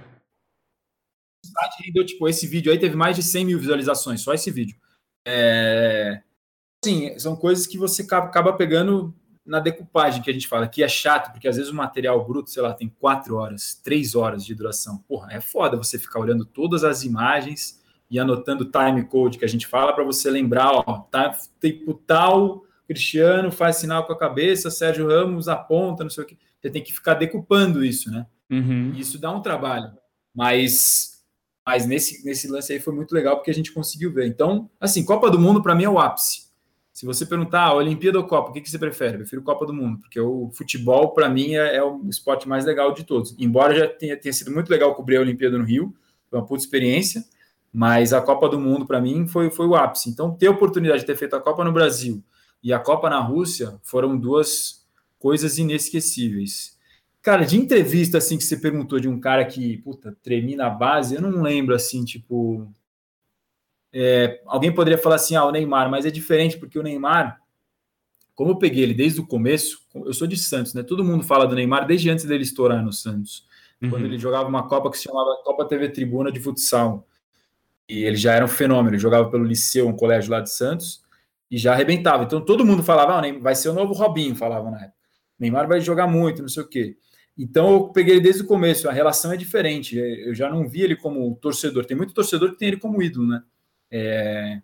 [1.48, 4.50] O site rendeu, tipo, esse vídeo aí teve mais de 100 mil visualizações, só esse
[4.50, 4.76] vídeo.
[5.26, 6.22] É,
[6.84, 9.14] sim, são coisas que você acaba pegando
[9.44, 12.50] na decupagem que a gente fala, que é chato, porque às vezes o material bruto,
[12.50, 14.98] sei lá, tem quatro horas, três horas de duração.
[15.08, 19.48] Porra, é foda você ficar olhando todas as imagens e anotando time code que a
[19.48, 24.70] gente fala para você lembrar, ó, tá, tipo tal, Cristiano faz sinal com a cabeça,
[24.70, 26.38] Sérgio Ramos aponta, não sei o que.
[26.60, 28.26] Você tem que ficar decupando isso, né?
[28.50, 28.92] Uhum.
[28.96, 29.92] Isso dá um trabalho.
[30.34, 31.17] Mas,
[31.68, 34.26] mas nesse, nesse lance aí foi muito legal porque a gente conseguiu ver.
[34.26, 36.48] Então, assim, Copa do Mundo para mim é o ápice.
[36.94, 39.16] Se você perguntar, ah, Olimpíada ou Copa, o que, que você prefere?
[39.16, 42.64] Eu prefiro Copa do Mundo, porque o futebol, para mim, é, é, o esporte mais
[42.64, 43.36] legal de todos.
[43.38, 45.94] Embora já tenha, tenha sido muito legal cobrir a Olimpíada no Rio,
[46.30, 47.22] foi uma puta experiência,
[47.70, 50.08] mas a Copa do Mundo, para mim, foi, foi o ápice.
[50.08, 52.24] Então, ter a oportunidade de ter feito a Copa no Brasil
[52.62, 54.86] e a Copa na Rússia foram duas
[55.18, 56.77] coisas inesquecíveis.
[57.28, 61.14] Cara, de entrevista, assim, que você perguntou de um cara que, puta, tremi na base,
[61.14, 62.66] eu não lembro, assim, tipo,
[63.92, 67.38] é, alguém poderia falar assim, ah, o Neymar, mas é diferente porque o Neymar,
[68.34, 70.82] como eu peguei ele desde o começo, eu sou de Santos, né?
[70.82, 73.46] Todo mundo fala do Neymar desde antes dele estourar no Santos.
[73.82, 73.90] Uhum.
[73.90, 77.06] Quando ele jogava uma Copa que se chamava Copa TV Tribuna de futsal.
[77.86, 81.02] E ele já era um fenômeno, ele jogava pelo Liceu, um colégio lá de Santos,
[81.50, 82.24] e já arrebentava.
[82.24, 84.96] Então todo mundo falava, ah, vai ser o novo Robinho, falava na época.
[85.38, 86.96] Neymar vai jogar muito, não sei o quê.
[87.38, 89.96] Então eu peguei ele desde o começo, a relação é diferente.
[89.96, 91.84] Eu já não vi ele como torcedor.
[91.84, 93.42] Tem muito torcedor que tem ele como ídolo, né?
[93.90, 94.60] é,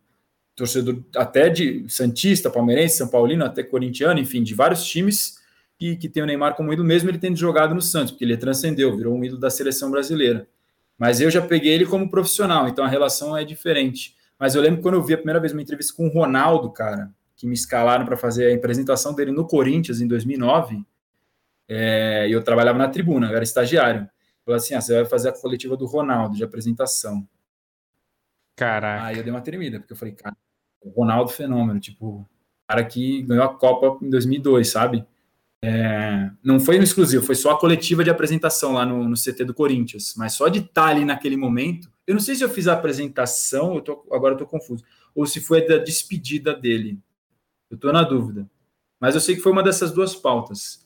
[0.54, 5.38] torcedor até de Santista, Palmeirense, São Paulino, até corintiano, enfim, de vários times
[5.78, 8.36] que, que tem o Neymar como ídolo, mesmo ele tendo jogado no Santos, porque ele
[8.36, 10.46] transcendeu, virou um ídolo da seleção brasileira.
[10.96, 14.14] Mas eu já peguei ele como profissional, então a relação é diferente.
[14.38, 17.10] Mas eu lembro quando eu vi a primeira vez uma entrevista com o Ronaldo, cara,
[17.36, 20.84] que me escalaram para fazer a apresentação dele no Corinthians em 2009,
[21.68, 24.08] é, e eu trabalhava na tribuna, eu era estagiário.
[24.44, 27.26] Falei assim: ah, você vai fazer a coletiva do Ronaldo de apresentação.
[28.56, 29.06] Caraca.
[29.06, 30.36] Aí eu dei uma tremida, porque eu falei, cara,
[30.80, 32.28] o Ronaldo fenômeno, tipo,
[32.68, 35.06] cara que ganhou a Copa em 2002, sabe?
[35.66, 39.44] É, não foi um exclusivo, foi só a coletiva de apresentação lá no, no CT
[39.46, 42.68] do Corinthians, mas só de estar ali naquele momento, eu não sei se eu fiz
[42.68, 44.84] a apresentação, eu tô, agora eu tô confuso,
[45.14, 47.00] ou se foi da despedida dele,
[47.70, 48.46] eu tô na dúvida,
[49.00, 50.83] mas eu sei que foi uma dessas duas pautas,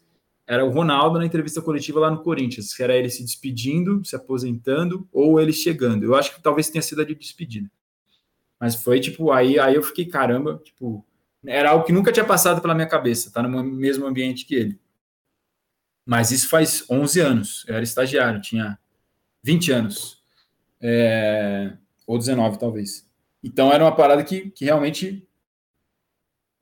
[0.49, 4.17] era o Ronaldo na entrevista coletiva lá no Corinthians, que era ele se despedindo, se
[4.17, 6.05] aposentando, ou ele chegando.
[6.05, 7.71] Eu acho que talvez tenha sido a de despedida.
[8.59, 11.05] Mas foi tipo, aí, aí eu fiquei, caramba, tipo,
[11.45, 14.81] era algo que nunca tinha passado pela minha cabeça, tá no mesmo ambiente que ele.
[16.07, 18.79] Mas isso faz 11 anos, eu era estagiário, tinha
[19.43, 20.25] 20 anos,
[20.81, 21.77] é,
[22.07, 23.07] ou 19 talvez.
[23.45, 25.29] Então era uma parada que, que realmente,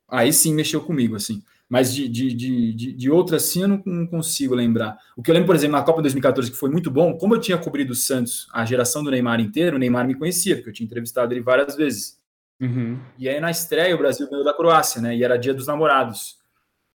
[0.08, 4.54] aí sim mexeu comigo, assim mas de, de, de, de outras sim eu não, consigo
[4.54, 4.96] lembrar.
[5.16, 7.40] O que eu lembro, por exemplo, na Copa 2014, que foi muito bom, como eu
[7.40, 10.72] tinha cobrido o Santos, a geração do Neymar inteiro, o Neymar me conhecia, porque eu
[10.72, 12.20] tinha entrevistado ele várias vezes.
[12.60, 12.98] Uhum.
[13.18, 15.14] E aí na estreia o Brasil ganhou da Croácia, né?
[15.16, 16.38] E era dia dos namorados.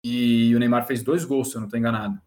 [0.04, 2.20] E o Neymar fez dois gols, se eu não estou enganado.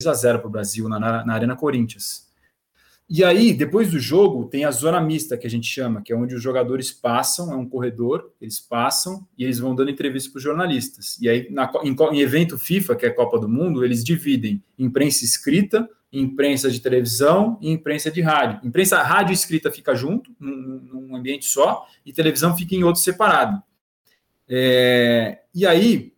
[0.00, 2.29] 2 a 0 para o Brasil na, na Arena Corinthians.
[3.12, 6.16] E aí, depois do jogo, tem a zona mista, que a gente chama, que é
[6.16, 10.38] onde os jogadores passam, é um corredor, eles passam e eles vão dando entrevista para
[10.38, 11.18] os jornalistas.
[11.20, 15.24] E aí, na, em, em, evento FIFA, que é Copa do Mundo, eles dividem imprensa
[15.24, 18.60] escrita, imprensa de televisão e imprensa de rádio.
[18.62, 23.60] Imprensa rádio escrita fica junto, num, num ambiente só, e televisão fica em outro separado.
[24.48, 26.09] É, e aí,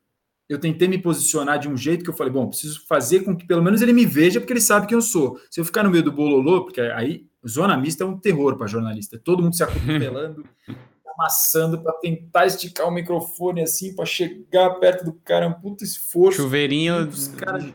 [0.52, 3.46] eu tentei me posicionar de um jeito que eu falei, bom, preciso fazer com que
[3.46, 5.38] pelo menos ele me veja, porque ele sabe quem eu sou.
[5.50, 8.66] Se eu ficar no meio do bololô, porque aí zona mista é um terror para
[8.66, 10.44] jornalista, todo mundo se acotovelando,
[11.18, 15.84] amassando para tentar esticar o microfone assim, para chegar perto do cara, é um puto
[15.84, 16.42] esforço.
[16.42, 17.72] Chuveirinho cara...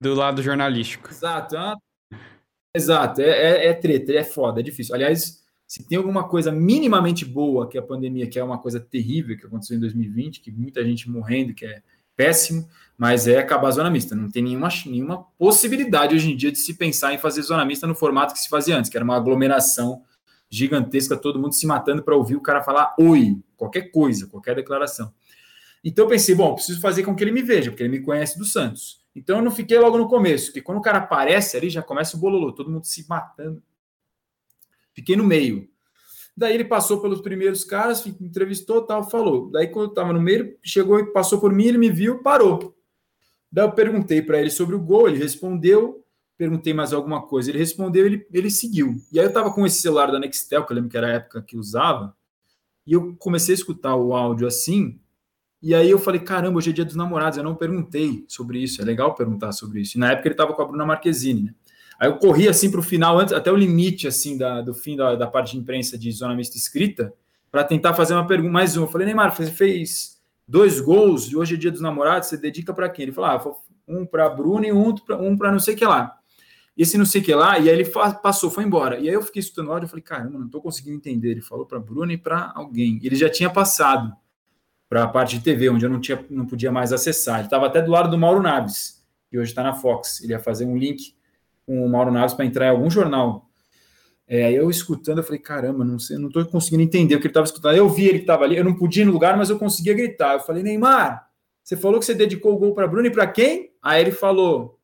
[0.00, 1.10] do lado jornalístico.
[1.10, 1.74] Exato, é
[2.74, 4.94] exato, é, é, é treta, é foda, é difícil.
[4.94, 9.36] Aliás, se tem alguma coisa minimamente boa que a pandemia, que é uma coisa terrível
[9.36, 11.82] que aconteceu em 2020, que muita gente morrendo, que é
[12.16, 14.14] péssimo, mas é acabar a zona mista.
[14.14, 17.86] Não tem nenhuma, nenhuma possibilidade hoje em dia de se pensar em fazer zona mista
[17.86, 20.02] no formato que se fazia antes, que era uma aglomeração
[20.48, 25.12] gigantesca, todo mundo se matando para ouvir o cara falar oi, qualquer coisa, qualquer declaração.
[25.82, 28.38] Então eu pensei, bom, preciso fazer com que ele me veja, porque ele me conhece
[28.38, 29.02] do Santos.
[29.14, 32.16] Então eu não fiquei logo no começo, porque quando o cara aparece ali, já começa
[32.16, 33.62] o bololô, todo mundo se matando.
[34.94, 35.68] Fiquei no meio.
[36.36, 39.50] Daí ele passou pelos primeiros caras, entrevistou, tal, falou.
[39.50, 42.74] Daí quando eu estava no meio, chegou e passou por mim, ele me viu, parou.
[43.50, 46.04] Daí eu perguntei para ele sobre o gol, ele respondeu.
[46.36, 48.96] Perguntei mais alguma coisa, ele respondeu, ele, ele seguiu.
[49.12, 51.12] E aí eu estava com esse celular da Nextel, que eu lembro que era a
[51.12, 52.16] época que usava,
[52.84, 54.98] e eu comecei a escutar o áudio assim,
[55.62, 58.82] e aí eu falei, caramba, hoje é dia dos namorados, eu não perguntei sobre isso,
[58.82, 59.96] é legal perguntar sobre isso.
[59.96, 61.54] E na época ele estava com a Bruna Marquezine, né?
[61.98, 64.96] Aí eu corri assim para o final, antes, até o limite assim da, do fim
[64.96, 67.12] da, da parte de imprensa de zona mista escrita,
[67.50, 68.86] para tentar fazer uma pergunta, mais uma.
[68.86, 72.74] Eu falei, Neymar, você fez dois gols e hoje é dia dos namorados, você dedica
[72.74, 73.04] para quem?
[73.04, 76.18] Ele falou, ah, um para Bruno e um para um não sei que lá.
[76.76, 77.88] E esse não sei que lá, e aí ele
[78.20, 78.98] passou, foi embora.
[78.98, 81.30] E aí eu fiquei escutando o áudio, eu falei, caramba, não estou conseguindo entender.
[81.30, 82.98] Ele falou para Bruno e para alguém.
[83.02, 84.12] Ele já tinha passado
[84.88, 87.36] para a parte de TV, onde eu não, tinha, não podia mais acessar.
[87.36, 90.20] Ele estava até do lado do Mauro Naves, que hoje está na Fox.
[90.22, 91.14] Ele ia fazer um link
[91.66, 93.48] com o Mauro Naves para entrar em algum jornal.
[94.26, 97.30] É, eu escutando, eu falei, caramba, não sei, não estou conseguindo entender o que ele
[97.30, 97.76] estava escutando.
[97.76, 99.94] Eu vi ele que estava ali, eu não podia ir no lugar, mas eu conseguia
[99.94, 100.34] gritar.
[100.34, 101.28] Eu falei, Neymar,
[101.62, 103.72] você falou que você dedicou o gol para Bruno e para quem?
[103.82, 104.78] Aí ele falou,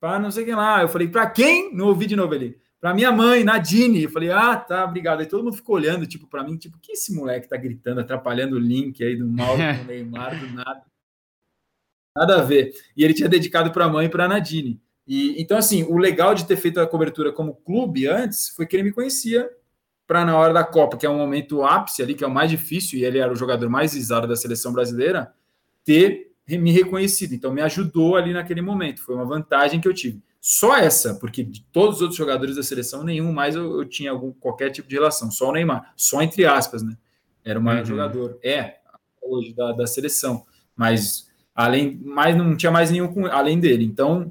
[0.00, 0.82] para não sei quem lá.
[0.82, 1.74] Eu falei, para quem?
[1.74, 2.60] Não ouvi de novo ele.
[2.80, 4.04] Para minha mãe, Nadine.
[4.04, 5.20] Eu falei, ah, tá, obrigado.
[5.20, 8.56] Aí todo mundo ficou olhando, tipo, para mim, tipo, que esse moleque tá gritando, atrapalhando
[8.56, 10.82] o link aí do Mauro com o Neymar, do nada.
[12.16, 12.72] Nada a ver.
[12.96, 14.80] E ele tinha dedicado para a mãe e para a Nadine.
[15.06, 18.74] E, então, assim, o legal de ter feito a cobertura como clube antes foi que
[18.74, 19.48] ele me conhecia
[20.06, 22.50] para na hora da Copa, que é um momento ápice ali, que é o mais
[22.50, 25.32] difícil, e ele era o jogador mais visado da seleção brasileira,
[25.84, 27.34] ter me reconhecido.
[27.34, 29.02] Então, me ajudou ali naquele momento.
[29.02, 30.22] Foi uma vantagem que eu tive.
[30.40, 34.12] Só essa, porque de todos os outros jogadores da seleção, nenhum mais eu, eu tinha
[34.12, 35.28] algum, qualquer tipo de relação.
[35.30, 35.92] Só o Neymar.
[35.96, 36.96] Só entre aspas, né?
[37.44, 37.84] Era o maior uhum.
[37.86, 38.38] jogador.
[38.44, 38.76] É,
[39.20, 40.44] hoje, da, da seleção.
[40.76, 43.84] Mas além, mas não tinha mais nenhum com, além dele.
[43.84, 44.30] Então,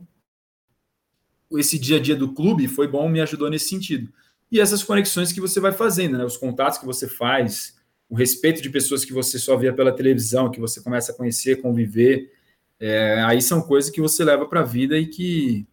[1.53, 4.11] esse dia a dia do clube foi bom, me ajudou nesse sentido.
[4.51, 6.26] E essas conexões que você vai fazendo, né?
[6.26, 7.76] Os contatos que você faz,
[8.09, 11.61] o respeito de pessoas que você só via pela televisão, que você começa a conhecer,
[11.61, 12.31] conviver,
[12.80, 15.65] é, aí são coisas que você leva para a vida e que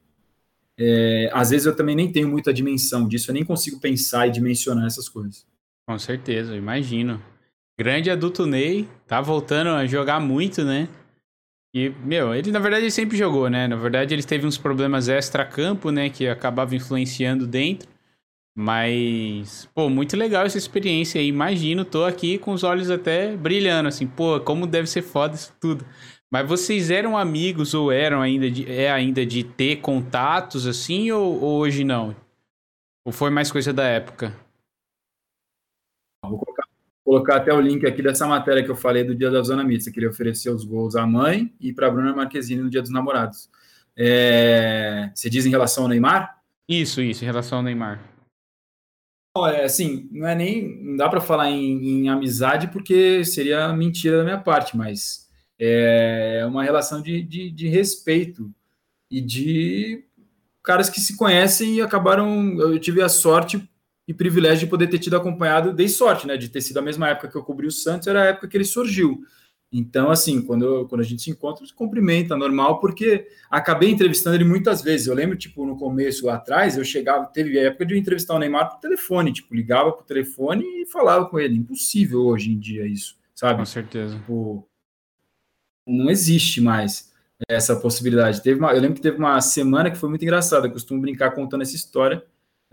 [0.78, 4.30] é, às vezes eu também nem tenho muita dimensão disso, eu nem consigo pensar e
[4.30, 5.46] dimensionar essas coisas.
[5.86, 7.22] Com certeza, imagino.
[7.78, 10.88] Grande adulto Ney, tá voltando a jogar muito, né?
[11.74, 13.66] E, meu, ele na verdade ele sempre jogou, né?
[13.66, 16.10] Na verdade ele teve uns problemas extra-campo, né?
[16.10, 17.88] Que acabava influenciando dentro.
[18.54, 21.28] Mas, pô, muito legal essa experiência aí.
[21.28, 25.54] Imagino, tô aqui com os olhos até brilhando, assim, pô, como deve ser foda isso
[25.58, 25.86] tudo.
[26.30, 31.40] Mas vocês eram amigos ou eram ainda de, é ainda de ter contatos assim ou,
[31.40, 32.14] ou hoje não?
[33.04, 34.34] Ou foi mais coisa da época?
[37.12, 39.62] Vou colocar, até o link aqui dessa matéria que eu falei do Dia da Zona
[39.62, 42.90] Mista, que ele ofereceu os gols à mãe e para Bruna Marquezine no Dia dos
[42.90, 43.51] Namorados.
[43.94, 46.40] É, você diz em relação ao Neymar?
[46.66, 48.01] Isso, isso, em relação ao Neymar.
[49.36, 50.82] É, assim, não é nem.
[50.82, 55.28] Não dá para falar em, em, amizade porque seria mentira da minha parte, mas
[55.59, 58.51] é uma relação de, de, de, respeito
[59.10, 60.02] e de
[60.62, 62.59] caras que se conhecem e acabaram.
[62.59, 63.68] Eu tive a sorte
[64.12, 66.36] e privilégio de poder ter tido acompanhado, dei sorte, né?
[66.36, 68.56] De ter sido a mesma época que eu cobri o Santos, era a época que
[68.56, 69.24] ele surgiu.
[69.72, 74.36] Então, assim, quando, eu, quando a gente se encontra, se cumprimenta, normal, porque acabei entrevistando
[74.36, 75.06] ele muitas vezes.
[75.06, 78.34] Eu lembro, tipo, no começo, lá atrás, eu chegava, teve a época de eu entrevistar
[78.34, 81.56] o Neymar por telefone, tipo, ligava pro telefone e falava com ele.
[81.56, 83.60] Impossível hoje em dia isso, sabe?
[83.60, 84.14] Com certeza.
[84.16, 84.68] Tipo,
[85.86, 87.10] não existe mais
[87.48, 88.43] essa possibilidade.
[88.43, 91.30] Teve uma, eu lembro que teve uma semana que foi muito engraçada, eu costumo brincar
[91.30, 92.22] contando essa história,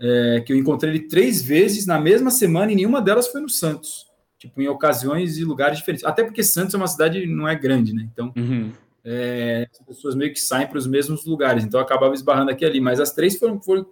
[0.00, 3.48] é, que eu encontrei ele três vezes na mesma semana e nenhuma delas foi no
[3.48, 4.10] Santos
[4.40, 6.04] tipo, em ocasiões e lugares diferentes.
[6.04, 8.08] Até porque Santos é uma cidade não é grande, né?
[8.10, 8.72] Então, uhum.
[9.04, 11.62] é, as pessoas meio que saem para os mesmos lugares.
[11.62, 12.80] Então, acabava esbarrando aqui ali.
[12.80, 13.86] Mas as três foram, foram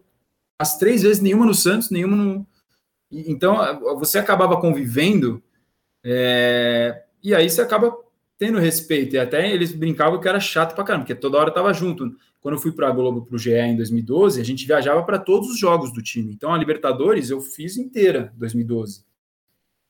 [0.58, 2.46] as três vezes, nenhuma no Santos, nenhuma no.
[3.10, 3.56] Então,
[3.98, 5.42] você acabava convivendo,
[6.04, 7.94] é, e aí você acaba
[8.38, 9.16] tendo respeito.
[9.16, 12.16] E até eles brincavam que era chato pra caramba, porque toda hora tava junto.
[12.40, 15.18] Quando eu fui para a Globo, para o GE em 2012, a gente viajava para
[15.18, 16.32] todos os jogos do time.
[16.32, 19.04] Então, a Libertadores eu fiz inteira 2012.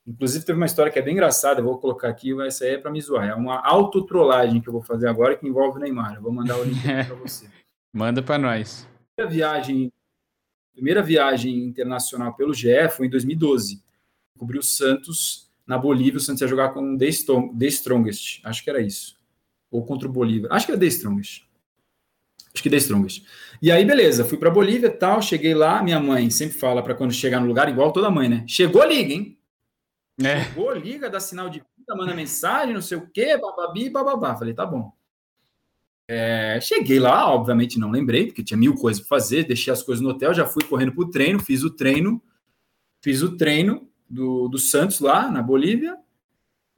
[0.07, 2.79] Inclusive, teve uma história que é bem engraçada, eu vou colocar aqui, essa aí é
[2.79, 3.29] para me zoar.
[3.29, 6.15] É uma autotrollagem que eu vou fazer agora que envolve o Neymar.
[6.15, 7.47] Eu vou mandar o link para você.
[7.93, 8.89] Manda para nós.
[9.15, 9.93] Primeira viagem,
[10.73, 13.83] primeira viagem internacional pelo GE foi em 2012.
[14.39, 16.17] Cobriu o Santos na Bolívia.
[16.17, 17.11] O Santos ia jogar com The,
[17.59, 18.41] The Strongest.
[18.43, 19.17] Acho que era isso.
[19.71, 20.51] Ou contra o Bolívar.
[20.51, 21.47] Acho que era The Strongest.
[22.55, 23.25] Acho que The Strongest.
[23.61, 25.83] E aí, beleza, fui para Bolívia tal, cheguei lá.
[25.83, 28.45] Minha mãe sempre fala para quando chegar no lugar, igual toda mãe, né?
[28.49, 29.39] Chegou, liga, hein?
[30.21, 30.45] É.
[30.45, 34.35] Chegou, liga, dá sinal de vida, manda mensagem, não sei o quê, bababi, bababá.
[34.35, 34.91] Falei, tá bom.
[36.11, 40.03] É, cheguei lá, obviamente não lembrei, porque tinha mil coisas para fazer, deixei as coisas
[40.03, 42.23] no hotel, já fui correndo pro treino, fiz o treino,
[43.03, 45.97] fiz o treino do, do Santos lá na Bolívia,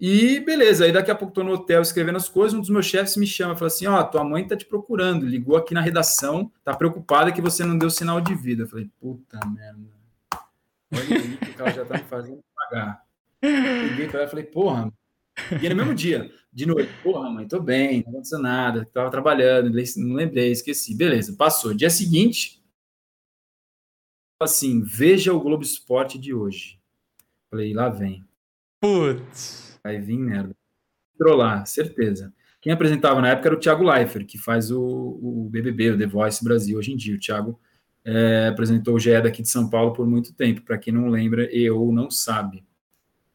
[0.00, 2.86] e beleza, aí daqui a pouco tô no hotel escrevendo as coisas, um dos meus
[2.86, 5.82] chefes me chama, fala assim, ó, oh, tua mãe tá te procurando, ligou aqui na
[5.82, 8.62] redação, tá preocupada que você não deu sinal de vida.
[8.62, 9.78] Eu falei, puta merda,
[10.90, 13.04] olha aí que ela já tá me fazendo pagar.
[13.42, 14.90] Liguei para ela e falei, porra.
[15.62, 19.70] E no mesmo dia, de noite, porra, mãe, tô bem, não aconteceu nada, tava trabalhando,
[19.98, 20.96] não lembrei, esqueci.
[20.96, 21.74] Beleza, passou.
[21.74, 22.64] Dia seguinte,
[24.40, 26.79] assim, veja o Globo Esporte de hoje.
[27.50, 28.24] Falei, lá vem.
[28.80, 29.78] Putz.
[29.82, 30.54] Vai vir merda.
[31.18, 32.32] Trollar, certeza.
[32.60, 36.06] Quem apresentava na época era o Thiago Leifert, que faz o, o BBB, o The
[36.06, 37.16] Voice Brasil hoje em dia.
[37.16, 37.60] O Thiago
[38.04, 41.48] é, apresentou o GE daqui de São Paulo por muito tempo, para quem não lembra
[41.54, 42.64] e ou não sabe.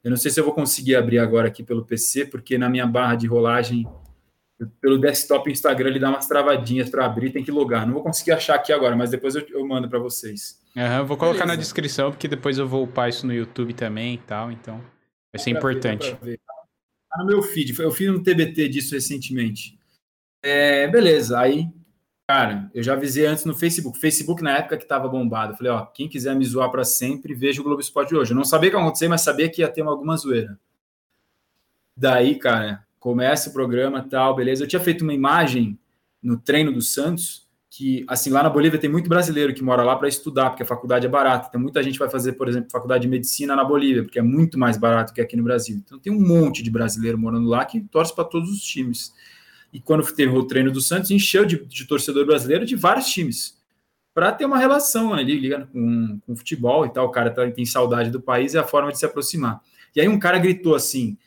[0.04, 2.86] Eu não sei se eu vou conseguir abrir agora aqui pelo PC, porque na minha
[2.86, 3.88] barra de rolagem,
[4.80, 7.86] pelo desktop Instagram, ele dá umas travadinhas para abrir, tem que logar.
[7.86, 10.64] Não vou conseguir achar aqui agora, mas depois eu, eu mando para vocês.
[10.76, 11.56] Uhum, vou colocar Beleza.
[11.56, 14.82] na descrição, porque depois eu vou upar isso no YouTube também e tal, então
[15.32, 16.18] vai ser importante.
[16.22, 16.40] Ver,
[17.10, 19.80] tá no meu feed, eu fiz um TBT disso recentemente.
[20.44, 21.70] É, beleza, aí
[22.28, 24.00] Cara, eu já avisei antes no Facebook.
[24.00, 27.36] Facebook, na época que estava bombado, eu falei, ó, quem quiser me zoar para sempre,
[27.36, 28.32] veja o Globo Esporte hoje.
[28.32, 30.60] Eu não sabia o que ia acontecer, mas sabia que ia ter alguma zoeira.
[31.96, 34.64] Daí, cara, começa o programa tal, beleza.
[34.64, 35.78] Eu tinha feito uma imagem
[36.22, 37.45] no treino do Santos,
[37.76, 40.66] que, assim, lá na Bolívia tem muito brasileiro que mora lá para estudar, porque a
[40.66, 41.48] faculdade é barata.
[41.50, 44.58] Então, muita gente vai fazer, por exemplo, faculdade de medicina na Bolívia, porque é muito
[44.58, 45.76] mais barato que aqui no Brasil.
[45.84, 49.14] Então, tem um monte de brasileiro morando lá que torce para todos os times
[49.76, 53.58] e quando teve o treino do Santos, encheu de, de torcedor brasileiro de vários times,
[54.14, 57.08] para ter uma relação ali, liga com, com futebol e tal.
[57.08, 59.62] O cara tá, tem saudade do país é a forma de se aproximar.
[59.94, 61.18] E aí um cara gritou assim: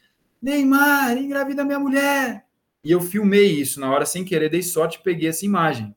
[0.41, 2.47] Neymar, engravida minha mulher.
[2.83, 5.95] E eu filmei isso na hora sem querer, dei sorte, peguei essa imagem.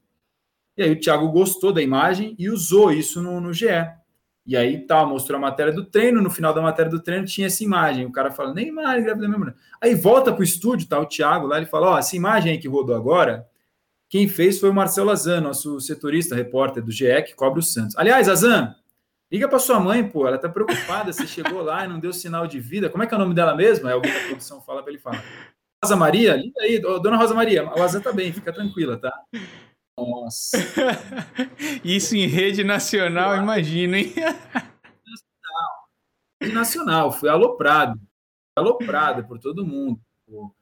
[0.81, 3.67] E aí o Thiago gostou da imagem e usou isso no, no GE.
[4.45, 7.45] E aí tal, mostrou a matéria do treino, no final da matéria do treino tinha
[7.45, 9.55] essa imagem, o cara fala, Neymar, engravida minha mulher.
[9.79, 12.67] Aí volta pro estúdio, tá, o Thiago lá, ele fala, ó, essa imagem aí que
[12.67, 13.47] rodou agora,
[14.09, 17.95] quem fez foi o Marcelo Azan, nosso setorista, repórter do GE, que cobre o Santos.
[17.95, 18.75] Aliás, Azan,
[19.31, 22.47] liga para sua mãe, pô, ela tá preocupada, você chegou lá e não deu sinal
[22.47, 23.87] de vida, como é que é o nome dela mesmo?
[23.87, 25.23] É alguém da produção fala para ele falar.
[25.83, 29.13] Rosa Maria, liga aí, dona Rosa Maria, o Azan tá bem, fica tranquila, tá?
[29.97, 30.57] Nossa.
[31.84, 34.13] Isso em rede nacional, imagina, hein?
[36.41, 37.99] Rede nacional, fui aloprado.
[38.55, 39.99] Aloprado por todo mundo.
[40.26, 40.53] Pô.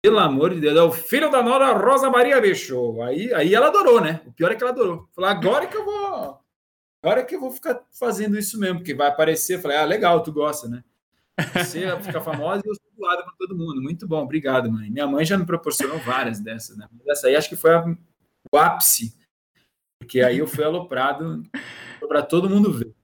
[0.00, 3.02] Pelo amor de Deus, é o filho da Nora Rosa Maria deixou.
[3.02, 4.20] Aí, aí ela adorou, né?
[4.26, 5.08] O pior é que ela adorou.
[5.12, 6.38] Falou, agora que eu vou.
[7.02, 9.60] Agora que eu vou ficar fazendo isso mesmo, porque vai aparecer.
[9.60, 10.84] Falei, ah, legal, tu gosta, né?
[11.54, 13.80] Você fica famosa e eu sou doado para todo mundo.
[13.80, 14.90] Muito bom, obrigado, mãe.
[14.90, 16.88] Minha mãe já me proporcionou várias dessas, né?
[17.08, 17.84] Essa aí acho que foi a
[18.52, 19.16] o ápice,
[19.98, 21.42] porque aí eu fui aloprado
[22.08, 22.94] para todo mundo ver.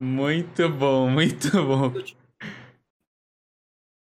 [0.00, 1.92] Muito bom, muito bom.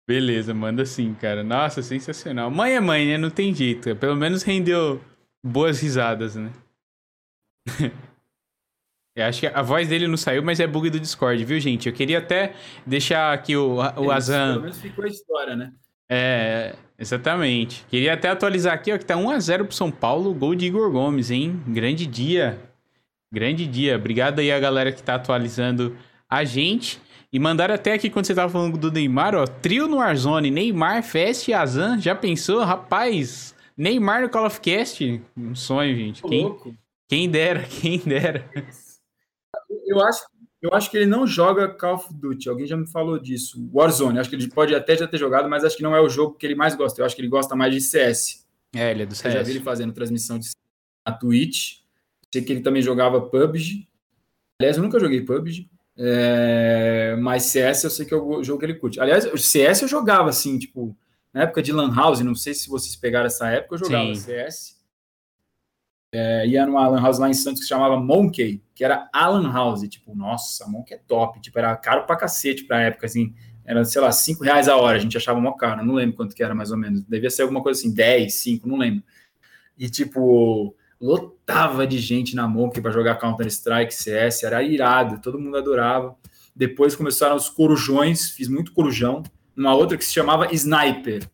[0.08, 1.44] Beleza, manda sim, cara.
[1.44, 2.50] Nossa, sensacional.
[2.50, 3.18] Mãe é mãe, né?
[3.18, 3.94] Não tem jeito.
[3.96, 5.04] Pelo menos rendeu
[5.44, 6.50] boas risadas, né?
[9.14, 11.88] Eu acho que a voz dele não saiu, mas é bug do Discord, viu, gente?
[11.88, 12.54] Eu queria até
[12.86, 14.52] deixar aqui o, o Azan.
[14.52, 15.74] Pelo menos ficou a história, né?
[16.08, 17.84] É, exatamente.
[17.88, 21.30] Queria até atualizar aqui, ó, que tá 1x0 pro São Paulo, gol de Igor Gomes,
[21.30, 21.62] hein?
[21.66, 22.58] Grande dia.
[23.30, 23.96] Grande dia.
[23.96, 25.96] Obrigado aí a galera que tá atualizando
[26.28, 27.00] a gente.
[27.30, 31.02] E mandaram até aqui quando você tava falando do Neymar, ó, trio no Warzone, Neymar,
[31.02, 32.00] Fest e Azan.
[32.00, 32.64] Já pensou?
[32.64, 35.22] Rapaz, Neymar no Call of Cast?
[35.36, 36.22] Um sonho, gente.
[36.22, 36.56] Quem,
[37.06, 38.48] quem dera, quem dera.
[39.86, 40.24] Eu acho
[40.60, 42.48] eu acho que ele não joga Call of Duty.
[42.48, 43.68] Alguém já me falou disso.
[43.72, 44.18] Warzone.
[44.18, 46.34] Acho que ele pode até já ter jogado, mas acho que não é o jogo
[46.34, 47.00] que ele mais gosta.
[47.00, 48.44] Eu acho que ele gosta mais de CS.
[48.74, 49.26] É, ele é do CS.
[49.26, 50.50] Eu já vi ele fazendo transmissão de
[51.06, 51.78] na Twitch.
[52.32, 53.88] Sei que ele também jogava PUBG.
[54.60, 55.70] Aliás, eu nunca joguei PUBG.
[55.96, 57.16] É...
[57.20, 59.00] Mas CS eu sei que é o jogo que ele curte.
[59.00, 60.96] Aliás, o CS eu jogava assim, tipo,
[61.32, 62.20] na época de Lan House.
[62.20, 64.20] Não sei se vocês pegaram essa época, eu jogava Sim.
[64.20, 64.77] CS
[66.12, 69.50] é, ia numa Alan House lá em Santos que se chamava Monkey, que era Alan
[69.52, 69.86] House.
[69.88, 71.40] Tipo, nossa, Monkey é top.
[71.40, 73.34] Tipo, era caro pra cacete pra época, assim.
[73.64, 74.96] Era, sei lá, 5 reais a hora.
[74.96, 75.84] A gente achava mó caro.
[75.84, 77.02] Não lembro quanto que era, mais ou menos.
[77.04, 79.04] Devia ser alguma coisa assim, 10, 5, não lembro.
[79.76, 84.42] E, tipo, lotava de gente na Monkey para jogar Counter-Strike, CS.
[84.42, 86.16] Era irado, todo mundo adorava.
[86.56, 89.22] Depois começaram os corujões, fiz muito corujão.
[89.54, 91.28] Uma outra que se chamava Sniper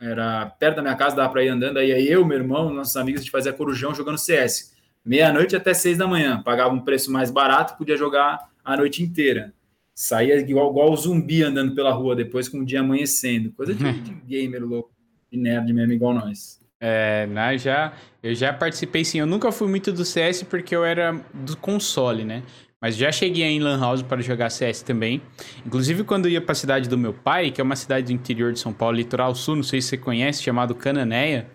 [0.00, 1.78] era perto da minha casa, dava para ir andando.
[1.78, 4.76] Aí eu, meu irmão, nossos amigos, a gente fazia corujão jogando CS.
[5.04, 6.42] Meia-noite até seis da manhã.
[6.42, 9.52] Pagava um preço mais barato, podia jogar a noite inteira.
[9.94, 13.50] Saía igual, igual zumbi andando pela rua depois com o dia amanhecendo.
[13.52, 14.90] Coisa de, de gamer louco,
[15.32, 16.60] de nerd mesmo, igual nós.
[16.80, 17.92] É, né, já,
[18.22, 19.18] eu já participei sim.
[19.18, 22.44] Eu nunca fui muito do CS porque eu era do console, né?
[22.80, 25.20] Mas já cheguei em Lan House para jogar CS também.
[25.66, 28.52] Inclusive, quando ia para a cidade do meu pai, que é uma cidade do interior
[28.52, 31.50] de São Paulo, litoral sul, não sei se você conhece, chamado Cananéia.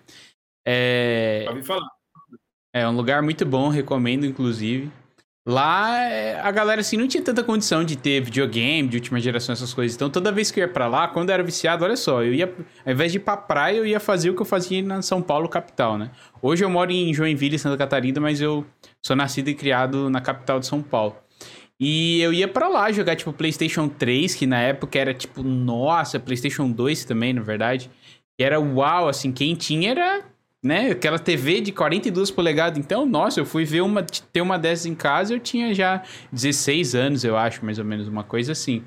[0.66, 1.46] É...
[1.64, 1.88] Falar.
[2.74, 4.90] É um lugar muito bom, recomendo, inclusive.
[5.46, 9.52] Lá, é, a galera, assim, não tinha tanta condição de ter videogame de última geração,
[9.52, 9.94] essas coisas.
[9.94, 12.32] Então, toda vez que eu ia pra lá, quando eu era viciado, olha só, eu
[12.32, 12.54] ia,
[12.86, 15.20] ao invés de ir pra praia, eu ia fazer o que eu fazia na São
[15.20, 16.10] Paulo, capital, né?
[16.40, 18.64] Hoje eu moro em Joinville, Santa Catarina, mas eu
[19.04, 21.14] sou nascido e criado na capital de São Paulo.
[21.78, 26.18] E eu ia para lá jogar, tipo, PlayStation 3, que na época era, tipo, nossa,
[26.18, 27.90] PlayStation 2 também, na verdade.
[28.38, 30.22] Que era uau, assim, quem tinha era,
[30.64, 32.78] né, aquela TV de 42 polegadas.
[32.78, 36.94] Então, nossa, eu fui ver uma, ter uma dessas em casa, eu tinha já 16
[36.94, 38.82] anos, eu acho, mais ou menos, uma coisa assim.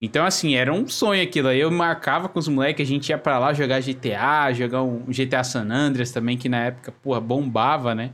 [0.00, 1.48] Então, assim, era um sonho aquilo.
[1.48, 5.06] Aí eu marcava com os moleques, a gente ia para lá jogar GTA, jogar um
[5.06, 8.10] GTA San Andreas também, que na época, porra, bombava, né?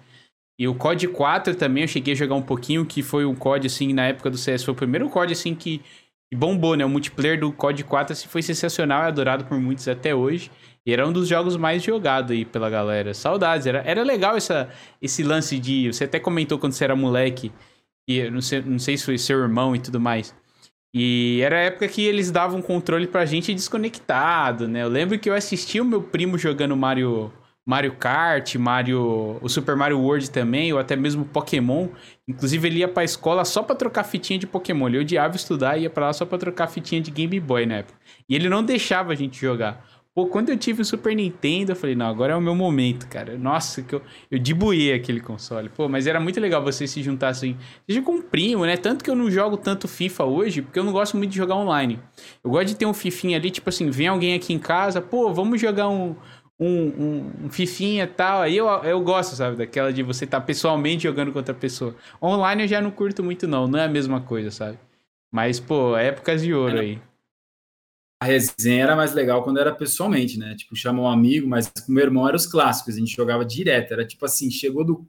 [0.57, 3.67] E o COD 4 também eu cheguei a jogar um pouquinho, que foi um COD,
[3.67, 4.63] assim, na época do CS.
[4.63, 5.81] Foi o primeiro COD, assim, que,
[6.33, 6.83] que bombou, né?
[6.83, 10.51] O multiplayer do COD 4 assim, foi sensacional, é adorado por muitos até hoje.
[10.87, 13.13] E era um dos jogos mais jogados aí pela galera.
[13.13, 15.93] Saudades, era, era legal essa, esse lance de...
[15.93, 17.53] Você até comentou quando você era moleque,
[18.09, 20.35] e não sei, não sei se foi seu irmão e tudo mais.
[20.95, 24.85] E era a época que eles davam controle pra gente desconectado, né?
[24.85, 27.31] Eu lembro que eu assisti o meu primo jogando Mario
[27.65, 31.89] Mario Kart, Mario, o Super Mario World também, ou até mesmo Pokémon.
[32.27, 34.89] Inclusive ele ia pra escola só pra trocar fitinha de Pokémon.
[34.89, 37.77] Ele odiava estudar e ia pra lá só pra trocar fitinha de Game Boy na
[37.77, 37.99] época.
[38.29, 39.85] E ele não deixava a gente jogar.
[40.15, 43.09] Pô, quando eu tive o Super Nintendo, eu falei, não, agora é o meu momento,
[43.09, 43.39] cara.
[43.39, 45.71] Nossa, que eu, eu dibuei aquele console.
[45.71, 47.57] Pô, mas era muito legal você se juntar assim,
[47.89, 48.77] seja com um primo, né?
[48.77, 51.55] Tanto que eu não jogo tanto FIFA hoje, porque eu não gosto muito de jogar
[51.55, 51.99] online.
[52.45, 55.33] Eu gosto de ter um fifinha ali, tipo assim, vem alguém aqui em casa, pô,
[55.33, 56.15] vamos jogar um,
[56.63, 58.43] um, um, um fifinha e tal.
[58.43, 61.95] Aí eu, eu gosto, sabe, daquela de você estar tá pessoalmente jogando com outra pessoa.
[62.23, 63.67] Online eu já não curto muito, não.
[63.67, 64.79] Não é a mesma coisa, sabe?
[65.31, 67.01] Mas, pô, épocas de ouro aí.
[68.21, 70.55] A resenha era mais legal quando era pessoalmente, né?
[70.55, 73.93] Tipo, chamar um amigo, mas com meu irmão eram os clássicos, a gente jogava direto.
[73.93, 75.09] Era tipo assim, chegou do,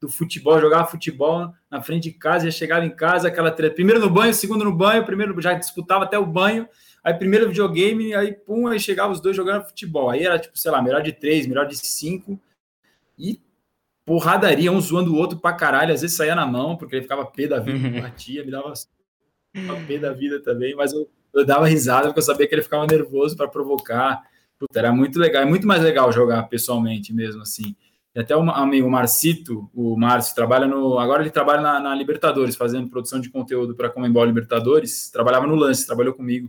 [0.00, 3.74] do futebol, jogava futebol na frente de casa, já chegava em casa, aquela treta.
[3.74, 6.68] Primeiro no banho, segundo no banho, primeiro já disputava até o banho
[7.04, 10.08] Aí primeiro videogame, aí pum, aí chegava os dois jogando futebol.
[10.08, 12.38] Aí era tipo, sei lá, melhor de três, melhor de cinco.
[13.18, 13.40] E
[14.04, 15.92] porradaria, um zoando o outro pra caralho.
[15.92, 18.72] Às vezes saía na mão, porque ele ficava pé da vida, batia, me dava
[19.86, 20.76] pé da vida também.
[20.76, 24.22] Mas eu, eu dava risada, porque eu sabia que ele ficava nervoso para provocar.
[24.56, 25.42] Puta, era muito legal.
[25.42, 27.74] É muito mais legal jogar pessoalmente mesmo, assim.
[28.14, 31.00] E até o amigo Marcito, o Márcio, trabalha no.
[31.00, 35.10] Agora ele trabalha na, na Libertadores, fazendo produção de conteúdo para Comembol Libertadores.
[35.10, 36.48] Trabalhava no lance, trabalhou comigo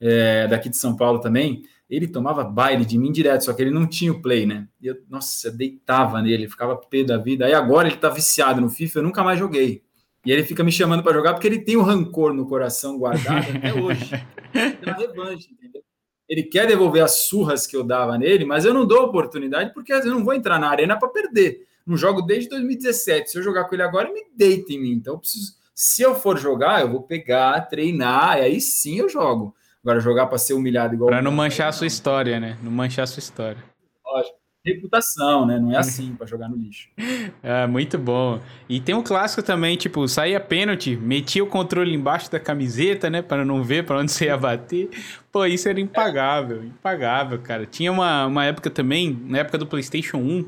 [0.00, 3.70] é, daqui de São Paulo também, ele tomava baile de mim direto, só que ele
[3.70, 4.68] não tinha o play, né?
[4.80, 7.46] E eu, nossa, eu deitava nele, ficava pé da vida.
[7.46, 9.82] Aí agora ele tá viciado no FIFA, eu nunca mais joguei.
[10.24, 12.98] E ele fica me chamando para jogar porque ele tem o um rancor no coração
[12.98, 14.10] guardado até hoje.
[14.52, 15.82] Tem uma revanche, entendeu?
[16.28, 19.92] Ele quer devolver as surras que eu dava nele, mas eu não dou oportunidade porque
[19.92, 21.66] eu não vou entrar na arena para perder.
[21.86, 23.30] Não jogo desde 2017.
[23.30, 24.92] Se eu jogar com ele agora, ele me deita em mim.
[24.92, 29.08] Então, eu preciso, se eu for jogar, eu vou pegar, treinar, e aí sim eu
[29.08, 29.54] jogo.
[29.88, 31.08] Agora, jogar para ser humilhado igual.
[31.08, 32.58] Para não manchar a sua história, né?
[32.62, 33.56] Não manchar a sua história.
[34.04, 34.36] Lógico.
[34.62, 35.58] Reputação, né?
[35.58, 36.90] Não é assim para jogar no lixo.
[37.42, 38.38] É, muito bom.
[38.68, 43.22] E tem um clássico também, tipo, saía pênalti, metia o controle embaixo da camiseta, né?
[43.22, 44.90] Para não ver para onde você ia bater.
[45.32, 47.64] Pô, isso era impagável, impagável, cara.
[47.64, 50.44] Tinha uma, uma época também, na época do PlayStation 1,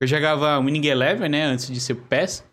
[0.00, 1.44] eu jogava Winning Eleven, né?
[1.44, 2.44] Antes de ser PES.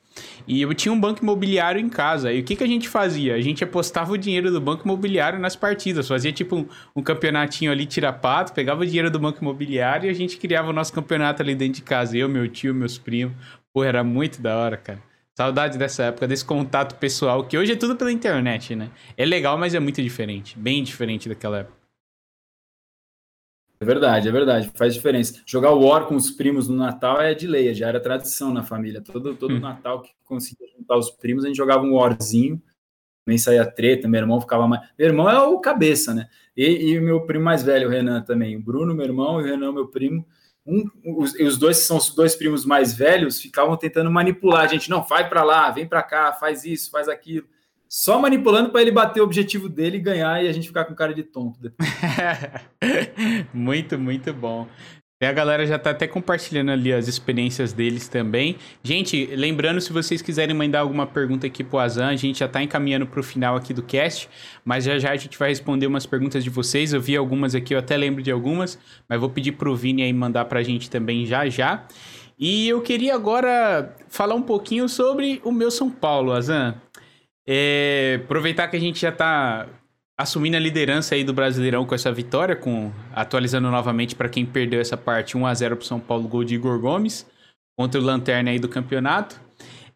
[0.47, 2.31] E eu tinha um banco imobiliário em casa.
[2.31, 3.35] E o que, que a gente fazia?
[3.35, 6.07] A gente apostava o dinheiro do banco imobiliário nas partidas.
[6.07, 6.65] Fazia tipo um,
[6.95, 10.73] um campeonatinho ali, tira-pato, pegava o dinheiro do banco imobiliário e a gente criava o
[10.73, 12.17] nosso campeonato ali dentro de casa.
[12.17, 13.35] Eu, meu tio, meus primos.
[13.73, 14.99] Pô, era muito da hora, cara.
[15.35, 18.89] Saudade dessa época, desse contato pessoal, que hoje é tudo pela internet, né?
[19.15, 20.57] É legal, mas é muito diferente.
[20.57, 21.76] Bem diferente daquela época.
[23.79, 25.41] É verdade, é verdade, faz diferença.
[25.45, 28.63] Jogar o War com os primos no Natal é de lei, já era tradição na
[28.63, 29.01] família.
[29.01, 29.59] Todo, todo hum.
[29.59, 32.61] Natal que conseguia juntar os primos, a gente jogava um Warzinho,
[33.25, 34.81] nem saía treta, meu irmão ficava mais.
[34.97, 36.27] Meu irmão é o cabeça, né?
[36.55, 38.55] E, o meu primo mais velho, o Renan, também.
[38.55, 40.25] O Bruno, meu irmão, e o Renan, meu primo.
[40.65, 44.89] Um, os, os dois são os dois primos mais velhos, ficavam tentando manipular a gente.
[44.89, 47.47] Não, vai para lá, vem para cá, faz isso, faz aquilo
[47.89, 50.95] só manipulando para ele bater o objetivo dele e ganhar e a gente ficar com
[50.95, 51.89] cara de tonto depois.
[53.53, 54.67] muito, muito bom.
[55.19, 58.55] E a galera já tá até compartilhando ali as experiências deles também.
[58.83, 62.61] Gente, lembrando, se vocês quiserem mandar alguma pergunta aqui pro Azan, a gente já tá
[62.61, 64.29] encaminhando pro final aqui do cast,
[64.63, 66.93] mas já já a gente vai responder umas perguntas de vocês.
[66.93, 68.77] Eu vi algumas aqui, eu até lembro de algumas,
[69.09, 71.87] mas vou pedir pro Vini aí mandar pra gente também já já.
[72.37, 76.75] E eu queria agora falar um pouquinho sobre o meu São Paulo, Azan.
[77.47, 79.69] É, aproveitar que a gente já está
[80.17, 84.81] assumindo a liderança aí do Brasileirão com essa vitória, com atualizando novamente para quem perdeu
[84.81, 87.25] essa parte, 1 a 0 para São Paulo, gol de Igor Gomes
[87.77, 89.39] contra o Lanterna aí do campeonato.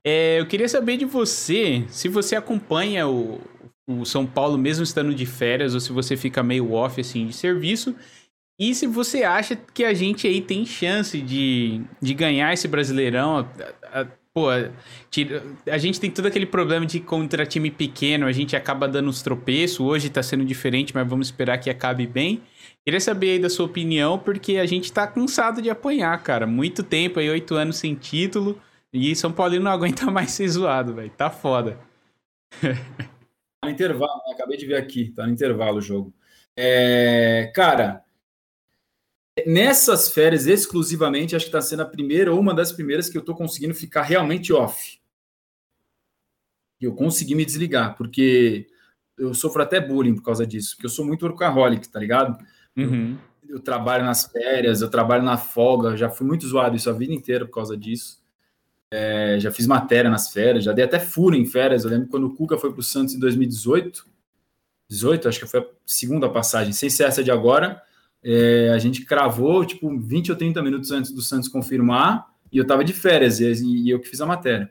[0.04, 3.42] É, eu queria saber de você, se você acompanha o,
[3.88, 7.34] o São Paulo mesmo estando de férias ou se você fica meio off assim de
[7.34, 7.96] serviço.
[8.60, 13.48] E se você acha que a gente aí tem chance de, de ganhar esse Brasileirão,
[14.34, 19.10] pô, a gente tem todo aquele problema de contra time pequeno, a gente acaba dando
[19.10, 19.80] uns tropeços.
[19.80, 22.42] Hoje tá sendo diferente, mas vamos esperar que acabe bem.
[22.84, 26.48] Queria saber aí da sua opinião, porque a gente tá cansado de apanhar, cara.
[26.48, 28.60] Muito tempo aí, oito anos sem título.
[28.94, 31.12] E São Paulo não aguenta mais ser zoado, velho.
[31.12, 31.78] Tá foda.
[32.60, 34.34] Tá no intervalo, né?
[34.34, 36.14] acabei de ver aqui, tá no intervalo o jogo.
[36.58, 38.04] É, cara,
[39.48, 43.22] nessas férias exclusivamente, acho que está sendo a primeira ou uma das primeiras que eu
[43.22, 45.00] estou conseguindo ficar realmente off.
[46.80, 48.68] Eu consegui me desligar, porque
[49.18, 52.44] eu sofro até bullying por causa disso, porque eu sou muito workaholic, tá ligado?
[52.76, 53.18] Uhum.
[53.48, 56.94] Eu, eu, trabalho nas férias, eu trabalho na folga, já fui muito zoado isso a
[56.94, 58.20] vida inteira por causa disso.
[58.94, 61.84] É, já fiz matéria nas férias, já dei até furo em férias.
[61.84, 64.06] Eu lembro quando o Cuca foi para o Santos em 2018,
[64.90, 67.82] 18, acho que foi a segunda passagem, sem ser essa de agora.
[68.24, 72.64] É, a gente cravou, tipo, 20 ou 30 minutos antes do Santos confirmar, e eu
[72.64, 74.70] estava de férias, e, eu que fiz a matéria.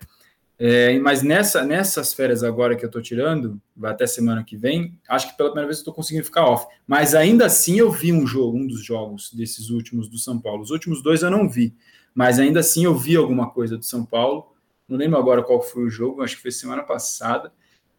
[0.63, 5.01] É, mas nessa, nessas férias agora que eu estou tirando, vai até semana que vem,
[5.09, 6.67] acho que pela primeira vez eu estou conseguindo ficar off.
[6.87, 10.63] Mas ainda assim eu vi um jogo, um dos jogos desses últimos do São Paulo.
[10.63, 11.75] Os últimos dois eu não vi,
[12.15, 14.53] mas ainda assim eu vi alguma coisa do São Paulo.
[14.87, 17.51] Não lembro agora qual foi o jogo, acho que foi semana passada.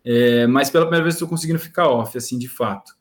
[0.06, 2.94] É, mas pela primeira vez estou conseguindo ficar off, assim, de fato.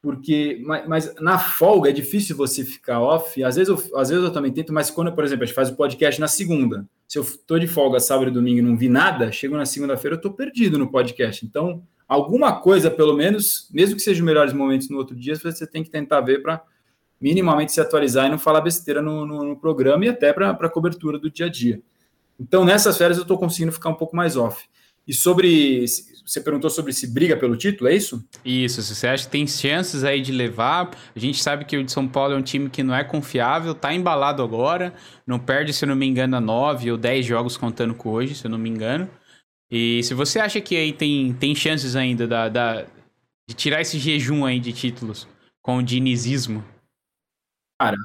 [0.00, 3.42] Porque, mas, mas, na folga é difícil você ficar off.
[3.42, 5.70] Às vezes, eu, às vezes eu também tento, mas quando, por exemplo, a gente faz
[5.70, 8.88] o podcast na segunda, se eu estou de folga sábado e domingo e não vi
[8.88, 11.44] nada, chego na segunda-feira, eu estou perdido no podcast.
[11.44, 15.82] Então, alguma coisa, pelo menos, mesmo que sejam melhores momentos no outro dia, você tem
[15.82, 16.62] que tentar ver para
[17.20, 21.18] minimamente se atualizar e não falar besteira no, no, no programa e até para cobertura
[21.18, 21.82] do dia a dia.
[22.38, 24.64] Então, nessas férias, eu estou conseguindo ficar um pouco mais off.
[25.06, 25.84] E sobre.
[26.28, 28.22] Você perguntou sobre se briga pelo título, é isso?
[28.44, 30.90] Isso, se você acha que tem chances aí de levar.
[31.16, 33.74] A gente sabe que o de São Paulo é um time que não é confiável,
[33.74, 34.92] tá embalado agora.
[35.26, 38.34] Não perde, se eu não me engano, a 9 ou 10 jogos contando com hoje,
[38.34, 39.08] se eu não me engano.
[39.70, 42.82] E se você acha que aí tem, tem chances ainda da, da,
[43.48, 45.26] de tirar esse jejum aí de títulos
[45.62, 46.62] com o dinizismo?
[47.80, 47.96] Cara,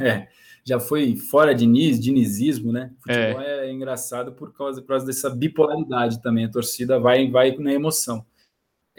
[0.00, 0.26] é
[0.68, 2.92] já foi fora de Diniz, dinizismo, né?
[3.00, 3.66] Futebol é.
[3.66, 6.44] é, engraçado por causa, por causa dessa bipolaridade também.
[6.44, 8.24] A torcida vai, vai na emoção.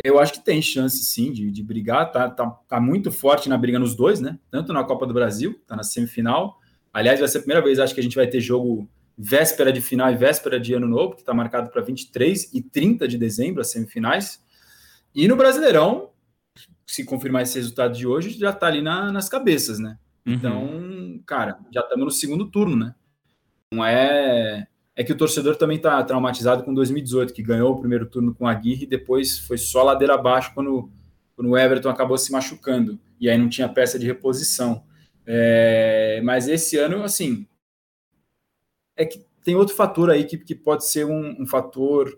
[0.04, 3.58] Eu acho que tem chance sim de, de brigar, tá, tá, tá muito forte na
[3.58, 4.40] briga nos dois, né?
[4.50, 6.58] Tanto na Copa do Brasil, tá na semifinal.
[6.92, 9.82] Aliás, vai ser a primeira vez, acho que a gente vai ter jogo véspera de
[9.82, 13.62] final e véspera de ano novo, que está marcado para 23 e 30 de dezembro,
[13.62, 14.42] as semifinais.
[15.14, 16.10] E no Brasileirão,
[16.88, 20.00] se confirmar esse resultado de hoje, já está ali na, nas cabeças, né?
[20.26, 20.34] Uhum.
[20.34, 20.70] Então,
[21.26, 22.96] cara, já estamos no segundo turno, né?
[23.74, 24.68] Não é.
[24.96, 28.46] É que o torcedor também está traumatizado com 2018, que ganhou o primeiro turno com
[28.46, 30.92] a Aguirre e depois foi só ladeira abaixo quando,
[31.36, 33.00] quando o Everton acabou se machucando.
[33.20, 34.84] E aí não tinha peça de reposição.
[35.26, 37.48] É, mas esse ano, assim.
[38.98, 42.12] É que tem outro fator aí que, que pode ser um, um fator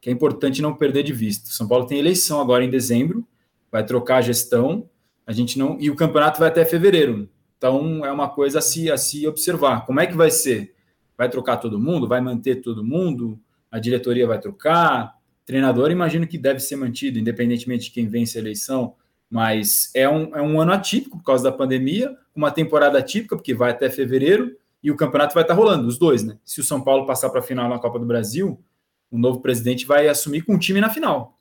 [0.00, 1.50] que é importante não perder de vista.
[1.50, 3.26] São Paulo tem eleição agora em dezembro,
[3.70, 4.88] vai trocar a gestão,
[5.26, 5.76] a gente não.
[5.80, 7.28] E o campeonato vai até fevereiro.
[7.58, 9.84] Então, é uma coisa a se, a se observar.
[9.84, 10.74] Como é que vai ser?
[11.16, 12.06] Vai trocar todo mundo?
[12.06, 13.38] Vai manter todo mundo?
[13.70, 15.16] A diretoria vai trocar?
[15.44, 18.94] Treinador, imagino que deve ser mantido, independentemente de quem vence a eleição.
[19.28, 23.52] Mas é um, é um ano atípico por causa da pandemia, uma temporada atípica, porque
[23.52, 26.38] vai até fevereiro e o campeonato vai estar rolando, os dois, né?
[26.44, 28.62] Se o São Paulo passar para a final na Copa do Brasil,
[29.10, 31.38] o novo presidente vai assumir com o time na final,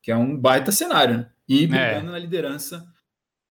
[0.00, 1.30] que é um baita cenário, né?
[1.48, 2.12] E brigando é.
[2.12, 2.86] na liderança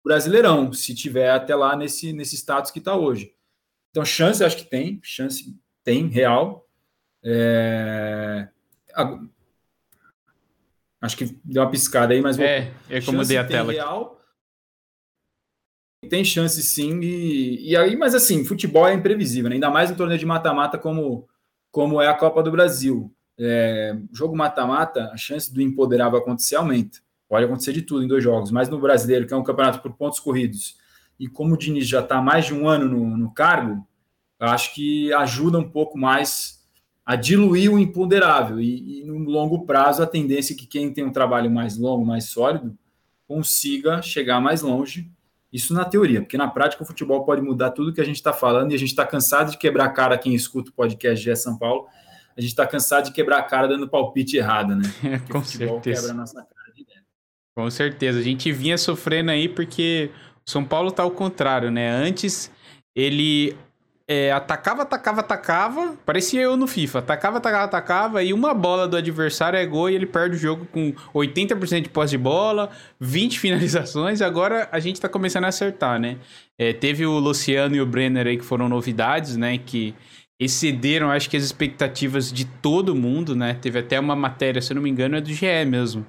[0.04, 3.34] Brasileirão, se tiver até lá nesse, nesse status que está hoje.
[3.90, 6.68] Então, chance acho que tem, chance tem, real.
[7.22, 8.48] É...
[11.00, 12.46] Acho que deu uma piscada aí, mas vou...
[12.46, 13.72] É, é como dei a tela.
[13.72, 14.18] Real.
[16.08, 19.56] Tem chance sim, e, e aí, mas assim, futebol é imprevisível, né?
[19.56, 21.28] ainda mais no torneio de mata-mata como,
[21.72, 23.12] como é a Copa do Brasil.
[23.38, 26.98] É, jogo mata-mata, a chance do empoderável acontecer aumenta.
[27.28, 29.92] Pode acontecer de tudo em dois jogos, mas no brasileiro, que é um campeonato por
[29.92, 30.76] pontos corridos,
[31.18, 33.86] e como o Diniz já está mais de um ano no, no cargo,
[34.38, 36.64] acho que ajuda um pouco mais
[37.04, 38.60] a diluir o imponderável.
[38.60, 42.04] E, e, no longo prazo, a tendência é que quem tem um trabalho mais longo,
[42.04, 42.76] mais sólido,
[43.26, 45.10] consiga chegar mais longe.
[45.52, 48.32] Isso na teoria, porque na prática o futebol pode mudar tudo que a gente está
[48.32, 51.36] falando e a gente está cansado de quebrar a cara quem escuta o podcast de
[51.36, 51.86] São Paulo.
[52.36, 54.82] A gente está cansado de quebrar a cara dando palpite errado, né?
[55.32, 55.80] Com certeza.
[55.80, 56.58] quebra a nossa cara.
[57.58, 58.20] Com certeza.
[58.20, 60.12] A gente vinha sofrendo aí porque
[60.46, 61.90] o São Paulo tá ao contrário, né?
[61.90, 62.52] Antes
[62.94, 63.56] ele
[64.06, 65.96] é, atacava, atacava, atacava.
[66.06, 67.00] Parecia eu no FIFA.
[67.00, 68.22] Atacava, atacava, atacava.
[68.22, 71.88] E uma bola do adversário é gol e ele perde o jogo com 80% de
[71.88, 72.70] posse de bola,
[73.00, 74.22] 20 finalizações.
[74.22, 76.16] Agora a gente tá começando a acertar, né?
[76.56, 79.58] É, teve o Luciano e o Brenner aí que foram novidades, né?
[79.58, 79.96] Que
[80.38, 83.58] excederam, acho que as expectativas de todo mundo, né?
[83.60, 86.06] Teve até uma matéria, se eu não me engano, é do GE mesmo.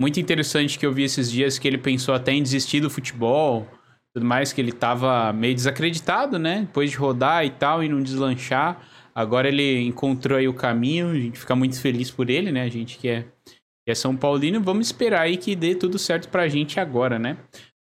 [0.00, 3.66] Muito interessante que eu vi esses dias que ele pensou até em desistir do futebol,
[4.14, 6.60] tudo mais, que ele tava meio desacreditado, né?
[6.60, 8.80] Depois de rodar e tal, e não deslanchar.
[9.14, 12.62] Agora ele encontrou aí o caminho, a gente fica muito feliz por ele, né?
[12.62, 13.22] A gente que é,
[13.84, 17.36] que é São Paulino, vamos esperar aí que dê tudo certo pra gente agora, né?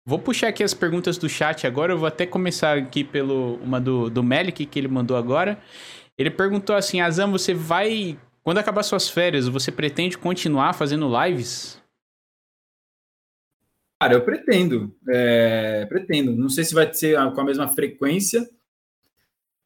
[0.07, 1.93] Vou puxar aqui as perguntas do chat agora.
[1.93, 5.59] Eu vou até começar aqui pelo uma do, do Melik que ele mandou agora.
[6.17, 8.17] Ele perguntou assim: Azam, você vai.
[8.43, 11.83] Quando acabar suas férias, você pretende continuar fazendo lives?
[14.01, 14.95] Cara, eu pretendo.
[15.09, 16.33] É, pretendo.
[16.37, 18.49] Não sei se vai ser com a mesma frequência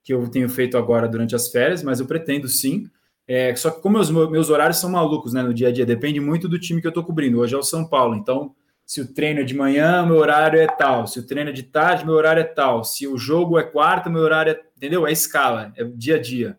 [0.02, 2.88] que eu tenho feito agora durante as férias, mas eu pretendo sim.
[3.26, 6.18] É, só que como meus, meus horários são malucos, né, no dia a dia, depende
[6.20, 7.38] muito do time que eu tô cobrindo.
[7.38, 8.54] Hoje é o São Paulo, então
[8.90, 11.06] se o treino é de manhã, meu horário é tal.
[11.06, 12.82] Se o treino é de tarde, meu horário é tal.
[12.82, 14.60] Se o jogo é quarta, meu horário é.
[14.76, 15.06] Entendeu?
[15.06, 16.58] É escala, é dia a dia.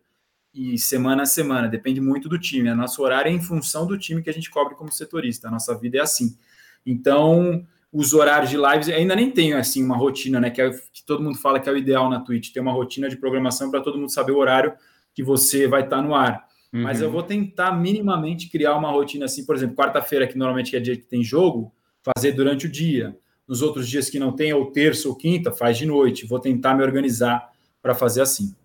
[0.53, 2.69] E semana a semana, depende muito do time.
[2.69, 5.49] A nosso horário é em função do time que a gente cobre como setorista.
[5.49, 6.37] A nossa vida é assim.
[6.85, 10.49] Então, os horários de lives, ainda nem tenho assim uma rotina, né?
[10.49, 13.09] Que, é, que todo mundo fala que é o ideal na Twitch, ter uma rotina
[13.09, 14.73] de programação para todo mundo saber o horário
[15.13, 16.45] que você vai estar tá no ar.
[16.73, 16.83] Uhum.
[16.83, 20.79] Mas eu vou tentar minimamente criar uma rotina assim, por exemplo, quarta-feira, que normalmente é
[20.79, 23.17] dia que tem jogo, fazer durante o dia.
[23.47, 26.25] Nos outros dias que não tem, ou terça ou quinta, faz de noite.
[26.25, 27.49] Vou tentar me organizar
[27.81, 28.55] para fazer assim.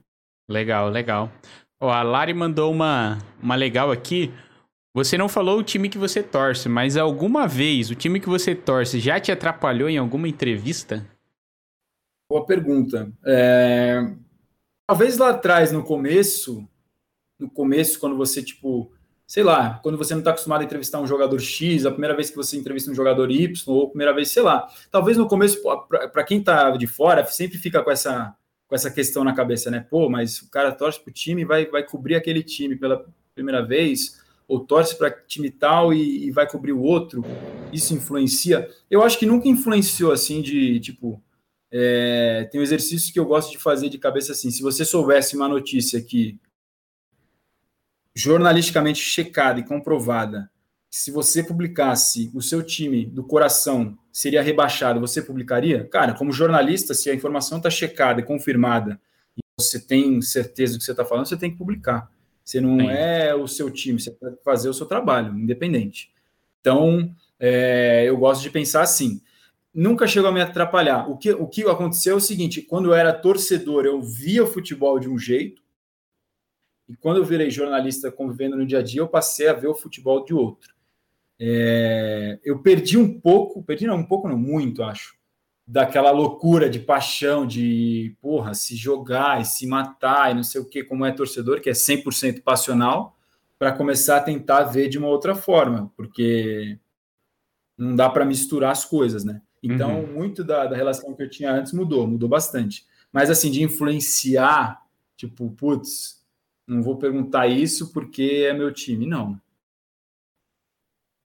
[0.48, 1.32] Legal, legal.
[1.80, 4.32] Ó, a Lari mandou uma, uma legal aqui.
[4.97, 8.55] Você não falou o time que você torce, mas alguma vez o time que você
[8.55, 11.06] torce já te atrapalhou em alguma entrevista?
[12.31, 13.12] Boa pergunta.
[13.23, 14.10] É...
[14.89, 16.66] Talvez lá atrás, no começo,
[17.39, 18.90] no começo, quando você, tipo,
[19.27, 22.31] sei lá, quando você não está acostumado a entrevistar um jogador X, a primeira vez
[22.31, 24.66] que você entrevista um jogador Y, ou a primeira vez, sei lá.
[24.90, 25.60] Talvez no começo,
[26.10, 28.35] para quem está de fora, sempre fica com essa,
[28.66, 29.86] com essa questão na cabeça, né?
[29.90, 33.05] Pô, mas o cara torce para o time vai, vai cobrir aquele time pela
[33.35, 37.24] primeira vez, ou torce para time tal e, e, vai cobrir o outro.
[37.73, 38.68] Isso influencia?
[38.90, 41.23] Eu acho que nunca influenciou assim de tipo.
[41.70, 44.51] É, tem um exercício que eu gosto de fazer de cabeça assim.
[44.51, 46.39] Se você soubesse uma notícia que
[48.14, 50.51] jornalisticamente checada e comprovada,
[50.89, 55.86] se você publicasse o seu time do coração seria rebaixado, você publicaria?
[55.89, 58.98] Cara, como jornalista, se a informação está checada e confirmada
[59.36, 62.10] e você tem certeza do que você está falando, você tem que publicar.
[62.47, 66.12] Você não é, é o seu time, você que fazer o seu trabalho, independente.
[66.60, 69.20] Então, é, eu gosto de pensar assim.
[69.74, 71.10] Nunca chegou a me atrapalhar.
[71.10, 74.47] O que, o que aconteceu é o seguinte: quando eu era torcedor, eu via o
[74.47, 75.60] futebol de um jeito,
[76.89, 79.74] e quando eu virei jornalista convivendo no dia a dia, eu passei a ver o
[79.74, 80.73] futebol de outro.
[81.39, 85.15] É, eu perdi um pouco, perdi não, um pouco não, muito, acho,
[85.66, 90.64] daquela loucura de paixão, de, porra, se jogar e se matar e não sei o
[90.64, 93.16] que, como é torcedor, que é 100% passional,
[93.59, 96.78] para começar a tentar ver de uma outra forma, porque
[97.76, 99.43] não dá para misturar as coisas, né?
[99.62, 100.12] Então, uhum.
[100.12, 102.86] muito da, da relação que eu tinha antes mudou, mudou bastante.
[103.12, 104.80] Mas, assim, de influenciar,
[105.16, 106.24] tipo, putz,
[106.66, 109.40] não vou perguntar isso porque é meu time, não.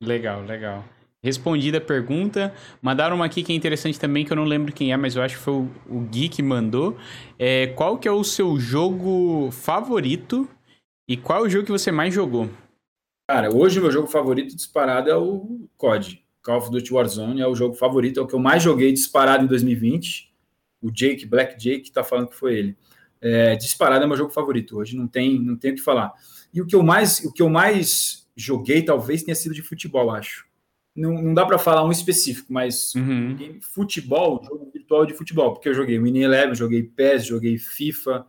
[0.02, 0.84] Legal, legal.
[1.24, 2.54] Respondida a pergunta.
[2.82, 5.22] Mandaram uma aqui que é interessante também, que eu não lembro quem é, mas eu
[5.22, 6.98] acho que foi o, Gui que mandou.
[7.38, 10.50] É, qual que é o seu jogo favorito
[11.08, 12.50] e qual é o jogo que você mais jogou?
[13.30, 16.24] Cara, hoje o meu jogo favorito disparado é o COD.
[16.42, 19.44] Call of Duty Warzone é o jogo favorito, é o que eu mais joguei disparado
[19.44, 20.34] em 2020.
[20.82, 22.78] O Jake, Black Jake, tá falando que foi ele
[23.22, 26.12] é, disparado é meu jogo favorito hoje, não tem, não tem o que falar.
[26.52, 30.10] E o que eu mais, o que eu mais joguei talvez tenha sido de futebol,
[30.10, 30.46] acho.
[30.96, 33.60] Não, não dá para falar um específico, mas uhum.
[33.62, 38.26] futebol, jogo virtual de futebol, porque eu joguei Winning Eleven, joguei PES, joguei FIFA,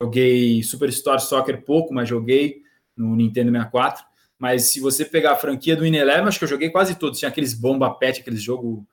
[0.00, 2.62] joguei Superstar Soccer pouco, mas joguei
[2.96, 4.04] no Nintendo 64.
[4.38, 7.18] Mas se você pegar a franquia do Winning Eleven, acho que eu joguei quase todos.
[7.18, 8.86] Tinha aqueles bomba pet, aqueles jogo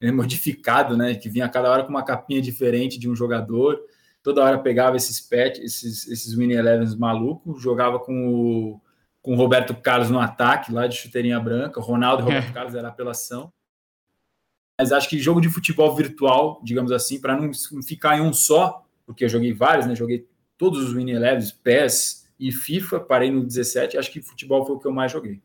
[0.00, 1.14] né, modificado, né?
[1.14, 3.80] Que vinha cada hora com uma capinha diferente de um jogador
[4.22, 8.80] toda hora pegava esses pets, esses, esses mini elevens malucos, jogava com o,
[9.22, 12.52] com o Roberto Carlos no ataque, lá de chuteirinha branca, Ronaldo e Roberto é.
[12.52, 13.52] Carlos era apelação.
[14.78, 17.52] Mas acho que jogo de futebol virtual, digamos assim, para não
[17.82, 19.94] ficar em um só, porque eu joguei vários, né?
[19.94, 20.26] Joguei
[20.56, 24.78] todos os mini elevens, PES e FIFA, parei no 17, acho que futebol foi o
[24.78, 25.42] que eu mais joguei.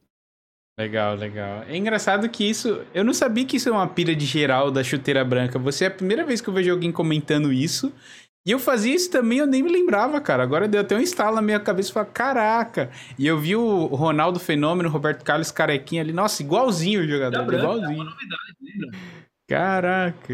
[0.78, 1.64] Legal, legal.
[1.64, 2.82] É engraçado que isso.
[2.94, 5.58] Eu não sabia que isso é uma pira de geral da chuteira branca.
[5.58, 7.94] Você é a primeira vez que eu vejo alguém comentando isso.
[8.46, 10.44] E eu fazia isso também, eu nem me lembrava, cara.
[10.44, 12.92] Agora deu até um estalo na minha cabeça e falei, caraca.
[13.18, 16.14] E eu vi o Ronaldo Fenômeno, Roberto Carlos Carequinha ali.
[16.14, 17.44] Nossa, igualzinho o jogador.
[17.44, 17.92] Branca, igualzinho.
[17.92, 19.00] É uma novidade, lembra?
[19.48, 20.34] Caraca.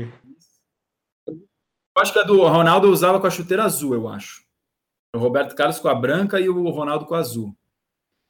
[1.30, 4.44] Eu acho que a do Ronaldo usava com a chuteira azul, eu acho.
[5.16, 7.56] O Roberto Carlos com a branca e o Ronaldo com a azul.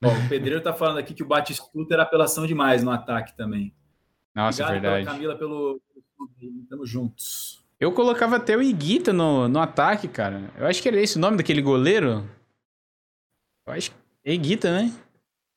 [0.03, 3.73] Ó, o Pedreiro tá falando aqui que o Batistuta era apelação demais no ataque também.
[4.33, 5.05] Nossa, Obrigado verdade.
[5.05, 5.81] Pela Camila pelo,
[6.17, 7.60] pelo Tamo juntos.
[7.81, 10.51] Eu colocava até o Iguita no, no ataque, cara.
[10.55, 12.23] Eu acho que era esse o nome daquele goleiro.
[13.65, 14.93] Eu acho que é Iguita, né?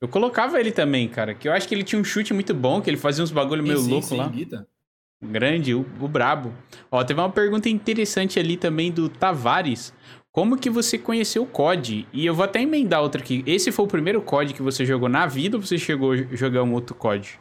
[0.01, 1.35] Eu colocava ele também, cara.
[1.35, 3.63] Que eu acho que ele tinha um chute muito bom, que ele fazia uns bagulho
[3.63, 4.27] meio sim, louco sim, lá.
[4.29, 4.67] Iguita.
[5.23, 6.55] Grande, o, o brabo.
[6.91, 9.93] Ó, teve uma pergunta interessante ali também do Tavares.
[10.33, 12.09] Como que você conheceu o COD?
[12.11, 13.45] E eu vou até emendar outra aqui.
[13.47, 16.63] Esse foi o primeiro COD que você jogou na vida ou você chegou a jogar
[16.63, 17.39] um outro COD?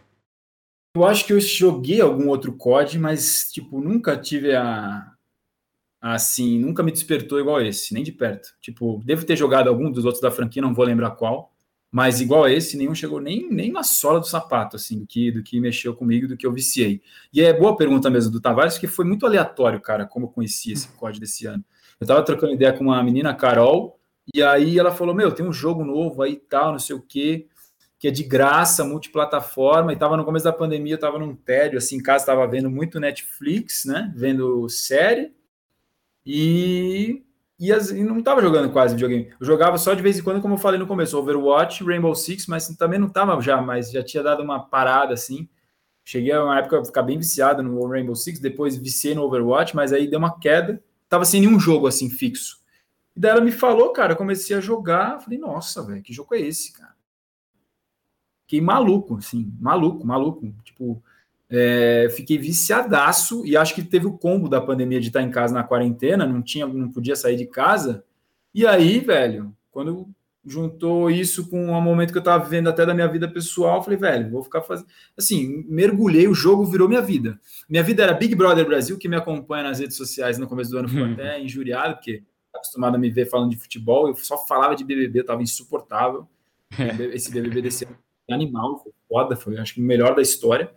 [0.95, 5.11] Eu acho que eu joguei algum outro COD, mas, tipo, nunca tive a.
[5.99, 8.49] Assim, nunca me despertou igual esse, nem de perto.
[8.61, 11.52] Tipo, devo ter jogado algum dos outros da franquia, não vou lembrar qual.
[11.91, 15.32] Mas igual a esse, nenhum chegou nem, nem na sola do sapato, assim, do que,
[15.32, 17.02] do que mexeu comigo, do que eu viciei.
[17.34, 20.74] E é boa pergunta mesmo do Tavares, que foi muito aleatório, cara, como eu conheci
[20.74, 21.64] esse COD desse ano.
[21.99, 23.99] Eu tava trocando ideia com uma menina, Carol,
[24.34, 27.48] e aí ela falou: Meu, tem um jogo novo aí tal, não sei o quê,
[28.03, 31.77] que é de graça, multiplataforma, e tava no começo da pandemia, eu tava num tédio,
[31.77, 34.11] assim, em casa, tava vendo muito Netflix, né?
[34.13, 35.34] Vendo série,
[36.25, 37.23] e,
[37.57, 39.31] e, as, e não tava jogando quase videogame.
[39.39, 42.45] Eu jogava só de vez em quando, como eu falei no começo, Overwatch, Rainbow Six,
[42.47, 45.47] mas também não tava já, mas já tinha dado uma parada assim.
[46.03, 49.77] Cheguei a uma época a ficar bem viciado no Rainbow Six, depois viciei no Overwatch,
[49.77, 52.57] mas aí deu uma queda tava sem nenhum jogo assim fixo.
[53.15, 56.35] E daí ela me falou, cara, eu comecei a jogar, falei, nossa, velho, que jogo
[56.35, 56.93] é esse, cara?
[58.53, 60.53] Fiquei maluco, assim, maluco, maluco.
[60.63, 61.01] Tipo,
[61.49, 65.55] é, fiquei viciadaço e acho que teve o combo da pandemia de estar em casa
[65.55, 68.03] na quarentena, não tinha, não podia sair de casa.
[68.53, 70.07] E aí, velho, quando
[70.45, 73.97] juntou isso com um momento que eu estava vivendo até da minha vida pessoal, falei,
[73.97, 74.88] velho, vou ficar fazendo.
[75.17, 77.39] Assim, mergulhei, o jogo virou minha vida.
[77.67, 80.77] Minha vida era Big Brother Brasil, que me acompanha nas redes sociais no começo do
[80.77, 82.21] ano, ficou até injuriado, porque
[82.53, 86.27] acostumado a me ver falando de futebol, eu só falava de BBB, eu tava insuportável.
[87.13, 90.71] Esse BBB desse ano foi animal, foda, foi acho que o melhor da história.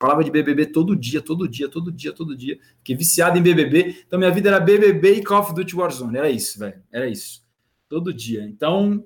[0.00, 2.58] Falava de BBB todo dia, todo dia, todo dia, todo dia.
[2.78, 4.04] Fiquei viciado em BBB.
[4.06, 6.18] Então minha vida era BBB e Call of Duty Warzone.
[6.18, 6.82] Era isso, velho.
[6.92, 7.44] Era isso
[7.88, 8.42] todo dia.
[8.44, 9.04] Então,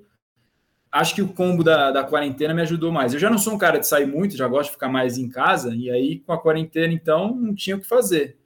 [0.91, 3.13] acho que o combo da, da quarentena me ajudou mais.
[3.13, 5.29] Eu já não sou um cara de sair muito, já gosto de ficar mais em
[5.29, 8.39] casa, e aí com a quarentena, então, não tinha o que fazer.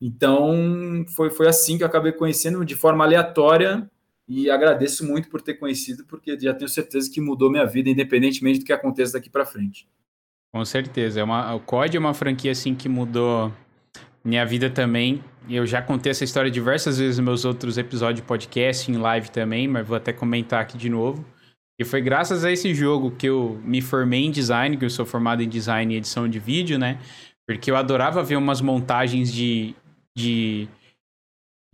[0.00, 3.90] Então, foi, foi assim que eu acabei conhecendo de forma aleatória
[4.28, 8.60] e agradeço muito por ter conhecido, porque já tenho certeza que mudou minha vida, independentemente
[8.60, 9.86] do que aconteça daqui para frente.
[10.52, 11.20] Com certeza.
[11.20, 13.52] É uma, o COD é uma franquia assim que mudou
[14.24, 15.22] minha vida também.
[15.48, 19.30] Eu já contei essa história diversas vezes nos meus outros episódios de podcast, em live
[19.30, 21.24] também, mas vou até comentar aqui de novo.
[21.78, 25.04] E foi graças a esse jogo que eu me formei em design, que eu sou
[25.04, 26.98] formado em design e edição de vídeo, né?
[27.46, 29.74] Porque eu adorava ver umas montagens de,
[30.16, 30.68] de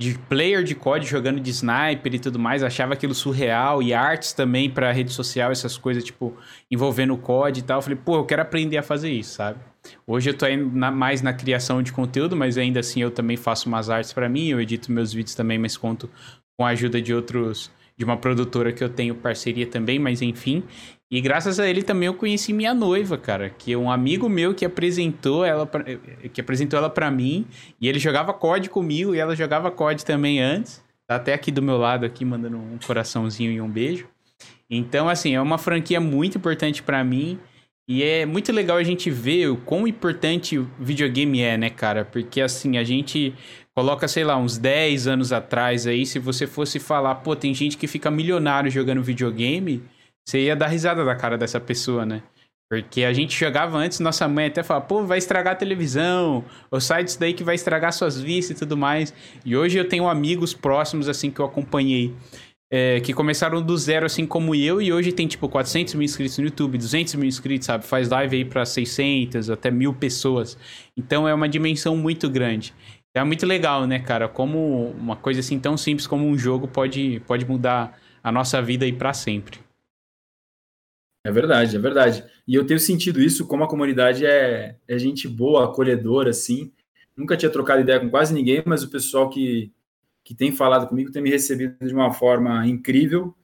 [0.01, 4.32] de player de COD jogando de sniper e tudo mais, achava aquilo surreal, e artes
[4.32, 6.35] também para rede social, essas coisas, tipo,
[6.70, 7.82] envolvendo o COD e tal.
[7.82, 9.60] Falei, pô, eu quero aprender a fazer isso, sabe?
[10.06, 13.68] Hoje eu tô na, mais na criação de conteúdo, mas ainda assim eu também faço
[13.68, 16.09] umas artes para mim, eu edito meus vídeos também, mas conto
[16.59, 20.62] com a ajuda de outros, de uma produtora que eu tenho parceria também, mas enfim.
[21.11, 24.65] E graças a ele também eu conheci minha noiva, cara, que um amigo meu que
[24.65, 25.85] apresentou ela pra,
[26.32, 27.47] que apresentou ela para mim,
[27.81, 30.81] e ele jogava COD comigo e ela jogava COD também antes.
[31.09, 34.07] Tá até aqui do meu lado aqui mandando um coraçãozinho e um beijo.
[34.70, 37.41] Então, assim, é uma franquia muito importante para mim.
[37.89, 42.05] E é muito legal a gente ver o quão importante o videogame é, né, cara?
[42.05, 43.35] Porque assim, a gente
[43.74, 47.77] coloca, sei lá, uns 10 anos atrás aí, se você fosse falar, pô, tem gente
[47.77, 49.82] que fica milionário jogando videogame,
[50.29, 52.23] você ia dar risada da cara dessa pessoa, né?
[52.71, 56.81] Porque a gente jogava antes, nossa mãe até falava, pô, vai estragar a televisão, ou
[56.81, 59.13] sai disso daí que vai estragar suas vistas e tudo mais.
[59.45, 62.15] E hoje eu tenho amigos próximos, assim, que eu acompanhei,
[62.73, 66.39] é, que começaram do zero, assim como eu, e hoje tem, tipo, 400 mil inscritos
[66.39, 67.85] no YouTube, 200 mil inscritos, sabe?
[67.85, 70.57] Faz live aí para 600, até mil pessoas.
[70.97, 72.73] Então é uma dimensão muito grande.
[73.17, 74.29] É muito legal, né, cara?
[74.29, 78.85] Como uma coisa assim tão simples como um jogo pode, pode mudar a nossa vida
[78.85, 79.59] aí para sempre.
[81.23, 82.25] É verdade, é verdade.
[82.49, 86.73] E eu tenho sentido isso, como a comunidade é, é gente boa, acolhedora, assim.
[87.15, 89.71] Nunca tinha trocado ideia com quase ninguém, mas o pessoal que,
[90.25, 93.35] que tem falado comigo tem me recebido de uma forma incrível.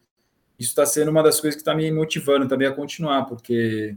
[0.59, 3.94] Isso está sendo uma das coisas que está me motivando também a continuar, porque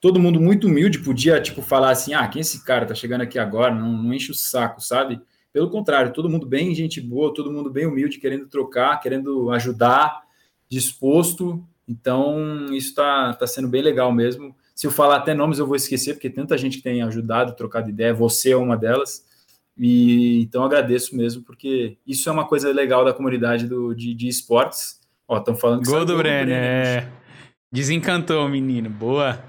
[0.00, 3.20] todo mundo muito humilde podia, tipo, falar assim, ah, quem é esse cara tá chegando
[3.20, 3.72] aqui agora?
[3.72, 5.20] Não, não enche o saco, sabe?
[5.52, 10.22] Pelo contrário, todo mundo bem gente boa, todo mundo bem humilde, querendo trocar, querendo ajudar,
[10.68, 14.54] disposto então, isso está tá sendo bem legal mesmo.
[14.76, 17.90] Se eu falar até nomes, eu vou esquecer, porque tanta gente que tem ajudado, trocado
[17.90, 19.26] ideia, você é uma delas.
[19.76, 24.28] E então agradeço mesmo, porque isso é uma coisa legal da comunidade do, de, de
[24.28, 25.00] esportes.
[25.26, 27.12] Ó, estão falando que Gol do Brenner, é.
[27.72, 29.42] Desencantou o menino, boa.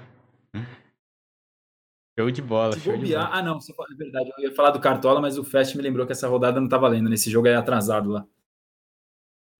[2.18, 3.30] Show de bola, show de bola.
[3.32, 4.32] Ah, não, é verdade.
[4.36, 6.76] Eu ia falar do Cartola, mas o Fest me lembrou que essa rodada não tá
[6.76, 7.08] valendo.
[7.08, 8.26] Nesse jogo é atrasado lá.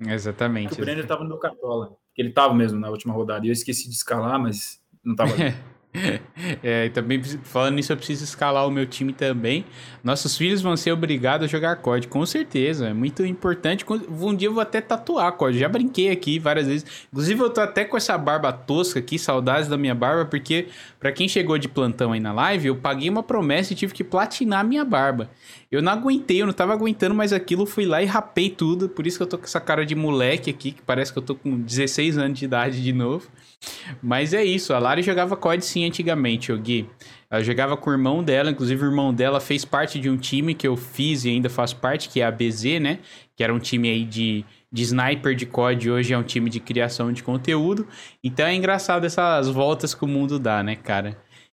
[0.08, 0.74] Exatamente.
[0.74, 1.96] O Brenner estava no meu Cartola.
[2.16, 3.46] Ele estava mesmo na última rodada.
[3.46, 5.30] E eu esqueci de escalar, mas não estava.
[6.62, 9.64] É, também falando nisso, eu preciso escalar o meu time também.
[10.02, 12.88] Nossos filhos vão ser obrigados a jogar COD, com certeza.
[12.88, 13.84] É muito importante.
[13.88, 15.58] Um dia eu vou até tatuar COD.
[15.58, 16.86] Já brinquei aqui várias vezes.
[17.12, 21.12] Inclusive, eu tô até com essa barba tosca aqui, saudades da minha barba, porque para
[21.12, 24.60] quem chegou de plantão aí na live, eu paguei uma promessa e tive que platinar
[24.60, 25.30] a minha barba.
[25.70, 28.88] Eu não aguentei, eu não tava aguentando mais aquilo, fui lá e rapei tudo.
[28.88, 31.22] Por isso que eu tô com essa cara de moleque aqui, que parece que eu
[31.22, 33.28] tô com 16 anos de idade de novo.
[34.02, 36.88] Mas é isso, a Lari jogava COD sim antigamente, o Gui.
[37.30, 40.54] Ela jogava com o irmão dela, inclusive o irmão dela fez parte de um time
[40.54, 42.98] que eu fiz e ainda faço parte, que é a BZ, né?
[43.36, 46.60] Que era um time aí de, de sniper de COD, hoje é um time de
[46.60, 47.86] criação de conteúdo.
[48.22, 51.16] Então é engraçado essas voltas que o mundo dá, né, cara?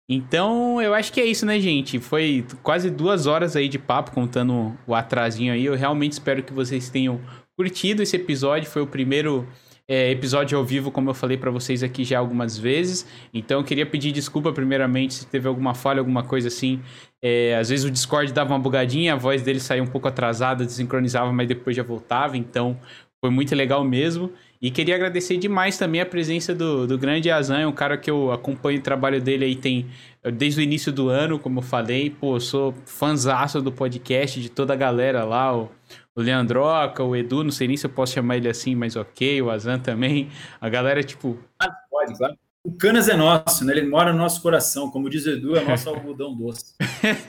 [0.08, 1.98] Então, eu acho que é isso, né, gente?
[1.98, 5.64] Foi quase duas horas aí de papo contando o atrasinho aí.
[5.64, 7.20] Eu realmente espero que vocês tenham
[7.56, 8.70] curtido esse episódio.
[8.70, 9.48] Foi o primeiro
[9.88, 13.06] é, episódio ao vivo, como eu falei para vocês aqui já algumas vezes.
[13.32, 16.80] Então eu queria pedir desculpa primeiramente se teve alguma falha, alguma coisa assim.
[17.22, 20.64] É, às vezes o Discord dava uma bugadinha, a voz dele saía um pouco atrasada,
[20.64, 22.36] desincronizava, mas depois já voltava.
[22.36, 22.78] Então
[23.20, 24.30] foi muito legal mesmo.
[24.60, 28.10] E queria agradecer demais também a presença do, do grande Azan, é um cara que
[28.10, 29.86] eu acompanho o trabalho dele aí tem
[30.32, 32.08] desde o início do ano, como eu falei.
[32.08, 35.70] Pô, sou fãzaço do podcast, de toda a galera lá, o,
[36.16, 39.42] o Leandroca, o Edu, não sei nem se eu posso chamar ele assim, mas ok,
[39.42, 40.30] o Azan também.
[40.60, 41.38] A galera, tipo.
[41.58, 42.36] Ah, pode, claro.
[42.66, 43.76] O Canas é nosso, né?
[43.76, 44.90] Ele mora no nosso coração.
[44.90, 46.74] Como diz o Edu, é nosso algodão doce.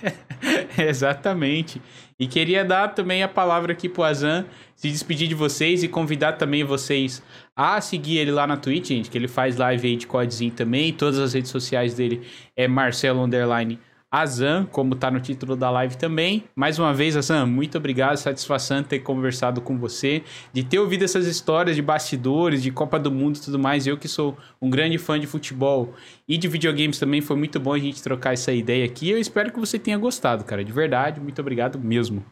[0.80, 1.82] Exatamente.
[2.18, 4.45] E queria dar também a palavra aqui pro Azan,
[4.78, 7.22] se despedir de vocês e convidar também vocês
[7.53, 10.94] a seguir ele lá na Twitch, gente, que ele faz live aí de codezinho também.
[10.94, 12.26] Todas as redes sociais dele
[12.56, 13.78] é Marcelo Underline
[14.21, 16.45] Azan, como tá no título da live também.
[16.55, 20.23] Mais uma vez, Azan, muito obrigado, satisfação ter conversado com você,
[20.53, 23.85] de ter ouvido essas histórias de bastidores, de Copa do Mundo e tudo mais.
[23.85, 25.93] Eu que sou um grande fã de futebol
[26.27, 29.09] e de videogames também, foi muito bom a gente trocar essa ideia aqui.
[29.09, 31.19] Eu espero que você tenha gostado, cara, de verdade.
[31.19, 32.25] Muito obrigado mesmo.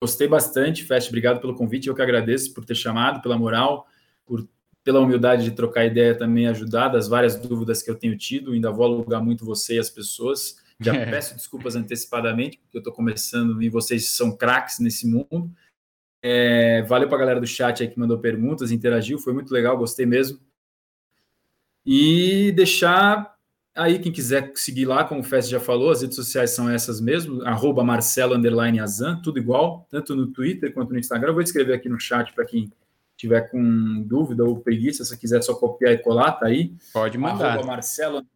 [0.00, 1.88] Gostei bastante, Fest, obrigado pelo convite.
[1.88, 3.86] Eu que agradeço por ter chamado, pela moral,
[4.24, 4.48] por
[4.90, 8.50] pela humildade de trocar ideia também ajudar das várias dúvidas que eu tenho tido.
[8.50, 10.56] Ainda vou alugar muito você e as pessoas.
[10.80, 15.48] Já peço desculpas antecipadamente, porque eu estou começando e vocês são craques nesse mundo.
[16.20, 19.78] É, valeu para a galera do chat aí que mandou perguntas, interagiu, foi muito legal,
[19.78, 20.40] gostei mesmo.
[21.86, 23.36] E deixar
[23.72, 27.00] aí quem quiser seguir lá, como o Fest já falou, as redes sociais são essas
[27.00, 28.34] mesmo, arroba Marcelo
[28.82, 31.28] Azan, tudo igual, tanto no Twitter quanto no Instagram.
[31.28, 32.72] Eu vou escrever aqui no chat para quem
[33.20, 36.72] tiver com dúvida ou preguiça, se quiser só copiar e colar, tá aí.
[36.92, 37.62] Pode mandar.
[37.64, 38.26] Marcelo,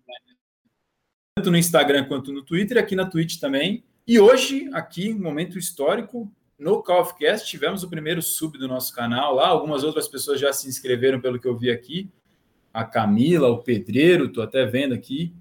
[1.35, 3.82] tanto no Instagram quanto no Twitter, aqui na Twitch também.
[4.06, 8.69] E hoje, aqui, um momento histórico, no Call of Cast, tivemos o primeiro sub do
[8.69, 9.48] nosso canal lá.
[9.48, 12.11] Algumas outras pessoas já se inscreveram, pelo que eu vi aqui.
[12.73, 15.32] A Camila, o Pedreiro, tô até vendo aqui.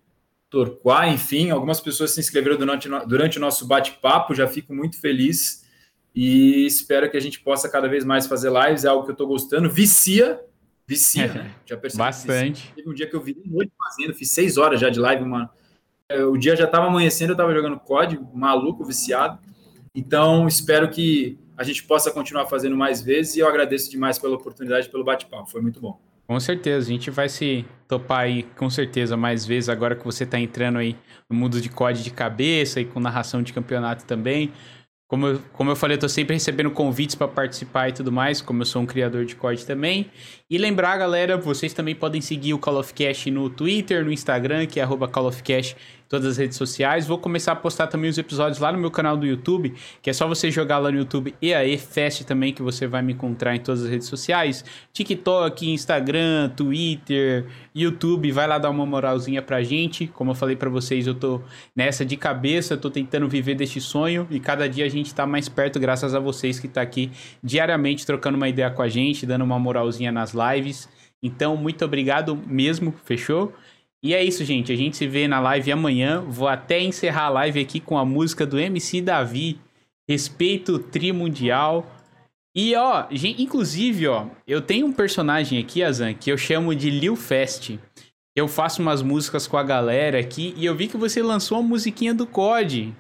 [0.50, 4.34] Torquá, enfim, algumas pessoas se inscreveram durante, durante o nosso bate-papo.
[4.34, 5.63] Já fico muito feliz
[6.16, 9.14] e espero que a gente possa cada vez mais fazer lives, é algo que eu
[9.14, 9.70] estou gostando.
[9.70, 10.40] Vicia,
[10.88, 11.52] vicia, né?
[11.66, 12.04] Já percebi.
[12.04, 12.74] Bastante.
[12.76, 15.50] Teve um dia que eu vi noite fazendo, fiz seis horas já de live, uma...
[16.10, 19.40] É, o dia já estava amanhecendo, eu estava jogando COD, maluco, viciado.
[19.96, 24.36] Então, espero que a gente possa continuar fazendo mais vezes e eu agradeço demais pela
[24.36, 26.00] oportunidade, pelo bate-papo, foi muito bom.
[26.28, 30.24] Com certeza, a gente vai se topar aí com certeza mais vezes agora que você
[30.24, 30.96] está entrando aí
[31.30, 34.52] no mundo de COD de cabeça e com narração de campeonato também.
[35.14, 38.42] Como eu, como eu falei, eu tô sempre recebendo convites para participar e tudo mais,
[38.42, 40.10] como eu sou um criador de COD também.
[40.54, 44.68] E lembrar, galera, vocês também podem seguir o Call of Cash no Twitter, no Instagram,
[44.68, 45.76] que é Call of Cash
[46.14, 47.08] todas as redes sociais.
[47.08, 50.14] Vou começar a postar também os episódios lá no meu canal do YouTube, que é
[50.14, 53.60] só você jogar lá no YouTube EAE Fest também, que você vai me encontrar em
[53.60, 54.64] todas as redes sociais.
[54.94, 60.06] TikTok, Instagram, Twitter, YouTube, vai lá dar uma moralzinha pra gente.
[60.06, 61.42] Como eu falei para vocês, eu tô
[61.76, 65.50] nessa de cabeça, tô tentando viver deste sonho e cada dia a gente tá mais
[65.50, 67.10] perto graças a vocês que tá aqui
[67.44, 70.43] diariamente trocando uma ideia com a gente, dando uma moralzinha nas lives.
[71.22, 73.54] Então, muito obrigado mesmo, fechou?
[74.04, 74.72] E é isso, gente.
[74.72, 76.22] A gente se vê na live amanhã.
[76.28, 79.58] Vou até encerrar a live aqui com a música do MC Davi.
[80.10, 81.90] Respeito Tri Mundial.
[82.56, 86.90] E ó, gente, inclusive, ó, eu tenho um personagem aqui, Azan, que eu chamo de
[86.90, 87.80] Lil Fest.
[88.36, 91.70] Eu faço umas músicas com a galera aqui e eu vi que você lançou uma
[91.70, 92.94] musiquinha do COD.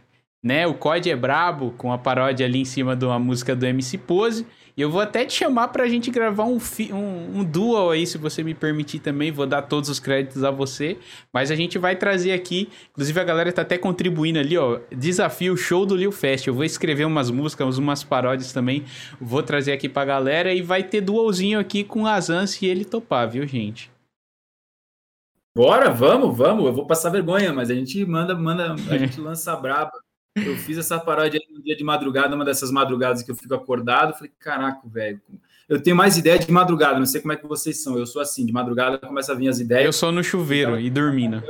[0.43, 0.65] né?
[0.65, 3.97] O COD é brabo, com a paródia ali em cima de uma música do MC
[3.97, 4.47] Pose.
[4.75, 6.57] E eu vou até te chamar pra gente gravar um,
[6.91, 9.31] um, um dual aí, se você me permitir também.
[9.31, 10.97] Vou dar todos os créditos a você.
[11.31, 12.69] Mas a gente vai trazer aqui.
[12.91, 14.79] Inclusive, a galera tá até contribuindo ali, ó.
[14.91, 16.47] Desafio show do Lil Fest.
[16.47, 18.83] Eu vou escrever umas músicas, umas paródias também.
[19.21, 20.53] Vou trazer aqui pra galera.
[20.53, 23.91] E vai ter dualzinho aqui com Azan se ele topar, viu, gente?
[25.55, 26.65] Bora, vamos, vamos.
[26.65, 30.02] Eu vou passar vergonha, mas a gente manda, manda, a gente lança braba.
[30.35, 34.13] Eu fiz essa paródia no dia de madrugada, uma dessas madrugadas que eu fico acordado.
[34.13, 35.21] Falei, caraca, velho.
[35.69, 37.97] Eu tenho mais ideia de madrugada, não sei como é que vocês são.
[37.97, 39.85] Eu sou assim, de madrugada começa a vir as ideias.
[39.85, 41.41] Eu sou no chuveiro e dormindo.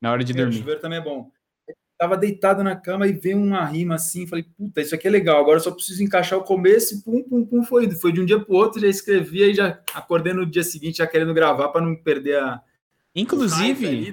[0.00, 0.54] Na hora de dormir.
[0.54, 1.30] O chuveiro também é bom.
[1.68, 4.26] Eu tava deitado na cama e veio uma rima assim.
[4.26, 5.40] Falei, puta, isso aqui é legal.
[5.40, 7.62] Agora eu só preciso encaixar o começo e pum, pum, pum.
[7.64, 10.98] Foi, foi de um dia pro outro, já escrevi e já acordei no dia seguinte
[10.98, 12.62] já querendo gravar para não perder a.
[13.14, 14.12] Inclusive.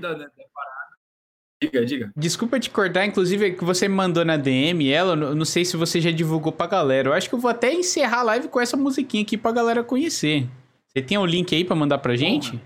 [1.61, 2.11] Diga, diga.
[2.15, 5.99] Desculpa te cortar, inclusive, que você me mandou na DM ela, não sei se você
[5.99, 7.09] já divulgou pra galera.
[7.09, 9.83] Eu acho que eu vou até encerrar a live com essa musiquinha aqui pra galera
[9.83, 10.47] conhecer.
[10.87, 12.61] Você tem o um link aí pra mandar pra gente?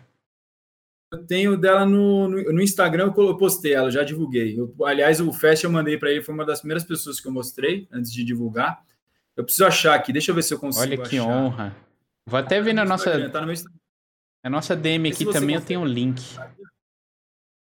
[1.11, 4.57] Eu tenho dela no, no, no, Instagram, eu postei ela, já divulguei.
[4.57, 7.31] Eu, aliás, o Fest eu mandei para ele, foi uma das primeiras pessoas que eu
[7.31, 8.81] mostrei antes de divulgar.
[9.35, 10.85] Eu preciso achar aqui, deixa eu ver se eu consigo.
[10.85, 11.27] Olha que achar.
[11.27, 11.76] honra.
[12.26, 13.30] Vou até ver na nossa.
[13.30, 13.55] Tá no meu...
[14.43, 16.22] A nossa DM aqui também eu tenho um link.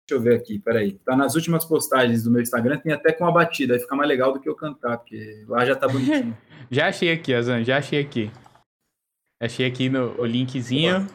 [0.05, 0.99] Deixa eu ver aqui, peraí.
[1.05, 4.09] Tá nas últimas postagens do meu Instagram, tem até com a batida, aí fica mais
[4.09, 6.37] legal do que eu cantar, porque lá já tá bonitinho.
[6.69, 8.29] já achei aqui, Azan, já achei aqui.
[9.41, 11.07] Achei aqui no o linkzinho.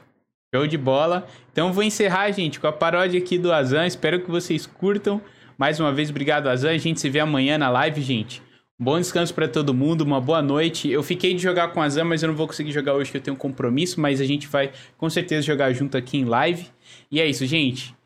[0.55, 1.27] Show de bola.
[1.52, 3.86] Então vou encerrar, gente, com a paródia aqui do Azan.
[3.86, 5.20] Espero que vocês curtam.
[5.59, 6.70] Mais uma vez, obrigado, Azan.
[6.70, 8.43] A gente se vê amanhã na live, gente.
[8.78, 10.89] Bom descanso para todo mundo, uma boa noite.
[10.89, 13.16] Eu fiquei de jogar com a Azan, mas eu não vou conseguir jogar hoje, que
[13.16, 14.01] eu tenho um compromisso.
[14.01, 16.69] Mas a gente vai com certeza jogar junto aqui em live.
[17.10, 17.98] E é isso, gente.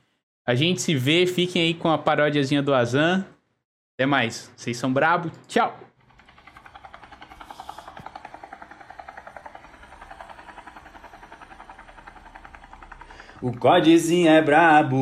[0.44, 3.24] A gente se vê, fiquem aí com a paródiazinha do Azan.
[3.94, 4.50] Até mais.
[4.56, 5.30] Vocês são brabo.
[5.46, 5.78] Tchau.
[13.40, 14.96] O codezinho é brabo.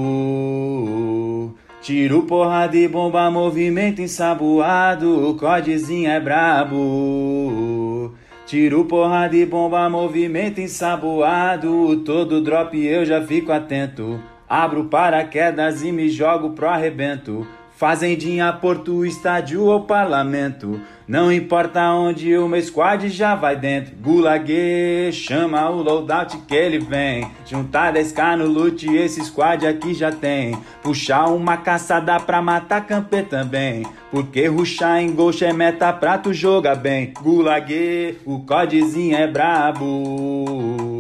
[1.81, 5.31] Tiro, porrada e bomba, movimento ensaboado.
[5.31, 8.15] O codezinho é brabo.
[8.47, 11.99] Tiro, porrada e bomba, movimento ensaboado.
[12.05, 14.21] Todo drop eu já fico atento.
[14.51, 17.47] Abro paraquedas e me jogo pro arrebento.
[17.77, 20.81] Fazendinha, porto, estádio ou parlamento.
[21.07, 23.95] Não importa onde o meu squad já vai dentro.
[23.95, 27.31] Gulag, chama o loadout que ele vem.
[27.47, 30.59] Juntar 10k no loot, esse squad aqui já tem.
[30.83, 33.87] Puxar uma caçada pra matar camper também.
[34.11, 37.15] Porque ruxar em gol é meta pra tu jogar bem.
[37.23, 40.99] Gulag, o codezinho é brabo.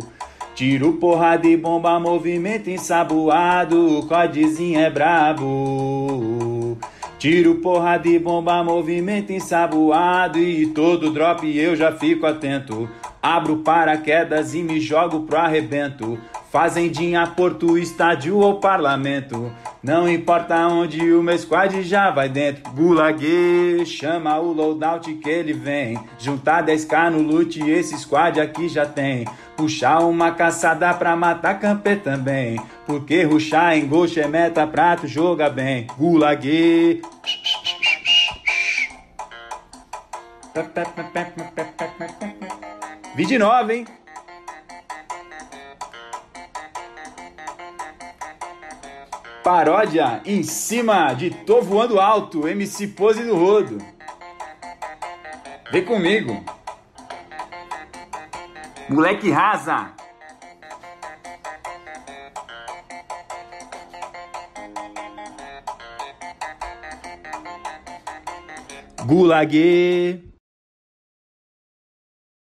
[0.61, 6.77] Tiro, porrada e bomba, movimento ensaboado, o codezinho é brabo.
[7.19, 12.87] Tiro, porrada e bomba, movimento ensaboado e todo drop eu já fico atento.
[13.23, 16.19] Abro paraquedas e me jogo pro arrebento.
[16.51, 19.52] Fazendinha, porto, estádio ou parlamento.
[19.81, 22.68] Não importa onde o meu squad já vai dentro.
[22.72, 25.97] Gulag, chama o loadout que ele vem.
[26.18, 29.28] Juntar 10k no loot, esse squad aqui já tem.
[29.56, 32.60] Puxar uma caçada pra matar camper também.
[32.85, 35.86] Porque ruxar em gol é meta pra tu jogar bem.
[35.97, 37.01] Gulag.
[43.14, 43.99] Vídeo 9, hein?
[49.43, 53.79] Paródia em cima de Tô Voando Alto, MC Pose do Rodo.
[55.73, 56.45] Vem comigo.
[58.89, 59.95] Moleque rasa.
[69.07, 70.30] Gulag.